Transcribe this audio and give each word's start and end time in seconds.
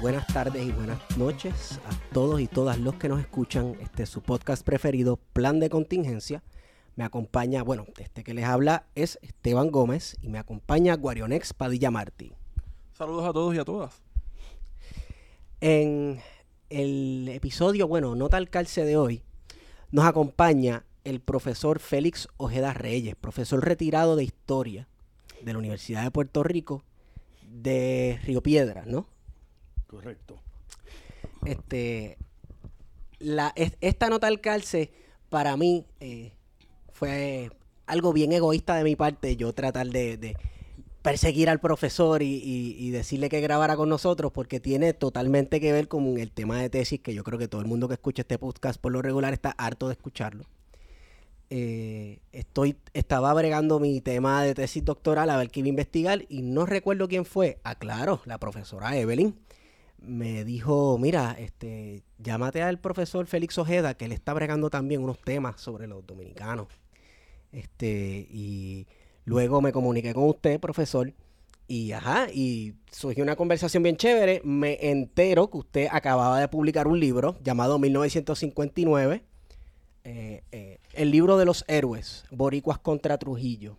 buenas 0.00 0.26
tardes 0.28 0.66
y 0.66 0.72
buenas 0.72 0.98
noches 1.18 1.78
a 1.84 2.14
todos 2.14 2.40
y 2.40 2.46
todas 2.46 2.78
los 2.78 2.94
que 2.94 3.08
nos 3.08 3.20
escuchan. 3.20 3.76
Este 3.80 4.04
es 4.04 4.08
su 4.08 4.22
podcast 4.22 4.64
preferido, 4.64 5.18
Plan 5.34 5.60
de 5.60 5.68
Contingencia. 5.68 6.42
Me 6.96 7.04
acompaña, 7.04 7.62
bueno, 7.62 7.84
este 7.98 8.24
que 8.24 8.32
les 8.32 8.46
habla 8.46 8.86
es 8.94 9.18
Esteban 9.20 9.70
Gómez 9.70 10.16
y 10.22 10.28
me 10.30 10.38
acompaña 10.38 10.96
Guarionex 10.96 11.52
Padilla 11.52 11.90
Martí. 11.90 12.32
Saludos 12.94 13.26
a 13.26 13.32
todos 13.34 13.54
y 13.54 13.58
a 13.58 13.64
todas. 13.64 14.00
En 15.60 16.20
el 16.70 17.28
episodio, 17.28 17.86
bueno, 17.86 18.14
nota 18.14 18.38
al 18.38 18.48
calce 18.48 18.86
de 18.86 18.96
hoy, 18.96 19.22
nos 19.90 20.06
acompaña 20.06 20.86
el 21.04 21.20
profesor 21.20 21.78
Félix 21.78 22.26
Ojeda 22.38 22.72
Reyes, 22.72 23.16
profesor 23.16 23.62
retirado 23.62 24.16
de 24.16 24.24
Historia 24.24 24.88
de 25.42 25.52
la 25.52 25.58
Universidad 25.58 26.04
de 26.04 26.10
Puerto 26.10 26.42
Rico 26.42 26.84
de 27.42 28.18
Río 28.24 28.42
Piedras, 28.42 28.86
¿no? 28.86 29.06
Correcto. 29.90 30.40
Este, 31.44 32.16
la, 33.18 33.52
es- 33.56 33.76
esta 33.80 34.08
nota 34.08 34.28
al 34.28 34.40
calce 34.40 34.92
para 35.28 35.56
mí 35.56 35.84
eh, 35.98 36.32
fue 36.92 37.50
algo 37.86 38.12
bien 38.12 38.30
egoísta 38.30 38.76
de 38.76 38.84
mi 38.84 38.94
parte, 38.94 39.34
yo 39.34 39.52
tratar 39.52 39.88
de, 39.88 40.36
perseguir 41.02 41.50
al 41.50 41.58
profesor 41.58 42.22
y, 42.22 42.90
decirle 42.90 43.28
que 43.28 43.40
grabara 43.40 43.76
con 43.76 43.88
nosotros 43.88 44.30
porque 44.30 44.60
tiene 44.60 44.92
totalmente 44.92 45.60
que 45.60 45.72
ver 45.72 45.88
con 45.88 46.18
el 46.18 46.30
tema 46.30 46.60
de 46.60 46.70
tesis 46.70 47.00
que 47.00 47.12
yo 47.12 47.24
creo 47.24 47.38
que 47.40 47.48
todo 47.48 47.60
el 47.60 47.66
mundo 47.66 47.88
que 47.88 47.94
escucha 47.94 48.22
este 48.22 48.38
podcast 48.38 48.80
por 48.80 48.92
lo 48.92 49.02
regular 49.02 49.32
está 49.32 49.50
harto 49.58 49.88
de 49.88 49.94
escucharlo. 49.94 50.44
Eh, 51.52 52.20
estoy, 52.30 52.76
estaba 52.92 53.34
bregando 53.34 53.80
mi 53.80 54.00
tema 54.00 54.44
de 54.44 54.54
tesis 54.54 54.84
doctoral 54.84 55.30
a 55.30 55.36
ver 55.36 55.50
qué 55.50 55.58
iba 55.60 55.66
a 55.66 55.70
investigar 55.70 56.26
y 56.28 56.42
no 56.42 56.64
recuerdo 56.64 57.08
quién 57.08 57.24
fue. 57.24 57.58
Ah, 57.64 57.74
claro, 57.74 58.20
la 58.24 58.38
profesora 58.38 58.96
Evelyn 58.96 59.34
me 60.02 60.44
dijo, 60.44 60.98
mira, 60.98 61.36
este, 61.38 62.02
llámate 62.18 62.62
al 62.62 62.78
profesor 62.78 63.26
Félix 63.26 63.58
Ojeda, 63.58 63.94
que 63.94 64.06
él 64.06 64.12
está 64.12 64.32
bregando 64.32 64.70
también 64.70 65.02
unos 65.02 65.20
temas 65.20 65.60
sobre 65.60 65.86
los 65.86 66.06
dominicanos. 66.06 66.68
Este, 67.52 68.26
y 68.30 68.86
luego 69.24 69.60
me 69.60 69.72
comuniqué 69.72 70.14
con 70.14 70.24
usted, 70.24 70.60
profesor, 70.60 71.12
y 71.66 71.92
ajá, 71.92 72.28
y 72.32 72.74
surgió 72.90 73.22
una 73.22 73.36
conversación 73.36 73.82
bien 73.82 73.96
chévere. 73.96 74.40
Me 74.44 74.78
entero 74.90 75.50
que 75.50 75.58
usted 75.58 75.88
acababa 75.90 76.40
de 76.40 76.48
publicar 76.48 76.88
un 76.88 76.98
libro 76.98 77.38
llamado 77.42 77.78
1959, 77.78 79.22
eh, 80.02 80.42
eh, 80.50 80.78
el 80.94 81.10
libro 81.10 81.36
de 81.36 81.44
los 81.44 81.64
héroes, 81.68 82.24
Boricuas 82.30 82.78
contra 82.78 83.18
Trujillo. 83.18 83.76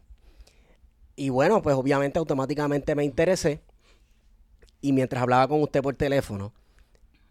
Y 1.16 1.30
bueno, 1.30 1.61
pues 1.61 1.75
obviamente 1.75 2.17
automáticamente 2.19 2.95
me 2.95 3.03
interesé. 3.03 3.61
Y 4.82 4.94
mientras 4.94 5.22
hablaba 5.22 5.48
con 5.48 5.62
usted 5.62 5.82
por 5.82 5.96
teléfono, 5.96 6.54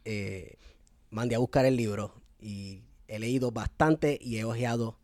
eh, 0.05 0.57
mandé 1.11 1.35
a 1.35 1.39
buscar 1.39 1.65
el 1.65 1.77
libro 1.77 2.15
y 2.41 2.83
he 3.09 3.19
leído 3.19 3.51
bastante 3.51 4.19
y 4.21 4.39
he 4.39 4.45
ojeado 4.45 4.97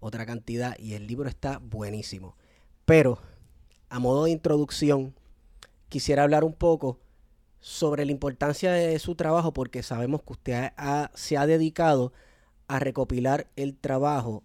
otra 0.00 0.26
cantidad 0.26 0.76
y 0.78 0.94
el 0.94 1.06
libro 1.06 1.28
está 1.28 1.58
buenísimo. 1.58 2.36
Pero, 2.84 3.18
a 3.88 3.98
modo 4.00 4.24
de 4.24 4.32
introducción, 4.32 5.14
quisiera 5.88 6.24
hablar 6.24 6.42
un 6.44 6.54
poco 6.54 6.98
sobre 7.60 8.04
la 8.04 8.10
importancia 8.10 8.72
de 8.72 8.98
su 8.98 9.14
trabajo 9.14 9.52
porque 9.52 9.84
sabemos 9.84 10.22
que 10.22 10.32
usted 10.32 10.72
ha- 10.76 11.10
se 11.14 11.36
ha 11.36 11.46
dedicado 11.46 12.12
a 12.66 12.80
recopilar 12.80 13.46
el 13.54 13.76
trabajo 13.76 14.42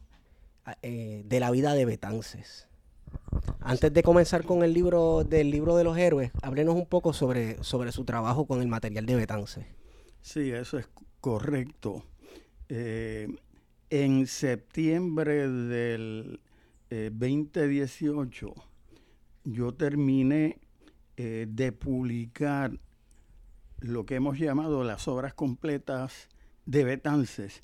eh, 0.84 1.24
de 1.26 1.40
la 1.40 1.50
vida 1.50 1.74
de 1.74 1.86
Betances. 1.86 2.67
Antes 3.60 3.94
de 3.94 4.04
comenzar 4.04 4.44
con 4.44 4.64
el 4.64 4.74
libro 4.74 5.24
del 5.24 5.52
libro 5.52 5.76
de 5.76 5.84
los 5.84 5.98
héroes, 5.98 6.32
háblenos 6.42 6.76
un 6.76 6.86
poco 6.86 7.14
sobre, 7.14 7.62
sobre 7.64 7.92
su 7.92 8.06
trabajo 8.06 8.46
con 8.46 8.62
el 8.62 8.68
material 8.68 9.06
de 9.06 9.16
Betances. 9.16 9.66
Sí, 10.22 10.52
eso 10.52 10.78
es 10.78 10.88
correcto. 11.20 12.04
Eh, 12.70 13.28
en 13.90 14.28
septiembre 14.28 15.48
del 15.50 16.40
eh, 16.90 17.10
2018, 17.14 18.54
yo 19.46 19.74
terminé 19.74 20.60
eh, 21.16 21.46
de 21.50 21.72
publicar 21.72 22.78
lo 23.80 24.06
que 24.06 24.16
hemos 24.16 24.38
llamado 24.38 24.84
las 24.84 25.08
obras 25.08 25.34
completas 25.34 26.28
de 26.66 26.84
Betances, 26.84 27.62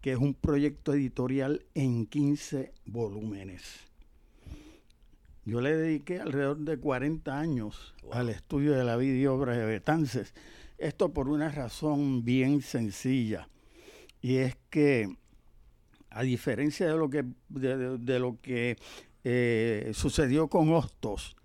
que 0.00 0.12
es 0.12 0.18
un 0.18 0.34
proyecto 0.34 0.94
editorial 0.94 1.66
en 1.74 2.06
15 2.06 2.72
volúmenes. 2.84 3.85
Yo 5.46 5.60
le 5.60 5.76
dediqué 5.76 6.20
alrededor 6.20 6.58
de 6.58 6.76
40 6.76 7.38
años 7.38 7.94
al 8.10 8.28
estudio 8.30 8.72
de 8.72 8.82
la 8.84 8.96
vida 8.96 9.16
y 9.16 9.26
obra 9.26 9.56
de 9.56 9.64
Betances. 9.64 10.34
Esto 10.76 11.12
por 11.12 11.28
una 11.28 11.48
razón 11.50 12.24
bien 12.24 12.62
sencilla. 12.62 13.48
Y 14.20 14.38
es 14.38 14.56
que, 14.70 15.16
a 16.10 16.22
diferencia 16.24 16.88
de 16.88 16.96
lo 16.98 17.08
que, 17.08 17.24
de, 17.48 17.76
de- 17.76 17.98
de 17.98 18.18
lo 18.18 18.40
que 18.42 18.76
eh, 19.22 19.92
sucedió 19.94 20.48
con 20.48 20.72
Hostos, 20.72 21.36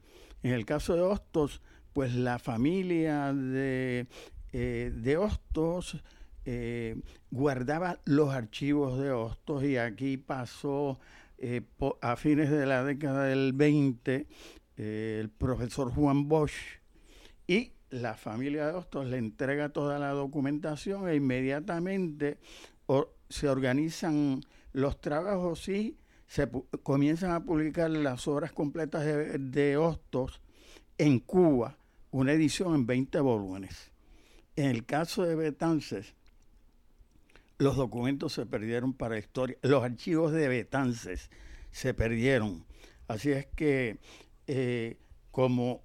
en 0.41 0.53
el 0.53 0.65
caso 0.65 0.95
de 0.95 1.01
Hostos, 1.01 1.61
pues 1.93 2.15
la 2.15 2.39
familia 2.39 3.31
de, 3.33 4.07
eh, 4.51 4.91
de 4.95 5.17
Hostos 5.17 6.01
eh, 6.45 6.95
guardaba 7.29 7.99
los 8.05 8.33
archivos 8.33 8.97
de 8.99 9.11
Hostos 9.11 9.63
y 9.63 9.77
aquí 9.77 10.17
pasó 10.17 10.99
eh, 11.43 11.61
a 12.01 12.15
fines 12.15 12.51
de 12.51 12.67
la 12.67 12.83
década 12.83 13.23
del 13.23 13.53
20 13.53 14.27
eh, 14.77 15.17
el 15.19 15.29
profesor 15.29 15.91
Juan 15.91 16.29
Bosch 16.29 16.53
y 17.47 17.73
la 17.89 18.13
familia 18.13 18.67
de 18.67 18.73
Hostos 18.73 19.07
le 19.07 19.17
entrega 19.17 19.69
toda 19.69 19.97
la 19.97 20.11
documentación 20.11 21.09
e 21.09 21.15
inmediatamente 21.15 22.37
se 23.29 23.49
organizan 23.49 24.41
los 24.71 25.01
trabajos 25.01 25.67
y 25.67 25.97
se 26.27 26.47
comienzan 26.83 27.31
a 27.31 27.43
publicar 27.43 27.89
las 27.89 28.27
obras 28.27 28.51
completas 28.51 29.03
de, 29.03 29.39
de 29.39 29.77
Hostos 29.77 30.41
en 30.99 31.19
Cuba, 31.19 31.77
una 32.11 32.33
edición 32.33 32.75
en 32.75 32.85
20 32.85 33.19
volúmenes. 33.19 33.91
En 34.55 34.67
el 34.67 34.85
caso 34.85 35.23
de 35.23 35.35
Betances, 35.35 36.15
los 37.61 37.75
documentos 37.75 38.33
se 38.33 38.47
perdieron 38.47 38.91
para 38.91 39.19
historia, 39.19 39.55
los 39.61 39.83
archivos 39.83 40.31
de 40.31 40.47
Betances 40.47 41.29
se 41.69 41.93
perdieron. 41.93 42.65
Así 43.07 43.31
es 43.31 43.45
que, 43.45 43.99
eh, 44.47 44.97
como 45.29 45.83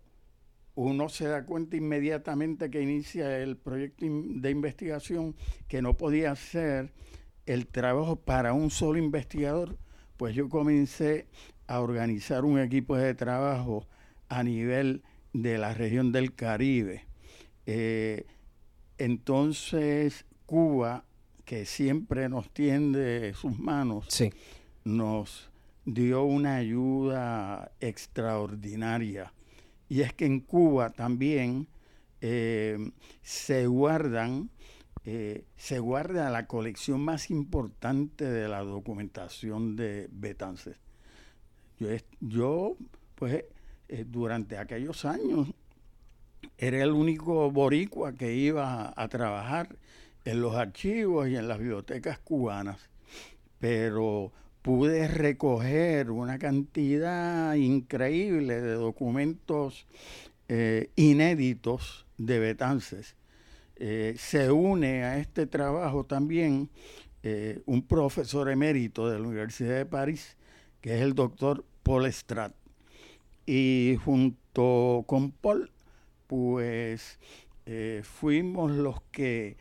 uno 0.75 1.11
se 1.11 1.29
da 1.29 1.45
cuenta 1.45 1.77
inmediatamente 1.77 2.71
que 2.71 2.81
inicia 2.81 3.39
el 3.41 3.59
proyecto 3.59 4.07
de 4.09 4.51
investigación 4.51 5.37
que 5.69 5.83
no 5.83 5.99
podía 5.99 6.31
hacer 6.31 6.95
el 7.45 7.67
trabajo 7.67 8.17
para 8.17 8.55
un 8.55 8.71
solo 8.71 8.99
investigador, 8.99 9.77
pues 10.17 10.35
yo 10.35 10.49
comencé 10.49 11.27
a 11.67 11.81
organizar 11.81 12.47
un 12.47 12.59
equipo 12.59 12.97
de 12.97 13.15
trabajo 13.15 13.87
a 14.31 14.43
nivel 14.43 15.03
de 15.35 15.59
la 15.59 15.75
región 15.75 16.11
del 16.11 16.35
Caribe. 16.35 17.05
Eh, 17.67 18.25
entonces, 18.97 20.25
Cuba, 20.47 21.05
que 21.47 21.65
siempre 21.65 22.29
nos 22.29 22.51
tiende 22.53 23.33
sus 23.33 23.59
manos, 23.59 24.05
Sí. 24.11 24.31
nos 24.85 25.49
dio 25.87 26.25
una 26.25 26.57
ayuda 26.57 27.71
extraordinaria. 27.81 29.33
Y 29.89 30.01
es 30.01 30.13
que 30.13 30.27
en 30.27 30.41
Cuba 30.41 30.91
también 30.91 31.69
eh, 32.21 32.91
se 33.23 33.67
guardan, 33.69 34.51
eh, 35.05 35.45
se 35.57 35.79
guarda 35.79 36.29
la 36.31 36.47
colección 36.47 37.01
más 37.01 37.31
importante 37.31 38.25
de 38.25 38.49
la 38.49 38.61
documentación 38.63 39.77
de 39.77 40.09
Betances. 40.11 40.77
Yo, 41.79 41.91
es- 41.91 42.05
yo 42.21 42.77
pues, 43.15 43.45
eh, 43.89 44.05
durante 44.09 44.59
aquellos 44.59 45.05
años 45.05 45.49
era 46.59 46.83
el 46.83 46.91
único 46.91 47.51
boricua 47.53 48.15
que 48.15 48.35
iba 48.35 48.87
a, 48.89 48.95
a 48.97 49.09
trabajar 49.09 49.77
en 50.27 50.41
los 50.41 50.57
archivos 50.57 51.29
y 51.29 51.37
en 51.37 51.49
las 51.49 51.59
bibliotecas 51.59 52.19
cubanas. 52.19 52.91
Pero 53.59 54.33
pude 54.61 55.07
recoger 55.07 56.11
una 56.11 56.39
cantidad 56.39 57.55
increíble 57.55 58.61
de 58.61 58.73
documentos 58.73 59.87
eh, 60.49 60.91
inéditos 60.97 62.07
de 62.19 62.41
Betances. 62.41 63.15
Eh, 63.77 64.17
se 64.19 64.51
une 64.51 65.05
a 65.05 65.19
este 65.19 65.47
trabajo 65.47 66.05
también 66.05 66.71
eh, 67.23 67.63
un 67.67 67.87
profesor 67.87 68.51
emérito 68.51 69.09
de 69.09 69.21
la 69.21 69.29
Universidad 69.29 69.77
de 69.77 69.87
París, 69.87 70.37
que 70.81 70.97
es 70.97 71.03
el 71.03 71.15
doctor 71.15 71.65
Paul 71.85 72.13
Strat. 72.13 72.53
Y 73.47 73.97
junto 74.05 75.05
con 75.07 75.31
Paul, 75.31 75.71
pues 76.27 77.21
fuimos 78.03 78.73
los 78.73 79.01
que 79.13 79.57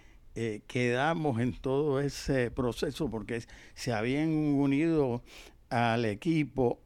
quedamos 0.67 1.39
en 1.39 1.53
todo 1.53 1.99
ese 2.01 2.51
proceso, 2.51 3.09
porque 3.09 3.43
se 3.73 3.93
habían 3.93 4.29
unido 4.29 5.23
al 5.69 6.05
equipo 6.05 6.79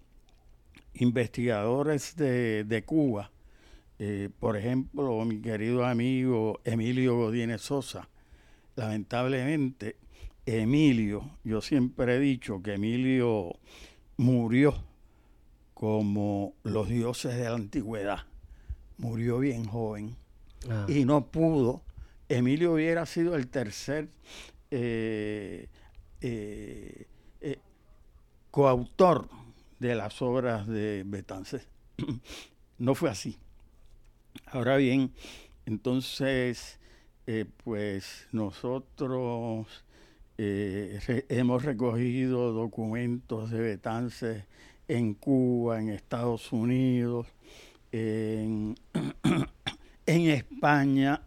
investigadores 0.94 2.16
de 2.16 2.84
Cuba, 2.86 3.32
eh, 4.02 4.30
por 4.40 4.56
ejemplo, 4.56 5.26
mi 5.26 5.42
querido 5.42 5.86
amigo 5.86 6.62
Emilio 6.64 7.18
Godínez 7.18 7.62
Sosa, 7.62 8.08
lamentablemente, 8.78 9.98
Emilio, 10.46 11.30
yo 11.44 11.60
siempre 11.60 12.16
he 12.16 12.20
dicho 12.20 12.64
que 12.64 12.76
Emilio 12.76 13.60
murió 14.16 14.74
como 15.74 16.54
los 16.64 16.88
dioses 16.88 17.36
de 17.36 17.44
la 17.44 17.56
antigüedad, 17.56 18.20
murió 18.98 19.40
bien 19.40 19.66
joven 19.66 20.16
ah. 20.70 20.86
y 20.88 21.04
no 21.04 21.26
pudo. 21.28 21.82
Emilio 22.30 22.74
hubiera 22.74 23.06
sido 23.06 23.36
el 23.36 23.48
tercer 23.48 24.10
eh, 24.72 25.68
eh, 26.22 27.08
coautor 28.52 29.30
de 29.80 29.96
las 29.96 30.22
obras 30.22 30.68
de 30.68 31.04
Betances. 31.06 31.68
no 32.78 32.96
fue 32.96 33.10
así. 33.10 33.38
Ahora 34.46 34.78
bien, 34.78 35.12
entonces, 35.66 36.80
eh, 37.28 37.46
pues 37.64 38.28
nosotros 38.32 39.86
eh, 40.38 41.26
hemos 41.30 41.64
recogido 41.64 42.52
documentos 42.54 43.52
de 43.52 43.60
Betances 43.60 44.44
en 44.88 45.14
Cuba, 45.14 45.80
en 45.80 45.90
Estados 45.90 46.52
Unidos, 46.52 47.28
en, 47.92 48.76
en 50.06 50.22
España, 50.30 51.22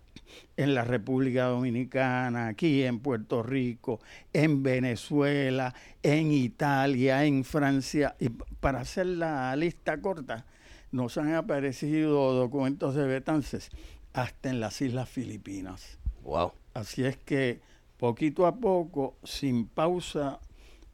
en 0.57 0.75
la 0.75 0.85
República 0.85 1.45
Dominicana, 1.45 2.49
aquí 2.49 2.83
en 2.83 3.01
Puerto 3.01 3.43
Rico, 3.43 4.01
en 4.33 4.63
Venezuela, 4.63 5.75
en 6.03 6.33
Italia, 6.33 7.25
en 7.25 7.45
Francia. 7.45 8.17
Y 8.19 8.29
para 8.29 8.81
hacer 8.81 9.07
la 9.07 9.55
lista 9.57 10.01
corta, 10.01 10.47
nos 10.91 11.17
han 11.17 11.35
aparecido 11.35 12.35
documentos 12.35 12.95
de 12.95 13.07
Betances 13.07 13.71
hasta 14.13 14.51
en 14.51 14.61
las 14.61 14.81
Islas 14.83 15.09
Filipinas. 15.09 15.99
Wow. 16.23 16.53
Así 16.75 17.05
es 17.05 17.17
que 17.17 17.61
poquito 17.97 18.47
a 18.47 18.57
poco, 18.57 19.17
sin 19.25 19.67
pausa, 19.67 20.41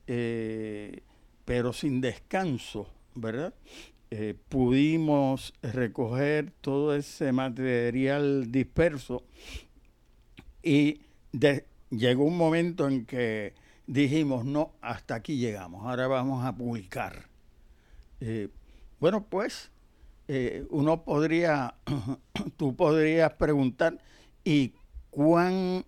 eh, 0.07 1.03
pero 1.45 1.73
sin 1.73 2.01
descanso, 2.01 2.89
¿verdad? 3.15 3.55
Eh, 4.11 4.35
pudimos 4.49 5.53
recoger 5.61 6.51
todo 6.63 6.95
ese 6.95 7.31
material 7.33 8.51
disperso 8.51 9.23
y 10.63 11.03
llegó 11.91 12.25
un 12.25 12.39
momento 12.39 12.89
en 12.89 13.05
que 13.05 13.53
dijimos, 13.87 14.47
no, 14.47 14.73
hasta 14.81 15.17
aquí 15.17 15.37
llegamos, 15.37 15.85
ahora 15.85 16.07
vamos 16.07 16.43
a 16.47 16.57
publicar. 16.57 17.29
Eh, 18.21 18.49
bueno, 18.99 19.27
pues 19.29 19.71
eh, 20.27 20.65
uno 20.71 21.05
podría, 21.05 21.75
tú 22.57 22.75
podrías 22.77 23.35
preguntar, 23.35 23.99
¿y 24.43 24.73
cuán 25.11 25.85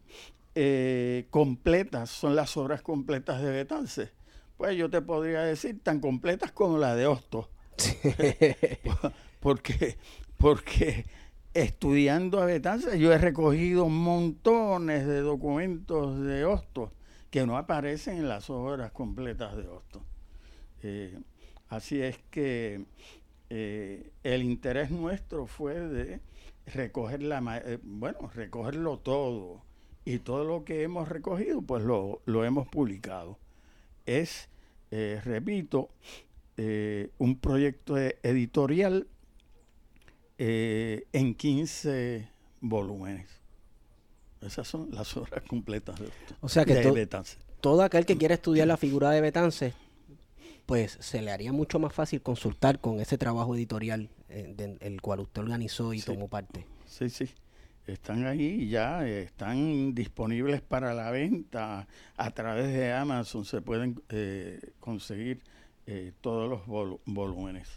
completas 1.31 2.11
son 2.11 2.37
las 2.37 2.55
obras 2.59 2.83
completas 2.83 3.41
de 3.41 3.51
Betance? 3.51 4.11
Pues 4.59 4.77
yo 4.77 4.91
te 4.91 5.01
podría 5.01 5.41
decir 5.41 5.83
tan 5.83 6.01
completas 6.01 6.53
como 6.53 6.77
la 6.77 6.95
de 6.95 7.07
Hostos. 7.07 7.49
porque, 9.41 9.97
porque 10.37 11.07
estudiando 11.55 12.41
a 12.41 12.45
Betance 12.47 12.99
yo 12.99 13.13
he 13.13 13.19
recogido 13.19 13.89
montones 13.89 15.07
de 15.07 15.21
documentos 15.21 16.21
de 16.21 16.45
Hostos 16.45 16.91
que 17.31 17.47
no 17.47 17.57
aparecen 17.57 18.19
en 18.19 18.29
las 18.29 18.51
obras 18.51 18.93
completas 18.93 19.57
de 19.57 19.67
Hostos. 19.69 20.03
Eh, 20.83 21.19
así 21.69 22.03
es 22.03 22.19
que 22.31 22.85
eh, 23.51 24.11
el 24.23 24.43
interés 24.43 24.91
nuestro 24.91 25.47
fue 25.47 25.75
de 25.75 26.21
recoger 26.67 27.23
la, 27.23 27.59
eh, 27.65 27.79
bueno, 27.83 28.31
recogerlo 28.35 28.99
todo 28.99 29.63
y 30.05 30.19
todo 30.19 30.45
lo 30.45 30.65
que 30.65 30.83
hemos 30.83 31.09
recogido, 31.09 31.63
pues 31.63 31.85
lo, 31.85 32.21
hemos 32.45 32.69
publicado. 32.69 33.39
Es, 34.07 34.49
eh, 36.63 37.11
un 37.19 37.39
proyecto 37.39 37.97
editorial 37.97 39.07
en 40.37 41.35
15 41.35 42.29
volúmenes. 42.61 43.29
Esas 44.41 44.67
son 44.67 44.89
las 44.91 45.17
obras 45.17 45.43
completas 45.47 45.99
de, 46.01 46.09
o 46.41 46.49
sea 46.49 46.65
que 46.65 47.09
todo 47.61 47.83
aquel 47.83 48.07
que 48.07 48.17
quiera 48.17 48.35
estudiar 48.35 48.67
la 48.67 48.79
figura 48.79 49.11
de 49.11 49.21
Betance 49.21 49.75
pues 50.71 50.99
se 51.01 51.21
le 51.21 51.33
haría 51.33 51.53
mucho 51.53 51.81
más 51.81 51.93
fácil 51.93 52.23
consultar 52.23 52.79
con 52.79 53.01
ese 53.01 53.19
trabajo 53.19 53.57
editorial 53.57 54.09
eh, 54.29 54.77
el 54.81 55.01
cual 55.03 55.19
usted 55.19 55.43
organizó 55.43 55.93
y 55.93 56.01
tomó 56.01 56.29
parte. 56.29 56.65
Sí, 56.87 57.11
sí. 57.11 57.29
Están 57.89 58.25
ahí 58.25 58.69
ya, 58.69 59.05
están 59.05 59.97
disponibles 59.97 60.61
para 60.61 60.95
la 60.95 61.11
venta 61.11 61.89
a 62.17 62.31
través 62.31 62.73
de 62.73 62.93
Amazon. 62.93 63.45
Se 63.45 63.61
pueden 63.63 64.01
eh, 64.11 64.61
conseguir 64.79 65.43
eh, 65.87 66.13
todos 66.21 66.49
los 66.49 66.67
volúmenes. 67.07 67.69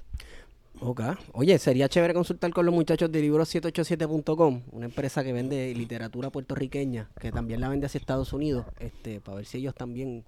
Ok. 0.79 1.01
Oye, 1.33 1.57
sería 1.59 1.87
chévere 1.87 2.13
consultar 2.13 2.51
con 2.51 2.65
los 2.65 2.73
muchachos 2.73 3.11
de 3.11 3.21
libros787.com, 3.23 4.63
una 4.71 4.85
empresa 4.85 5.23
que 5.23 5.31
vende 5.31 5.73
literatura 5.75 6.29
puertorriqueña, 6.29 7.09
que 7.19 7.31
también 7.31 7.61
la 7.61 7.69
vende 7.69 7.85
hacia 7.85 7.99
Estados 7.99 8.33
Unidos, 8.33 8.65
este, 8.79 9.21
para 9.21 9.37
ver 9.37 9.45
si 9.45 9.59
ellos 9.59 9.75
también 9.75 10.25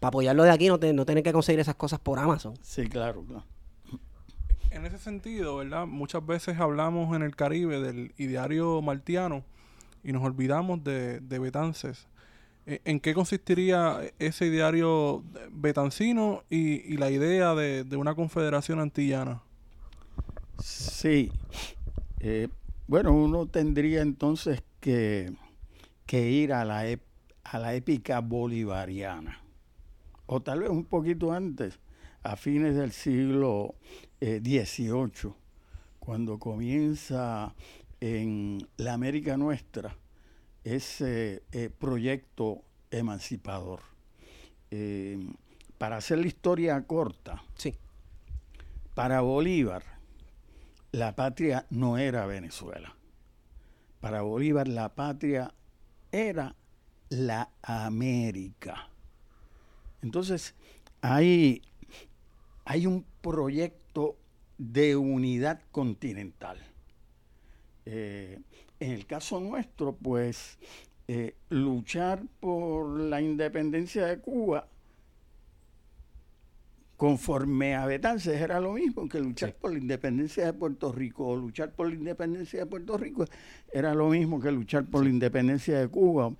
para 0.00 0.08
apoyarlo 0.08 0.42
de 0.42 0.50
aquí, 0.50 0.68
no, 0.68 0.78
no 0.78 1.06
tener 1.06 1.22
que 1.22 1.32
conseguir 1.32 1.60
esas 1.60 1.76
cosas 1.76 2.00
por 2.00 2.18
Amazon. 2.18 2.54
Sí, 2.62 2.88
claro, 2.88 3.24
claro. 3.24 3.44
En 4.70 4.84
ese 4.86 4.98
sentido, 4.98 5.56
¿verdad? 5.56 5.86
Muchas 5.86 6.26
veces 6.26 6.58
hablamos 6.58 7.14
en 7.14 7.22
el 7.22 7.36
Caribe 7.36 7.80
del 7.80 8.12
ideario 8.18 8.82
martiano 8.82 9.44
y 10.02 10.12
nos 10.12 10.24
olvidamos 10.24 10.82
de, 10.82 11.20
Betances. 11.20 12.08
¿En 12.66 13.00
qué 13.00 13.12
consistiría 13.12 14.00
ese 14.18 14.46
ideario 14.46 15.22
betancino 15.50 16.44
y, 16.48 16.96
la 16.96 17.10
idea 17.10 17.54
de, 17.54 17.96
una 17.96 18.14
confederación 18.14 18.80
antillana? 18.80 19.42
Sí. 20.58 21.30
Eh, 22.20 22.48
bueno, 22.86 23.12
uno 23.12 23.46
tendría 23.46 24.00
entonces 24.00 24.62
que, 24.80 25.32
ir 26.10 26.52
a 26.52 26.64
la, 26.64 26.84
a 27.44 27.58
la 27.58 27.74
épica 27.74 28.20
bolivariana 28.20 29.44
o 30.26 30.40
tal 30.40 30.60
vez 30.60 30.70
un 30.70 30.84
poquito 30.84 31.32
antes, 31.32 31.78
a 32.22 32.36
fines 32.36 32.74
del 32.74 32.92
siglo 32.92 33.74
XVIII, 34.20 35.28
eh, 35.28 35.32
cuando 35.98 36.38
comienza 36.38 37.54
en 38.00 38.66
la 38.76 38.94
América 38.94 39.36
nuestra 39.36 39.96
ese 40.64 41.42
eh, 41.52 41.70
proyecto 41.70 42.62
emancipador. 42.90 43.80
Eh, 44.70 45.18
para 45.78 45.98
hacer 45.98 46.18
la 46.18 46.26
historia 46.26 46.82
corta, 46.86 47.42
sí. 47.56 47.74
para 48.94 49.20
Bolívar, 49.20 49.82
la 50.92 51.14
patria 51.14 51.66
no 51.70 51.98
era 51.98 52.26
Venezuela. 52.26 52.96
Para 54.00 54.22
Bolívar, 54.22 54.68
la 54.68 54.94
patria 54.94 55.52
era 56.12 56.54
la 57.08 57.50
América. 57.62 58.88
Entonces, 60.02 60.54
hay, 61.00 61.62
hay 62.64 62.86
un 62.86 63.04
proyecto 63.20 64.16
de 64.58 64.96
unidad 64.96 65.60
continental. 65.72 66.58
Eh, 67.86 68.40
en 68.80 68.90
el 68.92 69.06
caso 69.06 69.40
nuestro, 69.40 69.92
pues, 69.94 70.58
eh, 71.08 71.34
luchar 71.50 72.22
por 72.40 72.98
la 72.98 73.20
independencia 73.20 74.06
de 74.06 74.18
Cuba 74.18 74.68
conforme 76.96 77.74
a 77.74 77.86
Betances 77.86 78.40
era 78.40 78.60
lo 78.60 78.72
mismo 78.72 79.08
que 79.08 79.18
luchar 79.20 79.54
por 79.54 79.72
la 79.72 79.78
independencia 79.78 80.46
de 80.46 80.52
Puerto 80.52 80.92
Rico 80.92 81.26
o 81.26 81.36
luchar 81.36 81.72
por 81.72 81.88
la 81.88 81.94
independencia 81.94 82.60
de 82.60 82.66
Puerto 82.66 82.96
Rico 82.96 83.26
era 83.72 83.92
lo 83.94 84.08
mismo 84.08 84.40
que 84.40 84.50
luchar 84.50 84.84
por 84.86 85.02
la 85.02 85.10
independencia 85.10 85.78
de 85.78 85.88
Cuba 85.88 86.32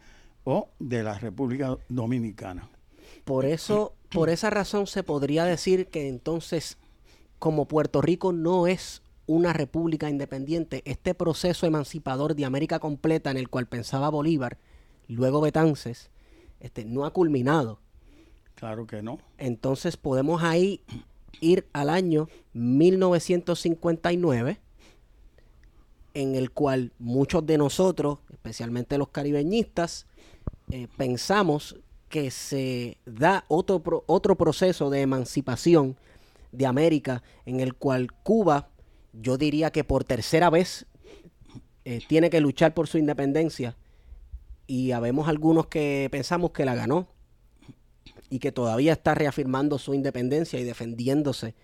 o 0.44 0.70
de 0.78 1.02
la 1.02 1.18
República 1.18 1.76
Dominicana. 1.88 2.68
Por 3.24 3.44
eso 3.44 3.94
por 4.10 4.30
esa 4.30 4.48
razón 4.48 4.86
se 4.86 5.02
podría 5.02 5.44
decir 5.44 5.88
que 5.88 6.08
entonces, 6.08 6.78
como 7.38 7.66
Puerto 7.66 8.00
Rico 8.00 8.32
no 8.32 8.66
es 8.66 9.02
una 9.26 9.52
república 9.52 10.10
independiente, 10.10 10.82
este 10.84 11.14
proceso 11.14 11.66
emancipador 11.66 12.34
de 12.34 12.44
América 12.44 12.78
completa 12.78 13.30
en 13.30 13.36
el 13.36 13.48
cual 13.48 13.66
pensaba 13.66 14.10
Bolívar, 14.10 14.58
luego 15.08 15.40
Betances, 15.40 16.10
este, 16.60 16.84
no 16.84 17.04
ha 17.04 17.12
culminado. 17.12 17.80
Claro 18.54 18.86
que 18.86 19.02
no. 19.02 19.18
Entonces 19.38 19.96
podemos 19.96 20.42
ahí 20.42 20.82
ir 21.40 21.66
al 21.72 21.90
año 21.90 22.28
1959, 22.52 24.60
en 26.14 26.34
el 26.36 26.52
cual 26.52 26.92
muchos 26.98 27.44
de 27.44 27.58
nosotros, 27.58 28.20
especialmente 28.30 28.98
los 28.98 29.08
caribeñistas, 29.08 30.06
eh, 30.70 30.86
pensamos 30.96 31.76
que 32.08 32.30
se 32.30 32.98
da 33.06 33.44
otro, 33.48 34.04
otro 34.06 34.36
proceso 34.36 34.90
de 34.90 35.00
emancipación 35.00 35.96
de 36.52 36.66
América 36.66 37.22
en 37.44 37.60
el 37.60 37.74
cual 37.74 38.12
Cuba, 38.22 38.68
yo 39.20 39.38
diría 39.38 39.70
que 39.70 39.84
por 39.84 40.04
tercera 40.04 40.50
vez, 40.50 40.86
eh, 41.84 42.00
tiene 42.08 42.30
que 42.30 42.40
luchar 42.40 42.72
por 42.72 42.88
su 42.88 42.96
independencia 42.96 43.76
y 44.66 44.92
habemos 44.92 45.28
algunos 45.28 45.66
que 45.66 46.08
pensamos 46.10 46.52
que 46.52 46.64
la 46.64 46.74
ganó 46.74 47.08
y 48.30 48.38
que 48.38 48.52
todavía 48.52 48.92
está 48.92 49.14
reafirmando 49.14 49.78
su 49.78 49.92
independencia 49.92 50.58
y 50.58 50.64
defendiéndose 50.64 51.54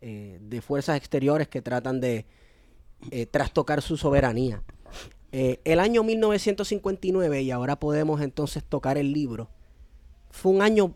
eh, 0.00 0.38
de 0.40 0.60
fuerzas 0.62 0.96
exteriores 0.96 1.48
que 1.48 1.60
tratan 1.60 2.00
de 2.00 2.24
eh, 3.10 3.26
trastocar 3.26 3.82
su 3.82 3.96
soberanía. 3.96 4.62
El 5.30 5.78
año 5.78 6.02
1959, 6.04 7.42
y 7.42 7.50
ahora 7.50 7.78
podemos 7.78 8.22
entonces 8.22 8.64
tocar 8.64 8.96
el 8.96 9.12
libro, 9.12 9.50
fue 10.30 10.52
un 10.52 10.62
año, 10.62 10.94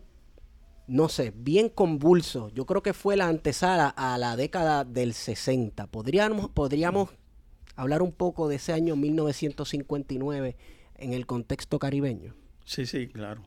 no 0.87 1.09
sé, 1.09 1.33
bien 1.35 1.69
convulso. 1.69 2.49
Yo 2.49 2.65
creo 2.65 2.83
que 2.83 2.93
fue 2.93 3.15
la 3.15 3.27
antesala 3.27 3.87
a 3.89 4.17
la 4.17 4.35
década 4.35 4.83
del 4.83 5.13
60. 5.13 5.87
Podríamos, 5.87 6.49
podríamos 6.49 7.09
hablar 7.75 8.01
un 8.01 8.11
poco 8.11 8.47
de 8.47 8.55
ese 8.55 8.73
año 8.73 8.95
1959 8.95 10.55
en 10.95 11.13
el 11.13 11.25
contexto 11.25 11.79
caribeño. 11.79 12.35
Sí, 12.65 12.85
sí, 12.85 13.07
claro. 13.07 13.43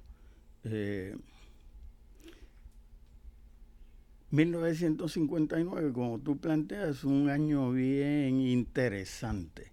1959, 4.31 5.93
como 5.93 6.19
tú 6.19 6.39
planteas, 6.39 7.05
un 7.05 7.29
año 7.29 7.71
bien 7.71 8.41
interesante. 8.41 9.73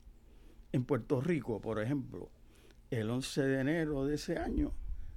En 0.72 0.86
Puerto 0.86 1.22
Rico, 1.22 1.62
por 1.62 1.82
ejemplo, 1.82 2.30
el 2.92 3.10
11 3.10 3.42
de 3.42 3.62
enero 3.62 4.06
de 4.06 4.16
ese 4.16 4.38
año 4.38 4.74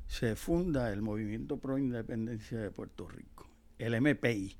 se 0.08 0.36
funda 0.36 0.92
el 0.92 1.02
Movimiento 1.02 1.58
Pro 1.58 1.78
Independencia 1.78 2.58
de 2.58 2.70
Puerto 2.70 3.08
Rico, 3.08 3.48
el 3.78 4.00
MPI. 4.00 4.56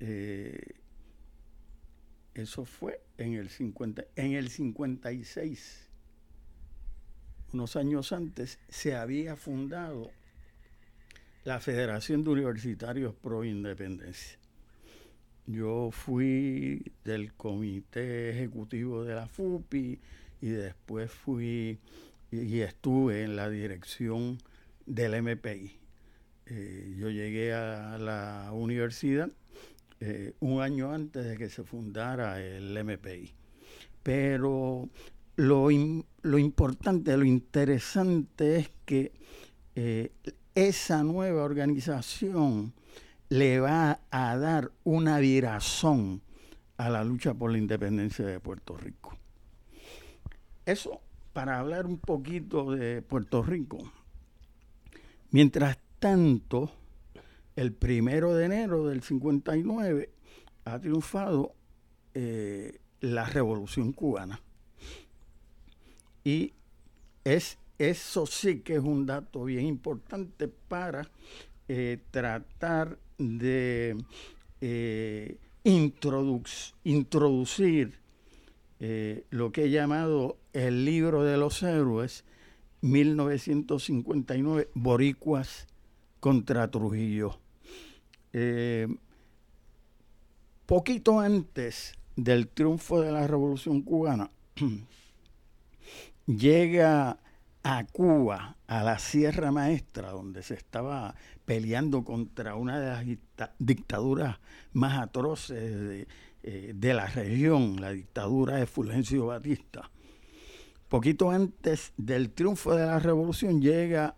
Eh, 0.00 0.74
eso 2.34 2.64
fue 2.64 3.00
en 3.16 3.34
el, 3.34 3.48
50, 3.48 4.04
en 4.16 4.32
el 4.32 4.50
56. 4.50 5.88
Unos 7.52 7.76
años 7.76 8.12
antes 8.12 8.58
se 8.68 8.94
había 8.94 9.34
fundado 9.34 10.10
la 11.44 11.60
Federación 11.60 12.22
de 12.22 12.30
Universitarios 12.30 13.14
Pro 13.14 13.44
Independencia. 13.44 14.38
Yo 15.46 15.90
fui 15.90 16.92
del 17.04 17.32
comité 17.32 18.30
ejecutivo 18.30 19.02
de 19.02 19.14
la 19.14 19.26
FUPI 19.26 19.98
y 20.42 20.48
después 20.48 21.10
fui 21.10 21.78
y 22.30 22.60
estuve 22.60 23.24
en 23.24 23.36
la 23.36 23.48
dirección 23.48 24.38
del 24.86 25.22
MPI. 25.22 25.78
Eh, 26.46 26.96
yo 26.98 27.10
llegué 27.10 27.52
a 27.52 27.98
la 27.98 28.50
universidad 28.52 29.30
eh, 30.00 30.34
un 30.40 30.62
año 30.62 30.92
antes 30.92 31.24
de 31.24 31.36
que 31.36 31.48
se 31.48 31.64
fundara 31.64 32.40
el 32.40 32.72
MPI. 32.84 33.34
Pero 34.02 34.88
lo, 35.36 35.68
lo 36.22 36.38
importante, 36.38 37.16
lo 37.16 37.24
interesante 37.24 38.56
es 38.56 38.70
que 38.84 39.12
eh, 39.74 40.12
esa 40.54 41.02
nueva 41.02 41.44
organización 41.44 42.72
le 43.28 43.60
va 43.60 44.00
a 44.10 44.36
dar 44.36 44.72
una 44.84 45.18
virazón 45.18 46.22
a 46.78 46.88
la 46.88 47.04
lucha 47.04 47.34
por 47.34 47.50
la 47.50 47.58
independencia 47.58 48.24
de 48.24 48.40
Puerto 48.40 48.76
Rico. 48.76 49.16
Eso 50.64 51.00
para 51.38 51.60
hablar 51.60 51.86
un 51.86 51.98
poquito 51.98 52.72
de 52.72 53.00
Puerto 53.00 53.44
Rico. 53.44 53.78
Mientras 55.30 55.78
tanto, 56.00 56.72
el 57.54 57.72
primero 57.72 58.34
de 58.34 58.46
enero 58.46 58.88
del 58.88 59.04
59 59.04 60.10
ha 60.64 60.80
triunfado 60.80 61.54
eh, 62.12 62.80
la 63.00 63.24
revolución 63.26 63.92
cubana. 63.92 64.40
Y 66.24 66.54
es 67.22 67.56
eso 67.78 68.26
sí 68.26 68.58
que 68.58 68.74
es 68.74 68.82
un 68.82 69.06
dato 69.06 69.44
bien 69.44 69.64
importante 69.64 70.48
para 70.48 71.08
eh, 71.68 71.98
tratar 72.10 72.98
de 73.16 73.96
eh, 74.60 75.38
introducir 75.62 77.94
eh, 78.80 79.24
lo 79.30 79.52
que 79.52 79.64
he 79.64 79.70
llamado 79.70 80.38
el 80.52 80.84
libro 80.84 81.24
de 81.24 81.36
los 81.36 81.62
héroes 81.62 82.24
1959, 82.80 84.70
Boricuas 84.74 85.66
contra 86.20 86.70
Trujillo. 86.70 87.38
poquito 90.66 91.20
antes 91.20 91.94
del 92.14 92.48
triunfo 92.48 93.00
de 93.00 93.12
la 93.12 93.26
Revolución 93.26 93.82
Cubana, 93.82 94.30
llega 96.26 97.18
a 97.62 97.84
Cuba, 97.84 98.56
a 98.66 98.82
la 98.82 98.98
Sierra 98.98 99.52
Maestra, 99.52 100.10
donde 100.10 100.42
se 100.42 100.54
estaba 100.54 101.14
peleando 101.44 102.04
contra 102.04 102.54
una 102.54 102.78
de 102.78 102.86
las 102.86 103.52
dictaduras 103.58 104.38
más 104.72 104.98
atroces 104.98 106.06
eh, 106.50 106.72
de, 106.74 106.94
la 106.94 107.04
región, 107.04 107.78
la 107.78 107.90
dictadura 107.90 108.56
de 108.56 108.64
Fulgencio 108.64 109.26
Batista. 109.26 109.90
Poquito 110.88 111.30
antes 111.30 111.92
del 111.98 112.30
triunfo 112.30 112.74
de 112.74 112.86
la 112.86 112.98
revolución 112.98 113.60
llega 113.60 114.14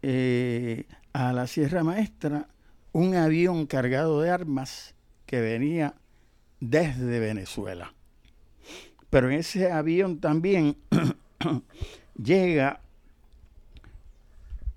eh, 0.00 0.86
a 1.12 1.34
la 1.34 1.46
Sierra 1.46 1.84
Maestra 1.84 2.48
un 2.92 3.14
avión 3.16 3.66
cargado 3.66 4.22
de 4.22 4.30
armas 4.30 4.94
que 5.26 5.42
venía 5.42 5.94
desde 6.58 7.20
Venezuela. 7.20 7.92
Pero 9.10 9.28
en 9.28 9.40
ese 9.40 9.70
avión 9.70 10.20
también 10.20 10.74
llega 12.16 12.80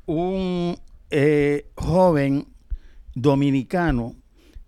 un 0.07 0.77
eh, 1.09 1.67
joven 1.75 2.47
dominicano 3.15 4.13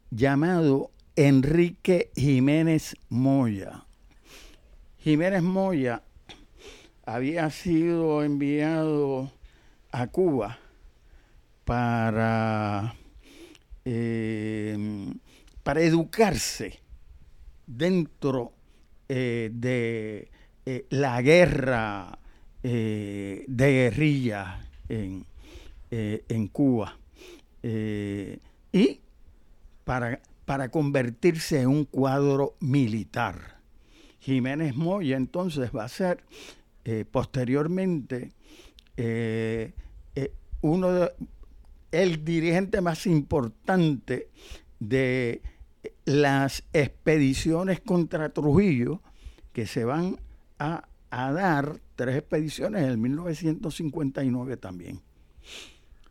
llamado 0.09 0.92
Enrique 1.15 2.11
Jiménez 2.15 2.95
Moya. 3.09 3.85
Jiménez 4.99 5.43
Moya 5.43 6.01
había 7.05 7.49
sido 7.49 8.23
enviado 8.23 9.31
a 9.91 10.07
Cuba 10.07 10.57
para, 11.65 12.95
eh, 13.85 15.13
para 15.63 15.81
educarse 15.81 16.79
dentro 17.67 18.53
eh, 19.09 19.49
de 19.53 20.29
la 20.89 21.21
guerra 21.21 22.17
eh, 22.65 23.43
de 23.47 23.71
guerrilla 23.71 24.65
en, 24.87 25.25
eh, 25.91 26.23
en 26.29 26.47
Cuba. 26.47 26.97
Eh, 27.61 28.39
y 28.71 29.01
para, 29.83 30.19
para 30.45 30.69
convertirse 30.69 31.61
en 31.61 31.69
un 31.69 31.85
cuadro 31.85 32.55
militar. 32.59 33.61
Jiménez 34.19 34.75
Moya 34.75 35.17
entonces 35.17 35.71
va 35.75 35.85
a 35.85 35.89
ser 35.89 36.23
posteriormente 37.11 38.31
uno 40.61 40.91
de, 40.91 41.11
el 41.91 42.23
dirigente 42.23 42.81
más 42.81 43.05
importante 43.05 44.29
de 44.79 45.41
las 46.05 46.63
expediciones 46.73 47.81
contra 47.81 48.29
Trujillo 48.29 49.01
que 49.51 49.67
se 49.67 49.85
van 49.85 50.19
a 50.57 50.87
dar 51.11 51.79
tres 51.95 52.17
expediciones 52.17 52.83
en 52.83 52.89
el 52.89 52.97
1959 52.97 54.57
también. 54.57 54.99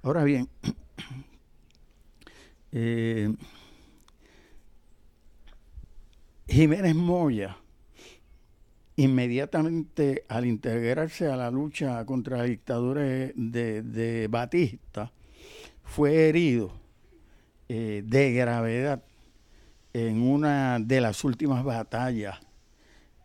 Ahora 0.02 0.24
bien, 0.24 0.48
eh, 2.72 3.34
Jiménez 6.52 6.94
Moya, 6.94 7.56
inmediatamente 8.96 10.26
al 10.28 10.44
integrarse 10.44 11.26
a 11.26 11.34
la 11.34 11.50
lucha 11.50 12.04
contra 12.04 12.36
la 12.36 12.44
dictadura 12.44 13.00
de, 13.00 14.28
Batista, 14.30 15.10
fue 15.82 16.28
herido 16.28 16.70
eh, 17.70 18.02
de 18.04 18.34
gravedad 18.34 19.02
en 19.94 20.20
una 20.20 20.78
de 20.78 21.00
las 21.00 21.24
últimas 21.24 21.64
batallas 21.64 22.38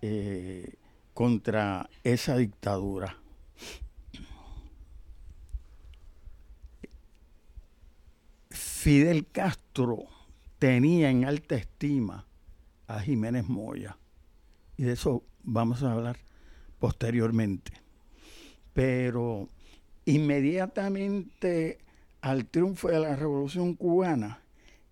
eh, 0.01 0.75
contra 1.13 1.89
esa 2.05 2.37
dictadura. 2.37 3.17
Fidel 8.51 9.27
Castro 9.27 10.05
tenía 10.59 11.09
en 11.09 11.25
alta 11.25 11.55
estima 11.55 12.26
a 12.87 12.99
Jiménez 12.99 13.47
Moya. 13.47 13.97
Y 14.77 14.83
de 14.83 14.93
eso 14.93 15.23
vamos 15.43 15.83
a 15.83 15.91
hablar 15.91 16.17
posteriormente. 16.79 17.71
Pero 18.73 19.49
inmediatamente 20.05 21.79
al 22.21 22.45
triunfo 22.45 22.89
de 22.89 22.99
la 22.99 23.15
Revolución 23.15 23.75
Cubana, 23.75 24.41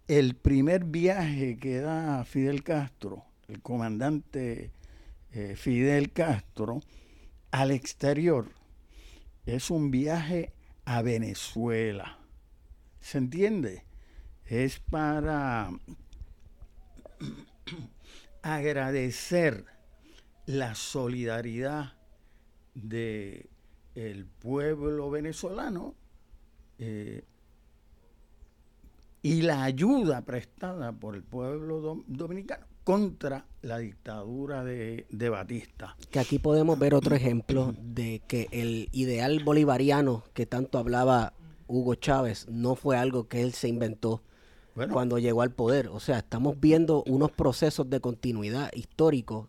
el 0.07 0.35
primer 0.35 0.83
viaje 0.83 1.57
que 1.57 1.79
da 1.79 2.23
Fidel 2.25 2.63
Castro, 2.63 3.23
el 3.47 3.61
comandante 3.61 4.71
eh, 5.31 5.55
Fidel 5.55 6.11
Castro, 6.11 6.81
al 7.51 7.71
exterior, 7.71 8.51
es 9.45 9.69
un 9.69 9.91
viaje 9.91 10.51
a 10.85 11.01
Venezuela. 11.01 12.19
¿Se 12.99 13.17
entiende? 13.17 13.83
Es 14.45 14.79
para 14.79 15.71
agradecer 18.41 19.65
la 20.45 20.75
solidaridad 20.75 21.93
del 22.73 23.49
el 23.95 24.25
pueblo 24.25 25.09
venezolano 25.09 25.95
eh, 26.77 27.23
y 29.21 29.41
la 29.41 29.63
ayuda 29.63 30.21
prestada 30.21 30.91
por 30.91 31.15
el 31.15 31.23
pueblo 31.23 32.03
dominicano 32.05 32.67
contra 32.83 33.45
la 33.63 33.79
dictadura 33.79 34.63
de, 34.63 35.07
de, 35.09 35.29
Batista. 35.29 35.95
Que 36.11 36.19
aquí 36.19 36.37
podemos 36.37 36.77
ver 36.77 36.93
otro 36.93 37.15
ejemplo 37.15 37.73
de 37.79 38.21
que 38.27 38.47
el 38.51 38.89
ideal 38.91 39.43
bolivariano 39.43 40.23
que 40.33 40.45
tanto 40.45 40.77
hablaba 40.77 41.33
Hugo 41.67 41.95
Chávez 41.95 42.47
no 42.49 42.75
fue 42.75 42.97
algo 42.97 43.27
que 43.27 43.41
él 43.41 43.53
se 43.53 43.67
inventó 43.67 44.21
cuando 44.91 45.19
llegó 45.19 45.41
al 45.41 45.51
poder. 45.51 45.87
O 45.87 45.99
sea, 45.99 46.19
estamos 46.19 46.59
viendo 46.59 47.03
unos 47.03 47.31
procesos 47.31 47.89
de 47.89 47.99
continuidad 47.99 48.71
históricos. 48.73 49.47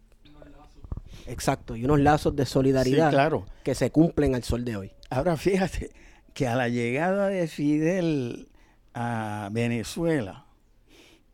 Exacto, 1.26 1.74
y 1.74 1.84
unos 1.84 2.00
lazos 2.00 2.36
de 2.36 2.46
solidaridad 2.46 3.10
claro. 3.10 3.46
que 3.64 3.74
se 3.74 3.90
cumplen 3.90 4.36
al 4.36 4.44
sol 4.44 4.64
de 4.64 4.76
hoy. 4.76 4.92
Ahora 5.10 5.36
fíjate 5.36 5.90
que 6.34 6.46
a 6.46 6.54
la 6.54 6.68
llegada 6.68 7.28
de 7.28 7.48
Fidel 7.48 8.48
a 8.94 9.48
Venezuela, 9.50 10.46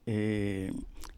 eh, 0.06 0.72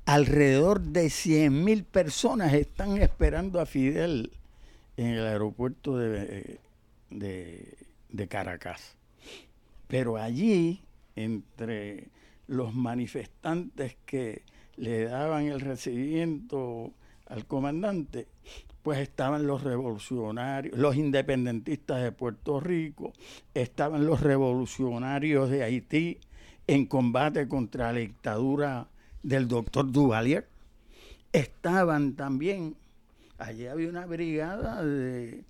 alrededor 0.06 0.80
de 0.80 1.08
100 1.08 1.64
mil 1.64 1.84
personas 1.84 2.52
están 2.52 2.98
esperando 2.98 3.60
a 3.60 3.66
Fidel 3.66 4.32
en 4.96 5.06
el 5.06 5.24
aeropuerto 5.24 5.96
de, 5.96 6.58
de 7.10 8.28
Caracas. 8.28 8.96
Pero 9.86 10.16
allí, 10.16 10.82
entre 11.14 12.08
los 12.46 12.74
manifestantes 12.74 13.96
que 14.06 14.42
le 14.76 15.04
daban 15.04 15.46
el 15.46 15.60
recibimiento 15.60 16.92
al 17.26 17.46
comandante, 17.46 18.26
pues 18.82 18.98
estaban 18.98 19.46
los 19.46 19.62
revolucionarios, 19.62 20.76
los 20.76 20.96
independentistas 20.96 22.02
de 22.02 22.12
Puerto 22.12 22.60
Rico, 22.60 23.12
estaban 23.54 24.06
los 24.06 24.20
revolucionarios 24.20 25.48
de 25.48 25.62
Haití 25.62 26.18
en 26.66 26.86
combate 26.86 27.48
contra 27.48 27.92
la 27.92 28.00
dictadura 28.00 28.88
del 29.22 29.48
doctor 29.48 29.90
Duvalier, 29.90 30.46
estaban 31.32 32.14
también, 32.14 32.76
allí 33.38 33.66
había 33.66 33.88
una 33.88 34.06
brigada 34.06 34.84
de, 34.84 35.44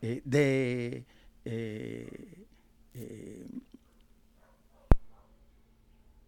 eh, 0.00 0.22
de 0.24 1.04
eh, 1.44 2.44
eh, 2.94 3.46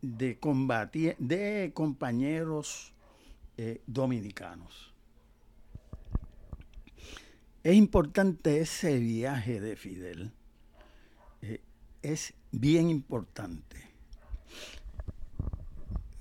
de, 0.02 0.38
combatir, 0.38 1.16
de 1.18 1.72
compañeros 1.74 2.92
eh, 3.56 3.80
dominicanos. 3.86 4.92
Es 7.62 7.74
importante 7.74 8.60
ese 8.60 8.98
viaje 8.98 9.60
de 9.60 9.76
Fidel. 9.76 10.32
Eh, 11.42 11.60
es 12.02 12.34
bien 12.52 12.88
importante. 12.88 13.76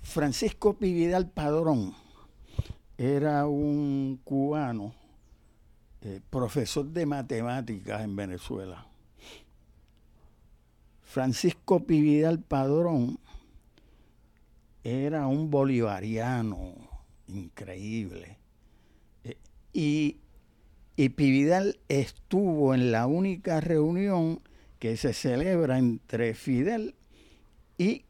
Francisco 0.02 0.78
Pividal 0.78 1.30
Padrón 1.30 1.94
era 2.98 3.46
un 3.46 4.20
cubano, 4.24 4.96
eh, 6.02 6.22
profesor 6.30 6.86
de 6.86 7.06
matemáticas 7.06 8.02
en 8.02 8.16
Venezuela. 8.16 8.88
Francisco 11.04 11.86
Pividal 11.86 12.40
Padrón 12.40 13.20
era 14.84 15.28
un 15.28 15.50
bolivariano 15.50 16.74
increíble. 17.28 18.38
Eh, 19.24 19.38
y, 19.74 20.18
y 20.96 21.10
Pividal 21.10 21.80
estuvo 21.88 22.74
en 22.74 22.92
la 22.92 23.08
única 23.08 23.60
reunión 23.62 24.42
que 24.80 24.98
se 24.98 25.14
celebra 25.14 25.78
entre 25.78 26.34
Fidel 26.34 26.96
y 27.78 28.06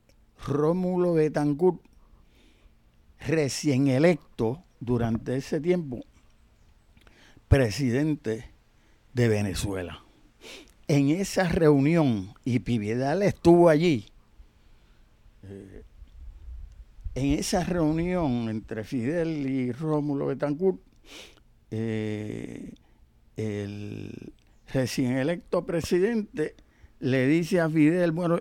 Rómulo 0.46 1.14
Betancourt, 1.14 1.82
recién 3.20 3.88
electo 3.88 4.64
durante 4.80 5.38
ese 5.38 5.60
tiempo 5.60 6.04
presidente 7.48 8.52
de 9.14 9.28
Venezuela. 9.28 10.04
En 10.88 11.10
esa 11.10 11.50
reunión, 11.50 12.34
y 12.46 12.60
Pividal 12.60 13.24
estuvo 13.24 13.70
allí, 13.70 14.06
eh, 15.44 15.84
en 17.18 17.40
esa 17.40 17.64
reunión 17.64 18.48
entre 18.48 18.84
Fidel 18.84 19.50
y 19.50 19.72
Rómulo 19.72 20.28
Betancourt, 20.28 20.80
eh, 21.72 22.74
el 23.36 24.34
recién 24.72 25.18
electo 25.18 25.66
presidente 25.66 26.56
le 27.00 27.26
dice 27.26 27.60
a 27.60 27.70
Fidel, 27.72 28.12
bueno, 28.12 28.40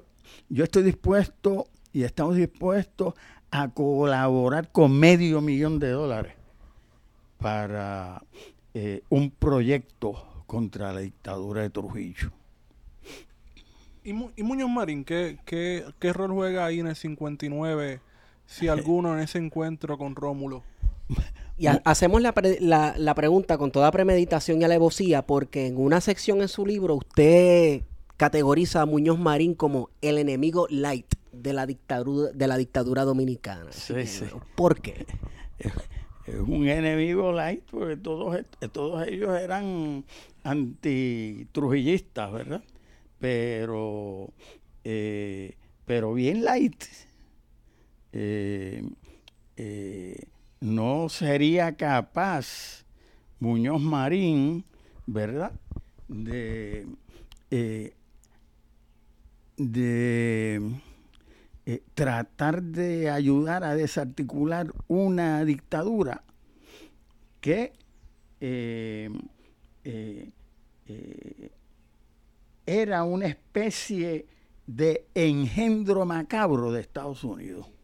yo 0.51 0.65
estoy 0.65 0.83
dispuesto 0.83 1.69
y 1.95 2.03
estamos 2.03 2.37
dispuestos 2.37 3.15
a 3.51 3.69
colaborar 3.69 4.71
con 4.71 4.93
medio 4.93 5.41
millón 5.41 5.79
de 5.79 5.91
dólares 5.91 6.35
para 7.39 8.23
eh, 8.75 9.03
un 9.09 9.31
proyecto 9.31 10.45
contra 10.47 10.93
la 10.93 11.01
dictadura 11.01 11.63
de 11.63 11.71
Trujillo. 11.71 12.31
¿Y, 14.05 14.13
Muñoz 14.13 14.69
Marín 14.69 15.03
qué, 15.03 15.83
rol 16.13 16.33
juega 16.33 16.67
ahí 16.67 16.81
en 16.81 16.89
el 16.89 16.97
59 16.97 18.01
si 18.47 18.69
alguno 18.69 19.15
en 19.15 19.21
ese 19.21 19.39
encuentro 19.39 19.99
con 19.99 20.17
Rómulo. 20.17 20.63
Y 21.59 21.69
hacemos 21.85 22.21
la, 22.21 22.95
la, 22.99 23.15
pregunta 23.15 23.57
con 23.57 23.71
toda 23.71 23.91
premeditación 23.91 24.61
y 24.61 24.65
alevosía, 24.65 25.23
porque 25.23 25.67
en 25.67 25.79
una 25.79 26.03
sección 26.03 26.43
en 26.43 26.49
su 26.49 26.67
libro 26.67 26.97
usted 26.97 27.83
categoriza 28.19 28.83
a 28.83 28.87
Muñoz 28.87 29.19
Marín 29.19 29.55
como 29.55 29.89
el 30.03 30.19
enemigo 30.19 30.67
light 30.69 31.07
de 31.33 31.53
la 31.53 31.65
dictadura, 31.65 32.31
de 32.33 32.47
la 32.47 32.59
dictadura 32.59 33.05
dominicana. 33.05 33.73
Sí, 33.73 34.07
sí. 34.07 34.27
¿Por 34.55 34.81
qué? 34.81 35.07
Es 36.27 36.41
un 36.41 36.69
enemigo 36.69 37.33
light 37.33 37.63
porque 37.71 37.97
todos, 37.97 38.37
todos 38.73 39.07
ellos 39.07 39.39
eran 39.39 40.05
antitrujillistas, 40.43 42.33
¿verdad? 42.33 42.65
Pero, 43.19 44.31
eh, 44.85 45.55
pero 45.85 46.13
bien 46.15 46.45
light 46.45 46.83
eh, 48.19 48.83
eh, 49.59 50.25
no 50.61 51.11
sería 51.11 51.77
capaz 51.77 52.87
Muñoz 53.41 53.83
Marín, 53.83 54.65
¿verdad? 55.05 55.53
De, 56.09 56.87
eh, 57.51 57.93
de 59.59 60.81
tratar 61.93 62.63
de 62.63 63.11
ayudar 63.11 63.65
a 63.65 63.75
desarticular 63.75 64.73
una 64.89 65.45
dictadura 65.45 66.23
que 67.43 67.75
era 72.65 73.05
una 73.05 73.27
especie 73.27 74.27
de 74.67 75.07
engendro 75.15 76.07
macabro 76.07 76.73
de 76.73 76.81
Estados 76.81 77.23
Unidos. 77.23 77.76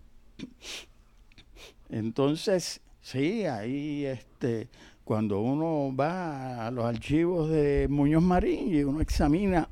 Entonces, 1.88 2.80
sí, 3.00 3.44
ahí 3.44 4.06
este, 4.06 4.68
cuando 5.04 5.40
uno 5.40 5.94
va 5.94 6.66
a 6.66 6.70
los 6.70 6.84
archivos 6.84 7.50
de 7.50 7.86
Muñoz 7.90 8.22
Marín 8.22 8.74
y 8.74 8.82
uno 8.82 9.00
examina 9.00 9.68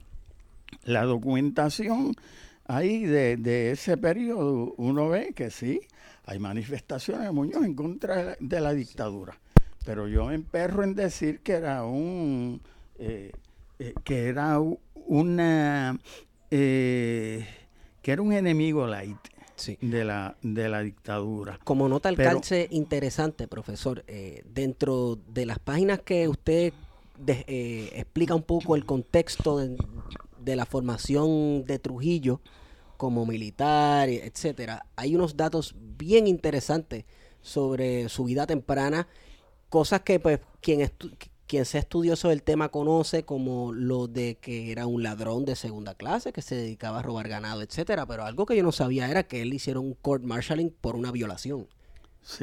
la 0.85 1.05
documentación, 1.05 2.15
ahí 2.67 3.05
de, 3.05 3.71
ese 3.71 3.97
periodo 3.97 4.75
uno 4.77 5.09
ve 5.09 5.33
que 5.35 5.51
sí, 5.51 5.81
hay 6.25 6.39
manifestaciones 6.39 7.25
de 7.25 7.33
Muñoz 7.33 7.65
en 7.65 7.75
contra 7.75 8.37
de 8.39 8.61
la, 8.61 8.73
dictadura. 8.73 9.39
Pero 9.85 10.09
yo 10.09 10.27
me 10.27 10.35
emperro 10.35 10.85
en 10.85 10.95
decir 10.95 11.41
que 11.41 11.53
era 11.53 11.85
un 11.85 12.61
eh, 12.99 13.33
eh, 13.79 13.95
que 14.05 14.27
era 14.27 14.61
una 15.07 15.99
eh, 16.51 17.47
que 18.03 18.13
era 18.13 18.21
un 18.21 18.33
enemigo 18.33 18.87
light 18.87 19.17
de 19.81 20.05
la 20.05 20.37
de 20.43 20.69
la 20.69 20.81
dictadura. 20.81 21.59
Como 21.65 21.89
nota 21.89 22.09
el 22.09 22.17
calce 22.17 22.69
interesante, 22.71 23.49
profesor, 23.49 24.05
dentro 24.53 25.19
de 25.29 25.47
las 25.47 25.59
páginas 25.59 26.01
que 26.01 26.29
usted 26.29 26.73
explica 27.27 28.35
un 28.35 28.43
poco 28.43 28.77
el 28.77 28.85
contexto 28.85 29.59
de, 29.59 29.77
de 30.43 30.57
la 30.57 30.67
formación 30.67 31.65
de 31.65 31.79
Trujillo 31.79 32.41
como 32.97 33.25
militar, 33.25 34.11
etcétera, 34.11 34.85
hay 34.95 35.17
unos 35.17 35.35
datos 35.35 35.75
bien 35.97 36.27
interesantes 36.27 37.07
sobre 37.41 38.11
su 38.11 38.25
vida 38.25 38.47
temprana, 38.47 39.09
cosas 39.71 40.03
que 40.03 40.21
pues 40.21 40.41
quien 40.61 40.83
quien 41.51 41.65
sea 41.65 41.81
estudioso 41.81 42.29
del 42.29 42.45
tema 42.45 42.69
conoce 42.69 43.25
como 43.25 43.73
lo 43.73 44.07
de 44.07 44.37
que 44.37 44.71
era 44.71 44.87
un 44.87 45.03
ladrón 45.03 45.45
de 45.45 45.57
segunda 45.57 45.97
clase 45.97 46.33
que 46.33 46.43
se 46.43 46.55
dedicaba 46.55 47.01
a 47.01 47.03
robar 47.03 47.29
ganado, 47.29 47.61
etcétera, 47.63 48.07
pero 48.07 48.25
algo 48.25 48.47
que 48.47 48.57
yo 48.57 48.63
no 48.63 48.71
sabía 48.71 49.11
era 49.11 49.25
que 49.25 49.43
él 49.43 49.53
hicieron 49.53 49.85
un 49.85 49.95
court 49.95 50.23
martialing 50.23 50.71
por 50.81 50.95
una 50.95 51.11
violación 51.11 51.67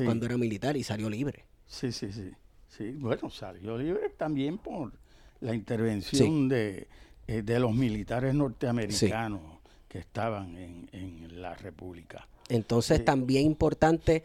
cuando 0.03 0.25
era 0.25 0.37
militar 0.37 0.75
y 0.75 0.83
salió 0.83 1.09
libre. 1.09 1.45
Sí, 1.65 1.93
sí, 1.93 2.11
sí. 2.11 2.31
Sí, 2.67 2.91
bueno, 2.91 3.29
salió 3.29 3.77
libre 3.77 4.09
también 4.09 4.57
por 4.57 4.91
la 5.39 5.55
intervención 5.55 6.49
de 6.49 6.89
eh, 7.29 7.41
de 7.41 7.59
los 7.59 7.73
militares 7.73 8.33
norteamericanos 8.33 9.41
que 9.87 9.99
estaban 9.99 10.57
en, 10.57 11.41
la 11.41 11.53
República. 11.55 12.27
Entonces, 12.49 13.05
también 13.05 13.45
importante 13.45 14.23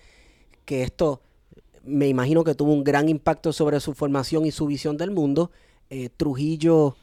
que 0.65 0.83
esto, 0.83 1.21
me 1.85 2.09
imagino 2.09 2.45
que 2.45 2.55
tuvo 2.55 2.73
un 2.73 2.85
gran 2.85 3.09
impacto 3.09 3.53
sobre 3.53 3.81
su 3.81 3.95
formación 3.95 4.47
y 4.47 4.51
su 4.51 4.67
visión 4.67 4.97
del 4.97 5.11
mundo. 5.11 5.51
Eh, 5.91 6.09
Trujillo 6.17 6.97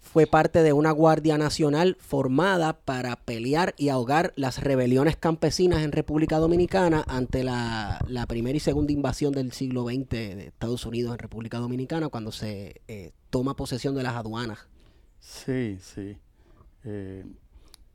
fue 0.00 0.26
parte 0.26 0.62
de 0.62 0.72
una 0.72 0.90
Guardia 0.90 1.38
Nacional 1.38 1.96
formada 2.00 2.80
para 2.80 3.16
pelear 3.16 3.74
y 3.76 3.88
ahogar 3.88 4.32
las 4.36 4.62
rebeliones 4.62 5.16
campesinas 5.16 5.82
en 5.82 5.92
República 5.92 6.38
Dominicana 6.38 7.04
ante 7.06 7.44
la, 7.44 8.00
primera 8.28 8.56
y 8.56 8.60
segunda 8.60 8.92
invasión 8.92 9.32
del 9.32 9.52
siglo 9.52 9.84
XX 9.84 10.08
de 10.08 10.46
Estados 10.48 10.84
Unidos 10.86 11.12
en 11.12 11.18
República 11.18 11.58
Dominicana, 11.58 12.08
cuando 12.08 12.32
se 12.32 12.80
eh, 12.88 13.12
toma 13.30 13.54
posesión 13.54 13.94
de 13.94 14.02
las 14.02 14.14
aduanas 14.16 14.66
Sí, 15.26 15.78
sí. 15.80 16.16
Eh, 16.84 17.24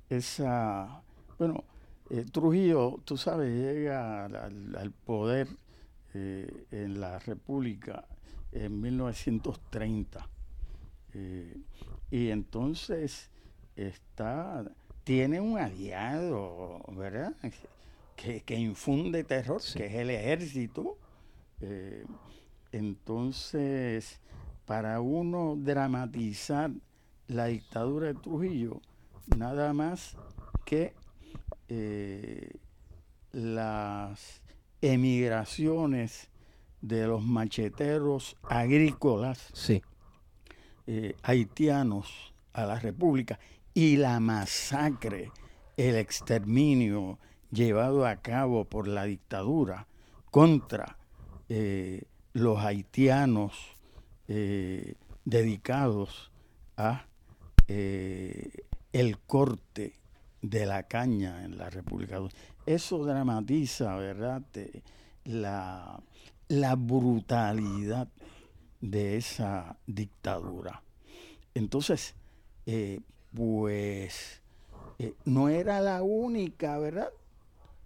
esa, 0.09 1.01
bueno, 1.39 1.63
eh, 2.09 2.25
Trujillo, 2.29 2.99
tú 3.05 3.15
sabes, 3.15 3.49
llega 3.49 4.25
al, 4.25 4.91
poder 5.05 5.47
eh, 6.13 6.65
en 6.71 6.99
la 6.99 7.19
República 7.19 8.05
en 8.51 8.81
1930. 8.81 10.27
y 12.09 12.29
entonces 12.29 13.29
está, 13.75 14.65
tiene 15.03 15.39
un 15.39 15.57
aliado, 15.57 16.81
¿verdad? 16.89 17.33
Que, 18.15 18.41
que 18.41 18.55
infunde 18.55 19.23
terror, 19.23 19.61
que 19.73 19.85
es 19.85 19.93
el 19.93 20.09
ejército. 20.09 20.97
entonces, 22.71 24.19
para 24.65 25.01
uno 25.01 25.55
dramatizar 25.57 26.71
la 27.27 27.45
dictadura 27.45 28.07
de 28.07 28.13
Trujillo 28.15 28.81
nada 29.37 29.73
más 29.73 30.15
que 30.65 30.93
eh, 31.69 32.51
las 33.31 34.41
emigraciones 34.81 36.29
de 36.81 37.07
los 37.07 37.23
macheteros 37.23 38.37
agrícolas 38.43 39.51
eh, 40.87 41.15
haitianos 41.23 42.33
a 42.53 42.65
la 42.65 42.79
República 42.79 43.39
y 43.73 43.97
la 43.97 44.19
masacre, 44.19 45.31
el 45.77 45.95
exterminio 45.95 47.19
llevado 47.51 48.05
a 48.05 48.17
cabo 48.17 48.65
por 48.65 48.87
la 48.87 49.05
dictadura 49.05 49.87
contra 50.31 50.97
eh, 51.49 52.03
los 52.33 52.59
haitianos 52.59 53.53
dedicados 55.25 56.31
a 56.77 57.05
eh, 57.67 58.65
el 58.91 59.17
corte 59.19 59.93
de 60.41 60.65
la 60.65 60.83
caña 60.83 61.45
en 61.45 61.57
la 61.57 61.69
República 61.69 62.19
Eso 62.65 63.05
dramatiza, 63.05 63.95
¿verdad?, 63.95 64.43
la, 65.25 65.99
la 66.47 66.75
brutalidad 66.75 68.07
de 68.81 69.17
esa 69.17 69.77
dictadura. 69.87 70.81
Entonces, 71.53 72.15
eh, 72.65 72.99
pues 73.33 74.41
eh, 74.99 75.13
no 75.25 75.49
era 75.49 75.79
la 75.81 76.03
única, 76.03 76.77
¿verdad? 76.77 77.09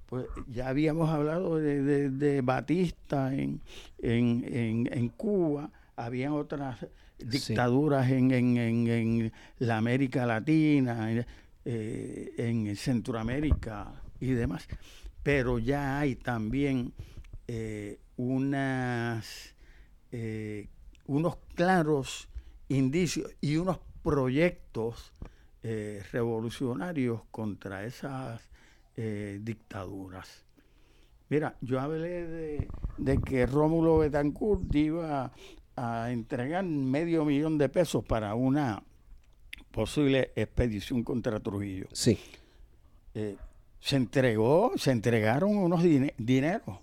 Pues 0.08 0.28
ya 0.48 0.70
habíamos 0.70 1.10
hablado 1.10 1.58
de, 1.58 2.42
Batista 2.44 3.34
en, 3.34 3.62
en, 4.02 4.88
en 4.92 5.10
Cuba, 5.10 5.72
habían 5.96 6.34
otras 6.34 6.86
dictaduras 7.18 8.10
en, 8.10 8.32
en, 8.32 8.58
en, 8.58 9.34
la 9.60 9.78
América 9.78 10.26
Latina, 10.26 11.26
eh, 11.66 12.34
en 12.38 12.76
Centroamérica 12.76 14.05
y 14.28 14.34
demás. 14.34 14.68
Pero 15.24 15.60
ya 15.60 16.00
hay 16.00 16.16
también 16.16 16.94
eh, 17.48 18.00
unas, 18.18 19.56
eh, 20.12 20.68
unos 21.08 21.38
claros 21.56 22.30
indicios 22.68 23.36
y 23.42 23.58
unos 23.58 23.80
proyectos 24.04 25.14
revolucionarios 26.12 27.22
contra 27.32 27.86
esas 27.86 28.40
dictaduras. 28.96 30.46
Mira, 31.28 31.58
yo 31.60 31.80
hablé 31.80 32.28
de, 32.28 32.68
de 32.98 33.18
que 33.18 33.48
Rómulo 33.48 33.98
Betancourt 33.98 34.74
iba 34.76 35.32
a 35.76 36.12
entregar 36.12 36.64
medio 36.64 37.26
millón 37.26 37.58
de 37.58 37.68
pesos 37.68 38.04
para 38.06 38.36
una 38.36 38.84
posible 39.72 40.32
expedición 40.36 41.04
contra 41.04 41.40
Trujillo. 41.40 41.88
Sí. 41.92 42.18
Eh, 43.14 43.36
se 43.86 43.98
entregó, 43.98 44.72
se 44.78 44.90
entregaron 44.90 45.56
unos 45.56 45.84
dineros, 45.84 46.80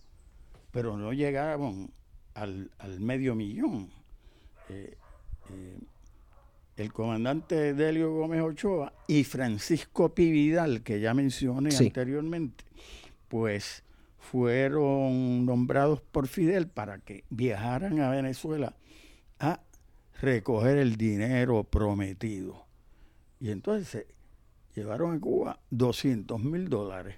pero 0.71 0.97
no 0.97 1.13
llegaron 1.13 1.91
al, 2.33 2.71
medio 3.01 3.35
millón. 3.35 3.91
Eh, 4.69 4.97
eh, 5.51 5.81
el 6.77 6.93
comandante 6.93 7.75
Delio 7.75 8.13
Gómez 8.15 8.43
Ochoa 8.43 8.93
y 9.09 9.25
Francisco 9.25 10.15
Pividal, 10.15 10.85
que 10.85 11.01
ya 11.01 11.13
mencioné 11.13 11.75
anteriormente, 11.77 12.63
pues 13.27 13.83
fueron 14.21 15.45
nombrados 15.45 16.01
por 16.03 16.29
Fidel 16.29 16.69
para 16.69 16.99
que 16.99 17.25
viajaran 17.31 17.99
a 17.99 18.11
Venezuela 18.11 18.77
a 19.41 19.61
recoger 20.21 20.79
el 20.79 20.95
dinero 20.95 21.65
prometido. 21.65 22.65
Y 23.41 23.51
entonces 23.51 24.07
llevaron 24.75 25.15
a 25.15 25.21
Cuba 25.21 25.61
200 25.71 26.41
mil 26.43 26.69
dólares. 26.69 27.17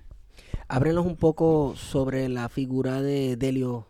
Ábrenos 0.68 1.06
un 1.06 1.16
poco 1.16 1.74
sobre 1.76 2.28
la 2.28 2.48
figura 2.48 3.02
de 3.02 3.36
Delio. 3.36 3.86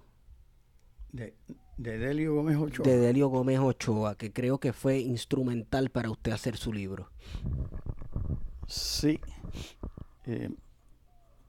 De, 1.12 1.34
Delio 1.76 2.34
Gómez 2.34 2.56
Ochoa. 2.56 2.86
De 2.86 2.98
Delio 2.98 3.28
Gómez 3.28 3.58
Ochoa, 3.60 4.16
que 4.16 4.32
creo 4.32 4.58
que 4.58 4.72
fue 4.72 4.98
instrumental 4.98 5.90
para 5.90 6.10
usted 6.10 6.32
hacer 6.32 6.56
su 6.56 6.72
libro. 6.72 7.10
Sí. 8.66 9.20
Eh, 10.26 10.50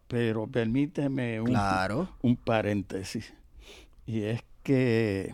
pero 0.08 0.48
permíteme 0.48 1.42
un, 1.42 1.48
claro. 1.48 2.10
un 2.22 2.36
paréntesis. 2.36 3.34
Y 4.06 4.22
es 4.24 4.44
que 4.62 5.32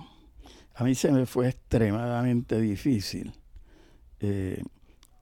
a 0.76 0.84
mí 0.84 0.96
se 0.96 1.12
me 1.12 1.26
fue 1.26 1.50
extremadamente 1.50 2.60
difícil 2.60 3.34
eh, 4.20 4.64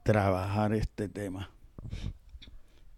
trabajar 0.04 0.74
este 0.74 1.08
tema, 1.10 1.52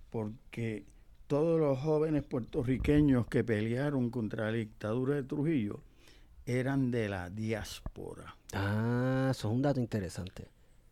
porque 0.09 0.85
todos 1.27 1.59
los 1.59 1.79
jóvenes 1.79 2.23
puertorriqueños 2.23 3.27
que 3.27 3.43
pelearon 3.43 4.09
contra 4.09 4.45
la 4.45 4.57
dictadura 4.57 5.15
de 5.15 5.23
Trujillo 5.23 5.81
eran 6.45 6.91
de 6.91 7.07
la 7.09 7.29
diáspora. 7.29 8.35
Ah, 8.53 9.29
eso 9.31 9.47
es 9.47 9.53
un 9.53 9.61
dato 9.61 9.79
interesante. 9.79 10.47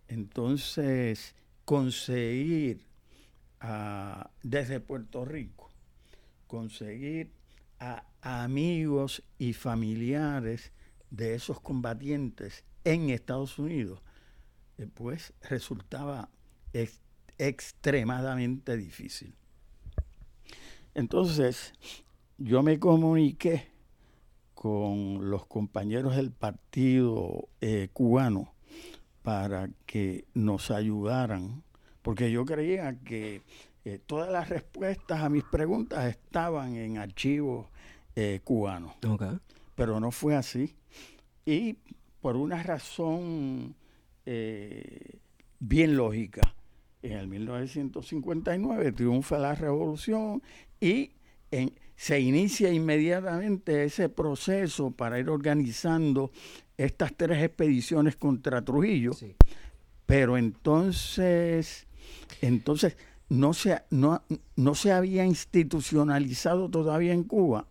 Entonces, 0.08 1.36
conseguir 1.66 2.86
desde 4.42 4.80
Puerto 4.80 5.26
Rico, 5.26 5.70
conseguir 6.48 7.32
a 7.80 8.06
amigos 8.22 9.22
y 9.38 9.54
familiares 9.54 10.72
de 11.12 11.36
esos 11.36 11.60
combatientes 11.60 12.64
en 12.84 13.10
Estados 13.10 13.60
Unidos, 13.60 14.02
eh, 14.80 14.88
pues 14.92 15.34
resultaba 15.42 16.30
extremadamente 17.38 18.76
difícil. 18.78 19.36
Entonces, 20.96 21.74
yo 22.38 22.64
me 22.64 22.80
comuniqué 22.80 23.68
con 24.54 25.30
los 25.30 25.46
compañeros 25.46 26.16
del 26.16 26.32
partido 26.32 27.48
eh, 27.62 27.90
cubano 27.94 28.54
para 29.24 29.70
que 29.86 30.26
nos 30.34 30.72
ayudaran, 30.72 31.64
porque 32.02 32.32
yo 32.32 32.44
creía 32.44 33.00
que 33.00 33.44
eh, 33.86 34.00
todas 34.06 34.30
las 34.30 34.50
respuestas 34.50 35.22
a 35.22 35.30
mis 35.30 35.46
preguntas 35.46 36.06
estaban 36.06 36.76
en 36.76 36.98
archivos 36.98 37.68
eh, 38.16 38.42
cubanos. 38.44 38.96
Pero 39.76 40.00
no 40.02 40.12
fue 40.12 40.36
así. 40.36 40.76
Y 41.46 41.78
por 42.20 42.36
una 42.36 42.62
razón 42.62 43.76
bien 45.60 45.98
lógica, 45.98 46.54
en 47.02 47.14
el 47.14 47.28
1959 47.28 48.92
triunfa 48.92 49.38
la 49.38 49.56
revolución 49.56 50.42
y 50.80 51.12
se 51.96 52.20
inicia 52.20 52.72
inmediatamente 52.72 53.84
ese 53.84 54.08
proceso 54.08 54.92
para 54.92 55.20
ir 55.20 55.30
organizando 55.30 56.32
estas 56.78 57.14
tres 57.16 57.44
expediciones 57.44 58.16
contra 58.16 58.64
Trujillo. 58.64 59.12
Pero 60.06 60.38
entonces, 60.38 61.88
entonces 62.42 62.96
no 63.28 63.54
se, 63.54 63.82
no, 63.90 64.24
no 64.56 64.76
se 64.76 64.94
había 64.94 65.26
institucionalizado 65.26 66.70
todavía 66.70 67.12
en 67.12 67.26
Cuba 67.26 67.68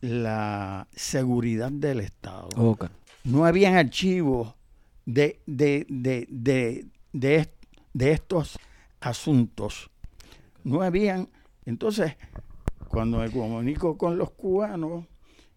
la 0.00 0.88
seguridad 0.94 1.70
del 1.70 2.00
Estado. 2.00 2.48
No 3.22 3.46
habían 3.46 3.76
archivos 3.76 4.55
de, 5.06 5.40
de, 5.46 5.86
de, 5.88 7.48
de, 7.92 8.10
estos 8.12 8.58
asuntos. 9.00 9.90
No 10.64 10.82
habían. 10.82 11.30
Entonces, 11.64 12.16
cuando 12.88 13.18
me 13.18 13.30
comunico 13.30 13.96
con 13.96 14.18
los 14.18 14.32
cubanos, 14.32 15.06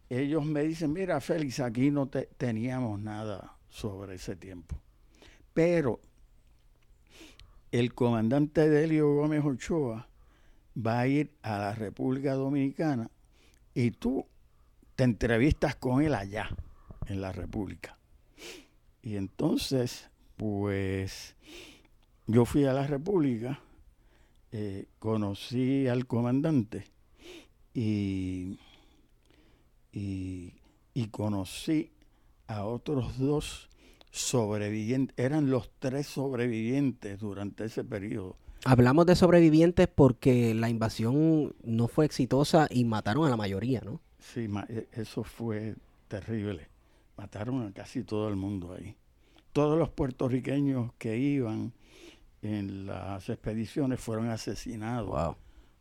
ellos 0.10 0.46
me 0.46 0.64
dicen, 0.64 0.94
mira 0.94 1.20
Félix, 1.20 1.60
aquí 1.60 1.92
no 1.92 2.08
teníamos 2.08 3.00
nada 3.00 3.56
sobre 3.70 4.16
ese 4.16 4.36
tiempo. 4.36 4.80
Pero 5.54 6.00
el 7.72 7.94
comandante 7.94 8.70
Delio 8.70 9.14
Gómez 9.14 9.44
Ochoa 9.44 10.08
va 10.76 11.00
a 11.00 11.08
ir 11.08 11.36
a 11.42 11.58
la 11.60 11.76
República 11.76 12.34
Dominicana 12.34 13.12
y 13.74 13.92
tú 13.92 14.26
te 14.96 15.04
entrevistas 15.04 15.76
con 15.76 16.02
él 16.02 16.16
allá, 16.16 16.50
en 17.06 17.22
la 17.22 17.32
República. 17.32 17.99
Y 19.02 19.16
entonces, 19.16 20.10
pues 20.36 21.36
yo 22.28 22.46
fui 22.46 22.66
a 22.66 22.74
la 22.74 22.88
República, 22.88 23.60
eh, 24.52 24.86
conocí 25.00 25.88
al 25.88 26.06
comandante 26.08 26.86
y, 27.74 28.60
y, 29.92 30.54
conocí 31.12 31.92
a 32.48 32.66
otros 32.66 33.18
dos 33.18 33.70
sobrevivientes. 34.12 35.18
Eran 35.18 35.50
los 35.50 35.72
tres 35.80 36.08
sobrevivientes 36.08 37.20
durante 37.20 37.66
ese 37.66 37.84
periodo. 37.84 38.36
Hablamos 38.64 39.06
de 39.06 39.16
sobrevivientes 39.16 39.88
porque 39.88 40.54
la 40.54 40.70
invasión 40.70 41.56
no 41.64 41.88
fue 41.88 42.06
exitosa 42.06 42.68
y 42.70 42.86
mataron 42.86 43.26
a 43.26 43.30
la 43.30 43.38
mayoría, 43.38 43.82
¿no? 43.82 44.02
Sí, 44.20 44.48
e, 44.70 44.88
eso 44.94 45.24
fue 45.24 45.76
terrible. 46.08 46.69
Mataron 47.20 47.68
a 47.68 47.74
casi 47.74 48.04
todo 48.04 48.30
el 48.30 48.38
mundo 48.38 48.74
ahí. 48.74 48.96
Todos 49.52 49.78
los 49.78 49.90
puertorriqueños 49.90 50.94
que 50.98 51.18
iban 51.18 51.74
en 52.42 52.86
las 52.86 53.28
expediciones 53.28 54.00
fueron 54.00 54.30
asesinados 54.30 55.36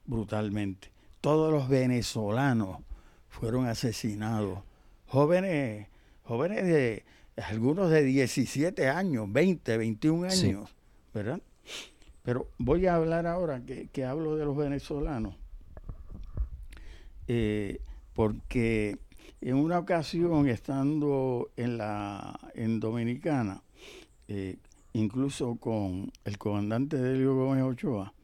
brutalmente. 0.04 0.90
Todos 1.20 1.52
los 1.52 1.68
venezolanos 1.68 2.78
fueron 3.28 3.66
asesinados. 3.66 4.58
Jóvenes, 5.06 5.86
jóvenes 6.24 6.64
de 6.66 7.04
algunos 7.36 7.88
de 7.88 8.02
17 8.02 8.88
años, 8.88 9.32
20, 9.32 9.76
21 9.76 10.28
años, 10.28 10.74
¿verdad? 11.14 11.40
Pero 12.24 12.48
voy 12.58 12.86
a 12.86 12.96
hablar 12.96 13.28
ahora 13.28 13.62
que, 13.64 14.04
hablo 14.04 14.34
de 14.34 14.44
los 14.44 14.56
venezolanos, 14.56 15.36
eh, 17.28 17.80
porque 18.12 18.98
en 19.40 19.56
una 19.56 19.78
ocasión 19.78 20.48
estando 20.48 21.50
en 21.56 21.78
la 21.78 22.38
en 22.54 22.80
Dominicana, 22.80 23.62
eh, 24.26 24.56
incluso 24.92 25.56
con 25.56 26.10
el 26.24 26.38
comandante 26.38 26.96
Delio 26.96 27.34
Gómez 27.36 27.62
Ochoa, 27.62 28.14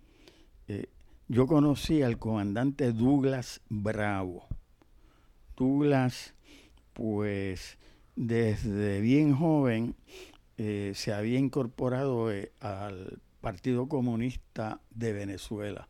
eh, 0.69 0.87
yo 1.29 1.47
conocí 1.47 2.03
al 2.03 2.19
comandante 2.19 2.93
Douglas 2.93 3.61
Bravo. 3.69 4.47
Douglas, 5.57 6.35
pues 6.93 7.79
desde 8.17 9.01
bien 9.01 9.35
joven 9.35 9.95
eh, 10.59 10.93
se 10.95 11.13
había 11.13 11.39
incorporado 11.39 12.29
al 12.61 13.21
Partido 13.41 13.89
Comunista 13.89 14.81
de 14.91 15.13
Venezuela. 15.13 15.89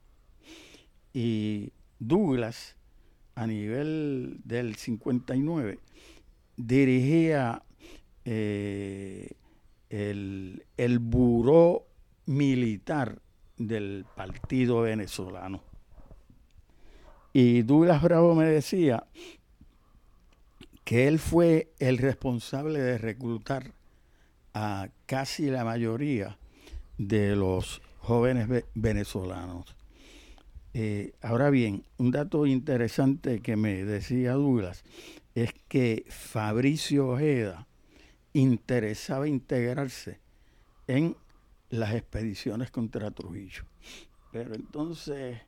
Y 1.12 1.72
Douglas, 1.98 2.76
a 3.34 3.46
nivel 3.46 4.40
del 4.44 4.76
59, 4.76 5.78
dirigía 6.56 7.62
el, 8.24 9.36
el 10.76 10.98
buró 10.98 11.86
militar 12.26 13.20
del 13.56 14.06
partido 14.16 14.82
venezolano. 14.82 15.62
Y 17.32 17.62
Douglas 17.62 18.02
Bravo 18.02 18.34
me 18.34 18.46
decía 18.46 19.06
que 20.84 21.08
él 21.08 21.18
fue 21.18 21.72
el 21.78 21.98
responsable 21.98 22.78
de 22.78 22.98
reclutar 22.98 23.72
a 24.52 24.88
casi 25.06 25.50
la 25.50 25.64
mayoría 25.64 26.38
de 26.98 27.34
los 27.34 27.82
jóvenes 27.98 28.64
venezolanos. 28.74 29.74
Eh, 30.74 31.14
ahora 31.22 31.50
bien, 31.50 31.84
un 31.98 32.10
dato 32.10 32.46
interesante 32.46 33.40
que 33.40 33.56
me 33.56 33.84
decía 33.84 34.32
Douglas 34.32 34.82
es 35.34 35.52
que 35.68 36.04
Fabricio 36.08 37.08
Ojeda, 37.08 37.68
interesaba 38.32 39.28
integrarse 39.28 40.20
en 40.88 41.16
las 41.70 41.94
expediciones 41.94 42.70
contra 42.70 43.10
Trujillo. 43.12 43.64
Pero 44.32 44.54
entonces 44.54 45.40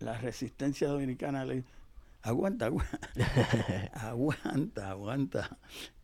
la 0.00 0.18
resistencia 0.18 0.88
dominicana 0.88 1.44
le 1.44 1.64
aguanta, 2.22 2.66
aguanta, 2.66 3.00
aguanta, 3.94 4.90
aguanta. 4.90 5.58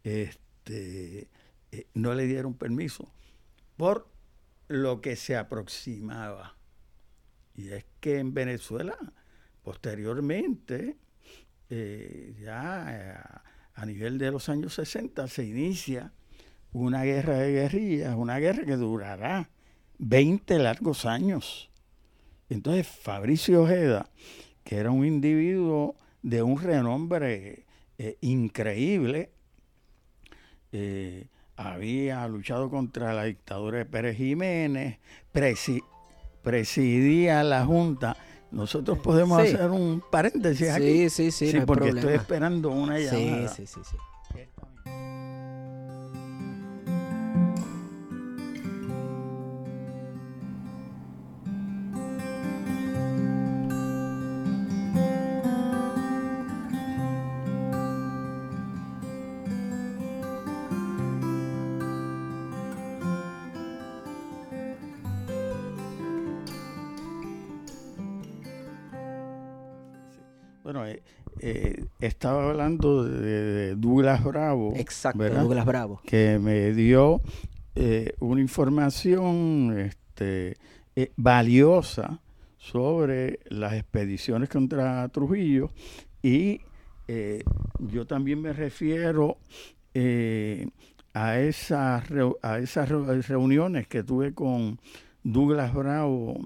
Este, 0.05 1.29
eh, 1.72 1.87
no 1.94 2.14
le 2.14 2.27
dieron 2.27 2.55
permiso 2.55 3.12
por 3.77 4.09
lo 4.68 5.01
que 5.01 5.16
se 5.16 5.37
aproximaba. 5.37 6.57
Y 7.55 7.69
es 7.69 7.85
que 8.01 8.19
en 8.19 8.35
Venezuela, 8.35 8.97
posteriormente, 9.62 10.97
eh, 11.71 12.35
ya 12.41 13.43
a 13.75 13.87
nivel 13.87 14.19
de 14.19 14.31
los 14.31 14.49
años 14.49 14.75
60 14.75 15.27
se 15.29 15.45
inicia 15.45 16.12
una 16.73 17.05
guerra 17.05 17.38
de 17.38 17.53
guerrillas, 17.53 18.15
una 18.17 18.38
guerra 18.38 18.65
que 18.65 18.77
durará 18.77 19.51
20 19.99 20.59
largos 20.59 21.05
años. 21.05 21.71
Entonces 22.49 22.87
Fabricio 22.87 23.62
Ojeda, 23.62 24.11
que 24.65 24.77
era 24.77 24.91
un 24.91 25.07
individuo 25.07 25.97
de 26.23 26.43
un 26.43 26.61
renombre 26.61 27.67
eh, 27.99 28.17
increíble, 28.21 29.31
eh, 30.73 31.29
había 31.57 32.27
luchado 32.29 32.71
contra 32.71 33.12
la 33.12 33.25
dictadura 33.25 33.79
de 33.79 33.87
Pérez 33.87 34.17
Jiménez, 34.17 34.99
presidía 36.42 37.42
la 37.42 37.64
Junta 37.64 38.16
nosotros 38.52 38.98
podemos 38.98 39.40
hacer 39.40 39.70
un 39.70 40.02
paréntesis 40.11 40.68
aquí. 40.68 41.09
Sí, 41.09 41.31
sí, 41.33 41.50
sí. 41.50 41.61
porque 41.66 41.88
estoy 41.88 42.12
esperando 42.14 42.70
una 42.70 42.98
llamada. 42.98 43.48
Sí, 43.48 43.66
sí, 43.66 43.66
sí. 43.66 43.81
sí. 43.90 43.96
Estaba 72.22 72.50
hablando 72.50 73.02
de, 73.02 73.74
Douglas 73.74 74.22
Bravo. 74.22 74.74
Exacto, 74.76 75.28
Douglas 75.28 75.66
Bravo. 75.66 76.00
Que 76.06 76.38
me 76.38 76.72
dio 76.72 77.20
eh, 77.74 78.14
una 78.20 78.40
información 78.40 79.76
este, 79.76 80.56
eh, 80.94 81.11
valiosa 81.16 82.20
sobre 82.58 83.40
las 83.48 83.72
expediciones 83.72 84.48
contra 84.48 85.08
Trujillo 85.08 85.72
y 86.22 86.61
eh, 87.08 87.42
yo 87.80 88.06
también 88.06 88.40
me 88.40 88.52
refiero 88.52 89.38
a, 91.14 91.38
esas 91.40 92.04
a 92.40 92.58
esas 92.61 92.88
reuniones 93.26 93.88
que 93.88 94.04
tuve 94.04 94.32
con 94.32 94.78
Douglas 95.24 95.74
Bravo 95.74 96.38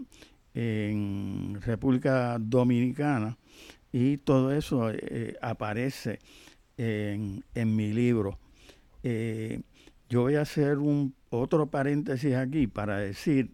en 0.54 1.60
República 1.60 2.38
Dominicana 2.40 3.36
y 3.92 4.18
todo 4.18 4.53
eso 4.53 4.90
aparece 5.40 6.18
en, 6.77 7.44
en, 7.55 7.77
mi 7.77 7.92
libro. 7.92 8.38
yo 9.03 10.22
voy 10.22 10.37
a 10.37 10.42
hacer 10.42 10.79
un 10.79 11.14
otro 11.31 11.66
paréntesis 11.66 12.35
aquí 12.35 12.66
para 12.66 12.99
decir 12.99 13.53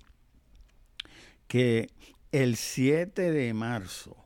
que 1.47 1.89
el 2.33 2.57
7 2.57 3.31
de 3.31 3.55
marzo, 3.55 4.17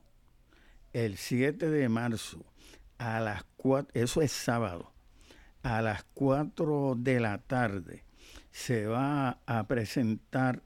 el 0.93 1.17
7 1.17 1.69
de 1.71 1.89
marzo, 1.89 2.45
a 2.99 3.21
las 3.21 3.45
4, 3.57 3.91
eso 3.95 4.23
es 4.23 4.33
sábado, 4.33 4.93
a 5.63 5.83
las 5.83 6.05
4 6.15 6.95
de 6.97 7.21
la 7.21 7.39
tarde 7.39 8.05
se 8.57 8.87
va 8.87 9.39
a 9.45 9.67
presentar 9.67 10.63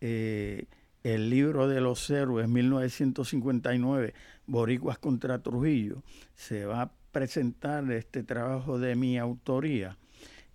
eh, 0.00 0.64
el 1.02 1.28
libro 1.28 1.68
de 1.68 1.80
los 1.80 2.08
héroes 2.08 2.48
1959, 2.48 4.14
Boricuas 4.48 4.98
contra 4.98 5.40
Trujillo. 5.40 6.02
Se 6.34 6.64
va 6.64 6.82
a 6.82 6.92
presentar 7.12 7.90
este 7.92 8.24
trabajo 8.24 8.78
de 8.78 8.96
mi 8.96 9.18
autoría 9.18 9.96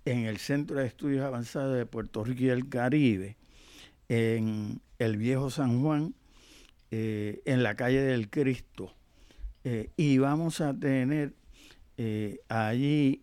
en 0.04 0.26
el 0.26 0.38
Centro 0.38 0.80
de 0.80 0.88
Estudios 0.88 1.24
Avanzados 1.24 1.78
de 1.78 1.86
Puerto 1.86 2.24
Rico 2.24 2.44
y 2.44 2.50
el 2.50 2.68
Caribe, 2.68 3.38
en 4.10 4.82
el 5.00 5.18
Viejo 5.18 5.50
San 5.50 5.82
Juan, 5.82 6.14
eh, 6.92 7.42
en 7.46 7.64
la 7.64 7.76
calle 7.76 8.02
del 8.02 8.30
Cristo. 8.30 8.94
Eh, 9.64 9.92
y 9.96 10.18
vamos 10.18 10.60
a 10.60 10.74
tener 10.74 11.34
eh, 11.98 12.40
allí 12.50 13.22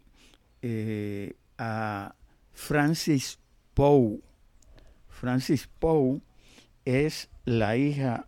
a 1.58 2.14
Francis 2.52 3.38
Poe. 3.74 4.20
Francis 5.08 5.68
Poe 5.78 6.20
es 6.84 7.28
la 7.44 7.76
hija 7.76 8.26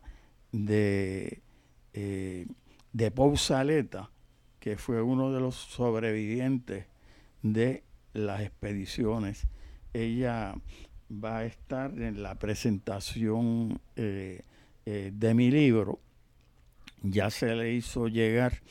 de, 0.52 1.42
de 1.92 3.10
Poe 3.10 3.36
Saleta, 3.36 4.10
que 4.60 4.76
fue 4.76 5.02
uno 5.02 5.32
de 5.32 5.40
los 5.40 5.56
sobrevivientes 5.56 6.86
de 7.42 7.82
las 8.12 8.42
expediciones. 8.42 9.46
Ella 9.92 10.54
va 11.12 11.38
a 11.38 11.44
estar 11.44 11.90
en 12.00 12.22
la 12.22 12.36
presentación 12.36 13.80
eh, 13.96 14.42
eh, 14.86 15.10
de 15.12 15.34
mi 15.34 15.50
libro. 15.50 16.00
Ya 17.02 17.30
se 17.30 17.54
le 17.54 17.72
hizo 17.72 18.08
llegar 18.08 18.62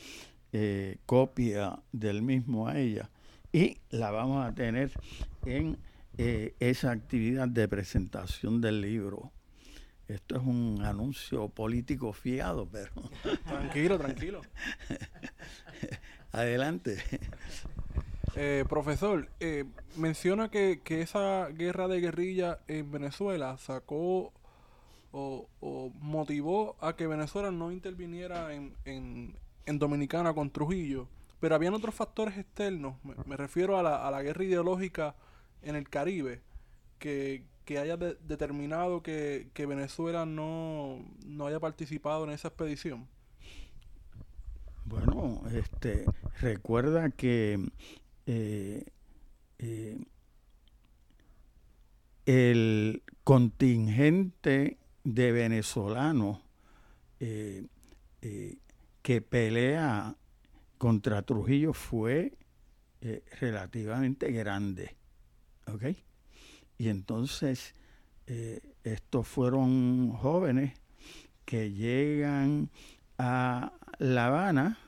eh, 0.52 0.98
copia 1.06 1.78
del 1.92 2.22
mismo 2.22 2.68
a 2.68 2.78
ella 2.78 3.10
y 3.52 3.78
la 3.90 4.10
vamos 4.10 4.46
a 4.46 4.54
tener 4.54 4.92
en 5.44 5.78
esa 6.16 6.90
actividad 6.90 7.48
de 7.48 7.68
presentación 7.68 8.60
del 8.60 8.82
libro. 8.82 9.32
Esto 10.12 10.36
es 10.36 10.42
un 10.42 10.82
anuncio 10.84 11.48
político 11.48 12.12
fiado, 12.12 12.68
pero... 12.70 12.92
Tranquilo, 13.46 13.98
tranquilo. 13.98 14.42
Adelante. 16.32 17.02
Eh, 18.36 18.64
profesor, 18.68 19.28
eh, 19.40 19.64
menciona 19.96 20.50
que, 20.50 20.80
esa 20.86 21.48
guerra 21.48 21.88
de 21.88 22.00
guerrilla 22.00 22.58
en 22.68 22.90
Venezuela 22.90 23.56
sacó 23.56 24.32
o, 25.12 25.48
motivó 26.00 26.76
a 26.80 26.94
que 26.94 27.06
Venezuela 27.06 27.50
no 27.50 27.72
interviniera 27.72 28.54
en, 28.54 28.74
en, 28.84 29.78
Dominicana 29.78 30.34
con 30.34 30.50
Trujillo, 30.50 31.08
pero 31.40 31.54
habían 31.54 31.74
otros 31.74 31.94
factores 31.94 32.36
externos, 32.36 32.96
me, 33.26 33.36
refiero 33.36 33.78
a 33.78 33.82
la, 33.82 34.06
a 34.06 34.10
la, 34.10 34.22
guerra 34.22 34.44
ideológica 34.44 35.14
en 35.62 35.76
el 35.76 35.88
Caribe, 35.88 36.42
que, 36.98 37.44
haya 37.78 37.96
determinado 37.96 39.02
que, 39.02 39.48
que 39.54 39.66
Venezuela 39.66 40.26
no, 40.26 41.04
no 41.24 41.46
haya 41.46 41.60
participado 41.60 42.24
en 42.24 42.30
esa 42.30 42.48
expedición. 42.48 43.08
Bueno, 44.84 45.42
este, 45.52 46.04
recuerda 46.40 47.10
que 47.10 47.70
eh, 48.26 48.84
eh, 49.58 49.98
el 52.26 53.02
contingente 53.24 54.78
de 55.04 55.32
venezolanos 55.32 56.40
eh, 57.20 57.66
que 59.02 59.20
pelea 59.22 60.16
contra 60.78 61.22
Trujillo 61.22 61.72
fue 61.72 62.36
relativamente 63.40 64.30
grande. 64.30 64.94
¿Ok? 65.66 65.84
Y 66.82 66.88
entonces 66.88 67.74
estos 68.82 69.28
fueron 69.28 70.10
jóvenes 70.10 70.72
que 71.44 71.70
llegan 71.70 72.70
a 73.18 73.72
La 73.98 74.26
Habana 74.26 74.78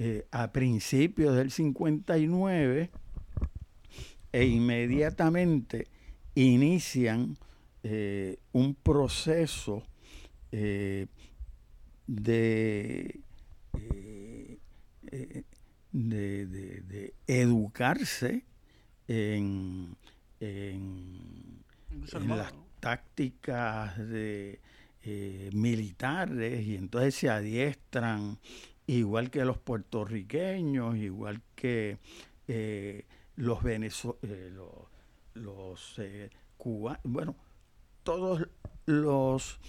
eh, 0.00 0.28
a 0.30 0.52
principios 0.52 1.34
del 1.34 1.50
59 1.50 2.90
e 4.30 4.44
inmediatamente 4.46 5.88
inician 6.36 7.36
eh, 7.82 8.38
un 8.52 8.76
proceso 8.76 9.82
eh, 10.52 11.06
de, 12.06 13.18
de, 15.90 17.14
educarse 17.26 18.44
en, 19.08 19.96
en, 20.40 21.62
las 22.26 22.52
tácticas 22.80 23.98
de, 23.98 24.60
militares 25.52 26.66
y 26.66 26.76
entonces 26.76 27.14
se 27.14 27.30
adiestran 27.30 28.38
igual 28.86 29.30
que 29.30 29.44
los 29.44 29.58
puertorriqueños, 29.58 30.96
igual 30.96 31.40
que 31.54 31.98
eh, 32.48 33.04
los 33.36 33.62
venezolanos, 33.62 34.24
eh, 34.24 34.50
los, 35.34 35.98
eh, 35.98 36.30
cubanos, 36.56 37.00
bueno, 37.04 37.36
todos 38.02 38.48
los 38.86 39.60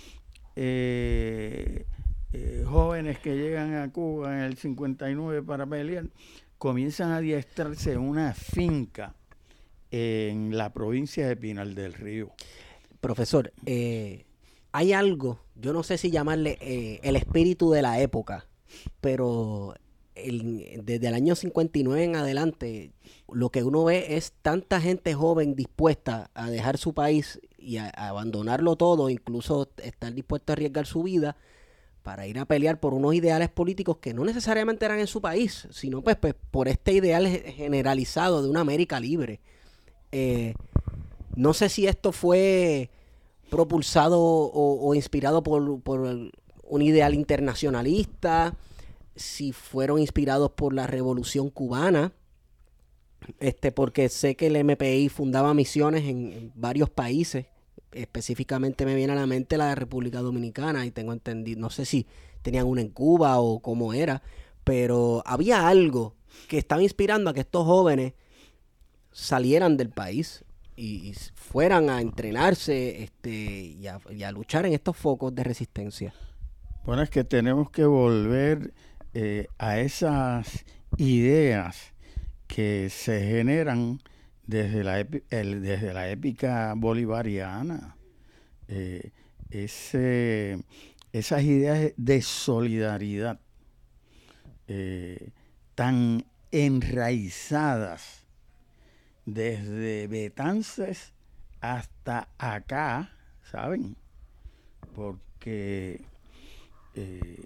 jóvenes 2.65 3.19
que 3.19 3.36
llegan 3.36 3.75
a 3.75 3.91
Cuba 3.91 4.38
en 4.38 4.43
el 4.43 4.58
59 4.58 5.43
para 5.43 5.65
pelear, 5.65 6.05
comienzan 6.58 7.12
a 7.12 7.17
adiestrarse 7.17 7.93
en 7.93 7.99
una 7.99 8.34
finca 8.34 9.15
en 9.91 10.58
la 10.58 10.73
provincia 10.73 11.28
de 11.28 11.36
Pinal 11.36 11.75
del 11.75 11.93
Río. 11.93 12.32
Profesor, 13.02 13.54
hay 13.65 14.93
algo, 14.93 15.39
yo 15.56 15.73
no 15.73 15.84
sé 15.84 15.97
si 15.97 16.12
llamarle 16.12 16.99
el 17.02 17.15
espíritu 17.15 17.71
de 17.71 17.82
la 17.82 17.99
época, 18.02 18.47
pero 19.02 19.73
desde 20.84 21.08
el 21.08 21.13
año 21.13 21.36
59 21.36 22.04
en 22.04 22.15
adelante, 22.15 22.91
lo 23.32 23.49
que 23.49 23.63
uno 23.63 23.84
ve 23.84 24.17
es 24.17 24.34
tanta 24.41 24.82
gente 24.82 25.13
joven 25.13 25.56
dispuesta 25.56 26.30
a 26.34 26.49
dejar 26.49 26.78
su 26.78 26.93
país 26.93 27.39
y 27.58 27.78
a, 27.78 27.89
abandonarlo 27.89 28.75
todo, 28.75 29.10
incluso 29.10 29.69
estar 29.82 30.13
dispuesto 30.13 30.52
a 30.52 30.54
arriesgar 30.54 30.86
su 30.86 31.04
vida 31.04 31.36
para 32.04 32.28
ir 32.28 32.39
a 32.39 32.45
pelear 32.45 32.80
por 32.80 32.93
unos 32.93 33.13
ideales 33.13 33.49
políticos 33.49 33.97
que 33.97 34.13
no 34.13 34.25
necesariamente 34.25 34.86
eran 34.86 34.99
en 34.99 35.08
su 35.08 35.21
país, 35.21 35.67
sino 35.71 36.02
pues, 36.02 36.15
pues 36.15 36.34
por 36.49 36.67
este 36.67 36.93
ideal 36.93 37.28
generalizado 37.28 38.41
de 38.41 38.49
una 38.49 38.62
América 38.62 38.99
libre. 38.99 39.41
Eh, 40.11 40.53
no 41.35 41.53
sé 41.53 41.69
si 41.69 41.87
esto 41.87 42.11
fue 42.11 42.89
propulsado 43.49 44.19
o, 44.21 44.93
inspirado 44.95 45.43
por, 45.43 45.62
un 45.62 46.81
ideal 46.81 47.13
internacionalista, 47.13 48.55
si 49.15 49.51
fueron 49.51 49.99
inspirados 49.99 50.51
por 50.51 50.73
la 50.73 50.87
revolución 50.87 51.49
cubana, 51.49 52.13
este, 53.39 53.71
porque 53.71 54.07
sé 54.10 54.35
que 54.35 54.47
el 54.47 54.63
MPI 54.63 55.10
fundaba 55.10 55.53
misiones 55.53 56.05
en, 56.05 56.51
varios 56.55 56.89
países, 56.89 57.47
específicamente 57.91 58.85
me 58.85 58.95
viene 58.95 59.13
a 59.13 59.15
la 59.15 59.25
mente 59.25 59.57
la 59.57 59.69
de 59.69 59.75
República 59.75 60.21
Dominicana 60.21 60.85
y 60.85 60.91
tengo 60.91 61.12
entendido, 61.12 61.60
no 61.60 61.69
sé 61.69 61.85
si 61.85 62.05
tenían 62.41 62.67
una 62.67 62.81
en 62.81 62.89
Cuba 62.89 63.39
o 63.39 63.60
cómo 63.62 63.93
era, 63.93 64.21
pero 64.63 65.23
había 65.25 65.67
algo 65.67 66.15
que 66.47 66.60
estaba 66.60 66.83
inspirando 66.83 67.29
a 67.29 67.33
que 67.33 67.41
estos 67.41 67.65
jóvenes 67.65 68.13
salieran 69.19 69.77
del 69.77 69.89
país 69.89 70.43
y, 70.75 71.13
fueran 71.35 71.89
a 71.89 72.01
entrenarse 72.01 73.03
este, 73.03 73.31
y 73.31 74.23
a 74.23 74.31
luchar 74.31 74.65
en 74.65 74.73
estos 74.73 74.95
focos 74.95 75.33
de 75.35 75.43
resistencia. 75.43 76.13
Bueno, 76.85 77.01
es 77.03 77.09
que 77.09 77.23
tenemos 77.23 77.69
que 77.69 77.85
volver 77.85 78.73
eh, 79.13 79.47
a 79.57 79.79
esas 79.79 80.65
ideas 80.97 81.93
que 82.47 82.89
se 82.89 83.21
generan 83.21 84.01
desde 84.47 84.83
la, 84.83 85.03
desde 85.03 85.93
la 85.93 86.09
épica 86.09 86.73
bolivariana. 86.75 87.95
eh, 88.67 89.11
ese, 89.49 90.63
esas 91.11 91.43
ideas 91.43 91.91
de 91.97 92.21
solidaridad 92.21 93.39
eh, 94.67 95.31
tan 95.75 96.23
enraizadas 96.51 98.18
desde 99.34 100.08
Betances 100.08 101.13
hasta 101.62 102.30
acá, 102.38 103.12
¿saben? 103.52 103.96
Porque 104.96 106.02
eh, 106.96 107.46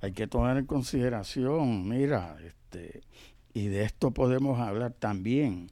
hay 0.00 0.12
que 0.12 0.26
tomar 0.26 0.56
en 0.56 0.66
consideración, 0.66 1.88
mira, 1.88 2.38
este, 2.44 3.02
y 3.54 3.66
de 3.66 3.84
esto 3.84 4.10
podemos 4.10 4.58
hablar 4.60 4.92
también, 4.92 5.70